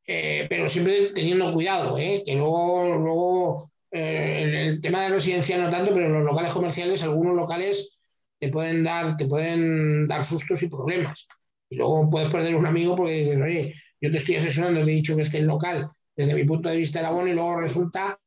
[0.07, 6.25] pero siempre teniendo cuidado, que luego, luego el tema de residencia no tanto, pero los
[6.25, 7.97] locales comerciales, algunos locales
[8.39, 11.27] te pueden dar, te pueden dar sustos y problemas.
[11.71, 14.95] Y luego puedes perder un amigo porque dices, oye, yo te estoy asesorando, te he
[14.95, 18.19] dicho que este local, desde mi punto de vista era bueno, y luego resulta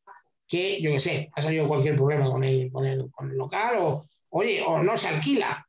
[0.47, 3.75] que, yo qué sé, ha salido cualquier problema con el, con el, con el local,
[3.79, 5.67] o, oye, o no se alquila.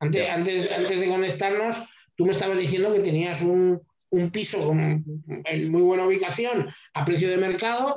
[0.00, 1.82] Antes, antes, antes de conectarnos,
[2.14, 3.80] tú me estabas diciendo que tenías un,
[4.10, 5.04] un piso con,
[5.44, 7.96] en muy buena ubicación a precio de mercado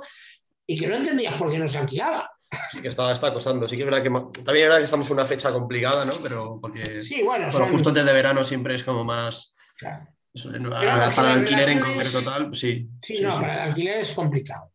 [0.68, 2.30] y que no entendías por qué no se alquilaba.
[2.72, 3.68] Sí, que está, está costando.
[3.68, 4.10] Sí que es verdad que
[4.44, 6.14] también es verdad que estamos en una fecha complicada, ¿no?
[6.22, 9.56] Pero porque sí, bueno, justo antes de verano siempre es como más.
[9.81, 12.88] Para el alquiler en concreto tal, sí.
[13.02, 14.72] Sí, no, para el alquiler es complicado.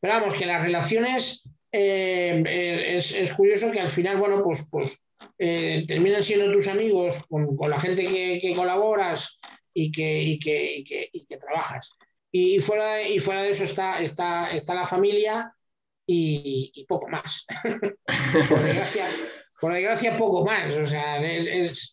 [0.00, 5.06] Pero vamos, que las relaciones eh, eh, es, curioso que al final, bueno, pues, pues
[5.38, 9.38] eh, terminan siendo tus amigos con, la gente que, colaboras
[9.72, 11.90] y que, que, trabajas.
[12.34, 15.54] Y fuera, y fuera de eso está, está, está la familia
[16.06, 17.46] y, poco más.
[19.60, 20.74] por, desgracia, poco más.
[20.74, 21.92] O sea, es,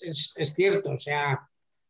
[0.56, 0.92] cierto.
[0.92, 1.40] O sea,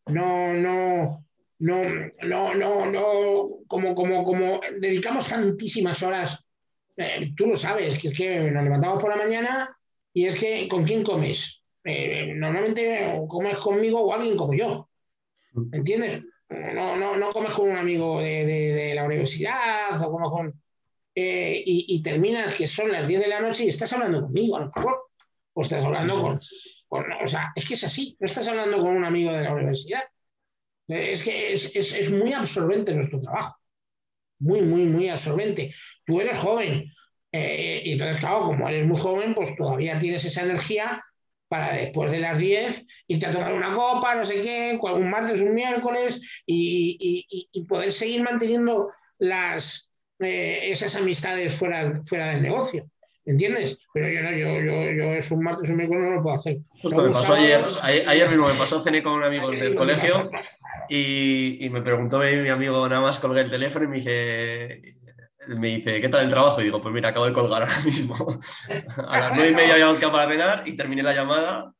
[0.08, 1.26] no, no,
[1.60, 1.84] no,
[2.24, 6.44] no, no, no, como, como, como dedicamos tantísimas horas,
[6.98, 9.78] eh, tú lo sabes, que es que nos levantamos por la mañana
[10.12, 11.64] y es que ¿con quién comes?
[11.84, 14.90] Eh, normalmente comes conmigo o alguien como yo.
[15.72, 16.22] ¿Entiendes?
[16.50, 20.62] No, no, no comes con un amigo de, de la universidad o comes con
[21.22, 24.62] eh, y, terminas que son las 10 de la noche y estás hablando conmigo, a
[24.62, 25.10] lo mejor.
[25.54, 26.40] O estás hablando
[26.88, 28.16] con, O sea, es que es así.
[28.22, 30.04] No estás hablando con un amigo de la universidad.
[30.88, 33.58] Eh, es que es, muy absorbente nuestro trabajo.
[34.40, 35.74] Muy, muy, muy absorbente.
[36.06, 36.90] Tú eres joven.
[37.34, 41.04] Eh, y entonces, claro, como eres muy joven, pues todavía tienes esa energía
[41.50, 45.42] para después de las 10 irte a tomar una copa, no sé qué, un martes,
[45.42, 49.90] un miércoles, y, y poder seguir manteniendo las,
[50.20, 52.90] eh, esas amistades fuera, fuera del negocio.
[53.26, 53.78] ¿Entiendes?
[53.94, 56.58] Pero yo no, yo, yo, yo es un martes, un miércoles no lo puedo hacer.
[56.82, 60.32] Justo me pasó ayer, ayer mismo me pasó, cené con un amigo del colegio
[60.90, 64.96] y, y, me preguntó mi, amigo, nada más colgué el teléfono y me dije,
[65.48, 66.62] me dice, ¿qué tal el trabajo?
[66.62, 68.40] Y digo, pues mira, acabo de colgar ahora mismo.
[69.08, 71.74] A las nueve y media habíamos quedado para cenar y terminé la llamada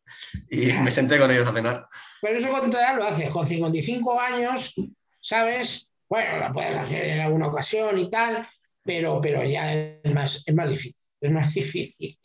[0.50, 1.88] y me senté con ellos a cenar.
[2.22, 4.74] Pero eso con toda lo haces, con 55 años,
[5.20, 5.90] ¿sabes?
[6.08, 8.48] Bueno, la puedes hacer en alguna ocasión y tal,
[8.84, 11.04] pero, pero ya es más, es más difícil.
[11.22, 12.18] Es más difícil.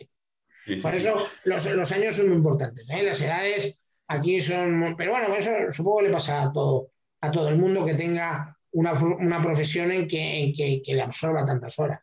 [0.81, 2.89] Por eso los, los, años son muy importantes.
[2.89, 3.03] ¿eh?
[3.03, 3.79] Las edades
[4.09, 4.95] aquí son.
[4.97, 6.91] Pero bueno, eso supongo que le pasa a todo,
[7.21, 11.03] a todo el mundo que tenga una, una profesión en, que, en que, que, le
[11.03, 12.01] absorba tantas horas,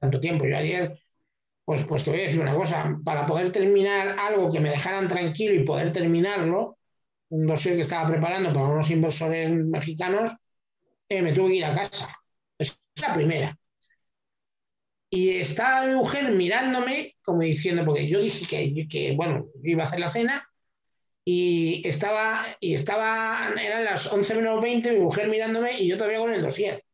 [0.00, 0.46] tanto tiempo.
[0.46, 0.98] Yo ayer,
[1.64, 5.08] pues, pues te voy a decir una cosa: para poder terminar algo que me dejaran
[5.08, 6.78] tranquilo y poder terminarlo,
[7.30, 10.32] un dossier que estaba preparando para unos inversores mexicanos,
[11.08, 12.08] eh, me tuve que ir a casa.
[12.58, 13.58] Es la primera.
[15.08, 19.86] Y estaba mi mujer mirándome, como diciendo, porque yo dije que, que bueno, iba a
[19.86, 20.48] hacer la cena,
[21.28, 26.20] y estaba, y estaba, eran las 11 menos 20, mi mujer mirándome y yo todavía
[26.20, 26.84] con el dossier.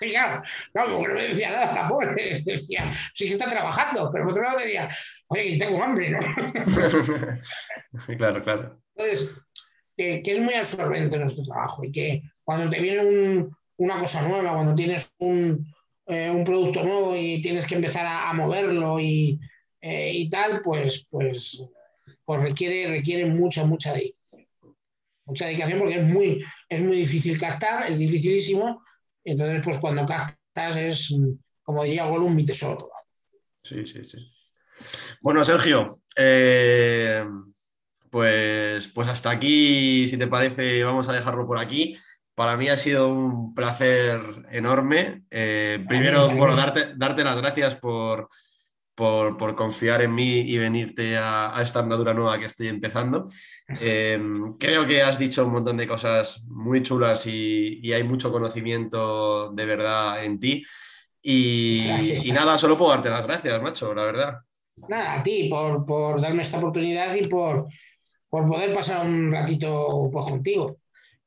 [0.00, 0.42] Y claro,
[0.72, 2.40] no, no me decía nada, pobre.
[2.46, 4.88] Decía, sí que está trabajando, pero por otro lado decía,
[5.26, 6.20] oye, tengo hambre, ¿no?
[8.16, 8.80] claro, claro.
[8.96, 9.30] Entonces,
[9.94, 13.46] que, es muy absorbente nuestro trabajo y que cuando te viene
[13.76, 18.98] una cosa nueva, cuando tienes eh, un, producto nuevo y tienes que empezar a, moverlo
[18.98, 19.38] y,
[19.80, 21.62] eh, y, tal, pues, pues,
[22.24, 24.46] pues requiere, requiere mucha, mucha dedicación.
[25.24, 28.82] Mucha dedicación porque es muy, es muy difícil captar, es dificilísimo.
[29.24, 31.14] Entonces, pues cuando captas es,
[31.62, 32.90] como diría Gollum, mi tesoro.
[33.62, 34.18] Sí, sí, sí.
[35.20, 37.24] Bueno, Sergio, eh,
[38.10, 41.96] pues, pues hasta aquí, si te parece, vamos a dejarlo por aquí.
[42.34, 45.24] Para mí ha sido un placer enorme.
[45.30, 48.28] Eh, primero, bueno, darte, darte las gracias por,
[48.98, 53.28] por, confiar en mí y venirte a, esta andadura nueva que estoy empezando.
[53.80, 59.52] Em, creo que has dicho un montón de cosas muy chulas y, hay mucho conocimiento
[59.52, 60.64] de verdad en ti.
[61.22, 64.38] Y, y, nada, solo puedo darte las gracias, macho, la verdad.
[64.88, 67.68] Nada, a ti por, por darme esta oportunidad y por,
[68.28, 70.78] por poder pasar un ratito pues, contigo.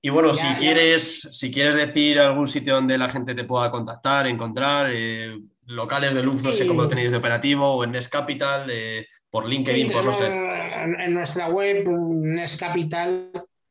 [0.01, 4.27] Y bueno, si, Quieres, si quieres decir algún sitio donde la gente te pueda contactar,
[4.27, 5.37] encontrar, eh,
[5.71, 9.47] locales de luz, no sé cómo lo tenéis de operativo, o en Nescapital, eh, por
[9.47, 10.27] LinkedIn, por no sé.
[10.27, 13.27] En, nuestra web, nescapital.com,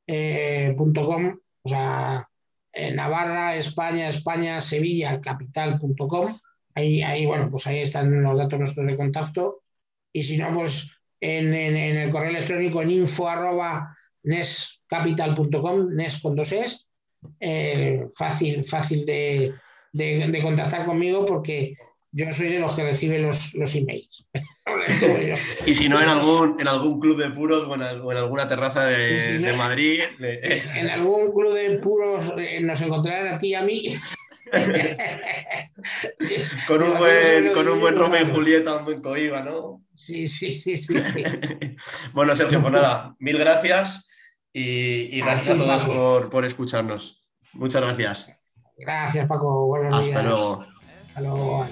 [0.07, 2.29] eh, o sea,
[2.73, 6.27] en Navarra, España, España, Sevilla, capital.com.
[6.75, 9.63] Ahí, ahí, bueno, pues ahí están los datos nuestros de contacto.
[10.13, 10.91] Y si no, pues
[11.21, 13.29] en, el correo electrónico en info
[14.23, 16.87] nescapital.com, nes con dos es,
[17.41, 19.55] eh, fácil, fácil de,
[19.93, 21.75] de, contactar conmigo porque
[22.13, 24.27] yo soy de los que reciben los, los emails.
[25.67, 29.53] y si no en algún, en algún club de puros o en, alguna terraza de,
[29.57, 30.01] Madrid.
[30.21, 33.95] En algún club de puros eh, nos encontrarán a ti y a mí.
[36.67, 39.83] con un buen, con un buen Romeo y Julieta, un buen Coiba, ¿no?
[39.95, 40.95] Sí, sí, sí, sí.
[42.13, 44.09] bueno, Sergio, pues nada, mil gracias
[44.53, 47.25] y, gracias a, todos por, por, escucharnos.
[47.53, 48.29] Muchas gracias.
[48.77, 49.77] Gracias, Paco.
[49.93, 50.67] Hasta luego.
[51.17, 51.67] Hello.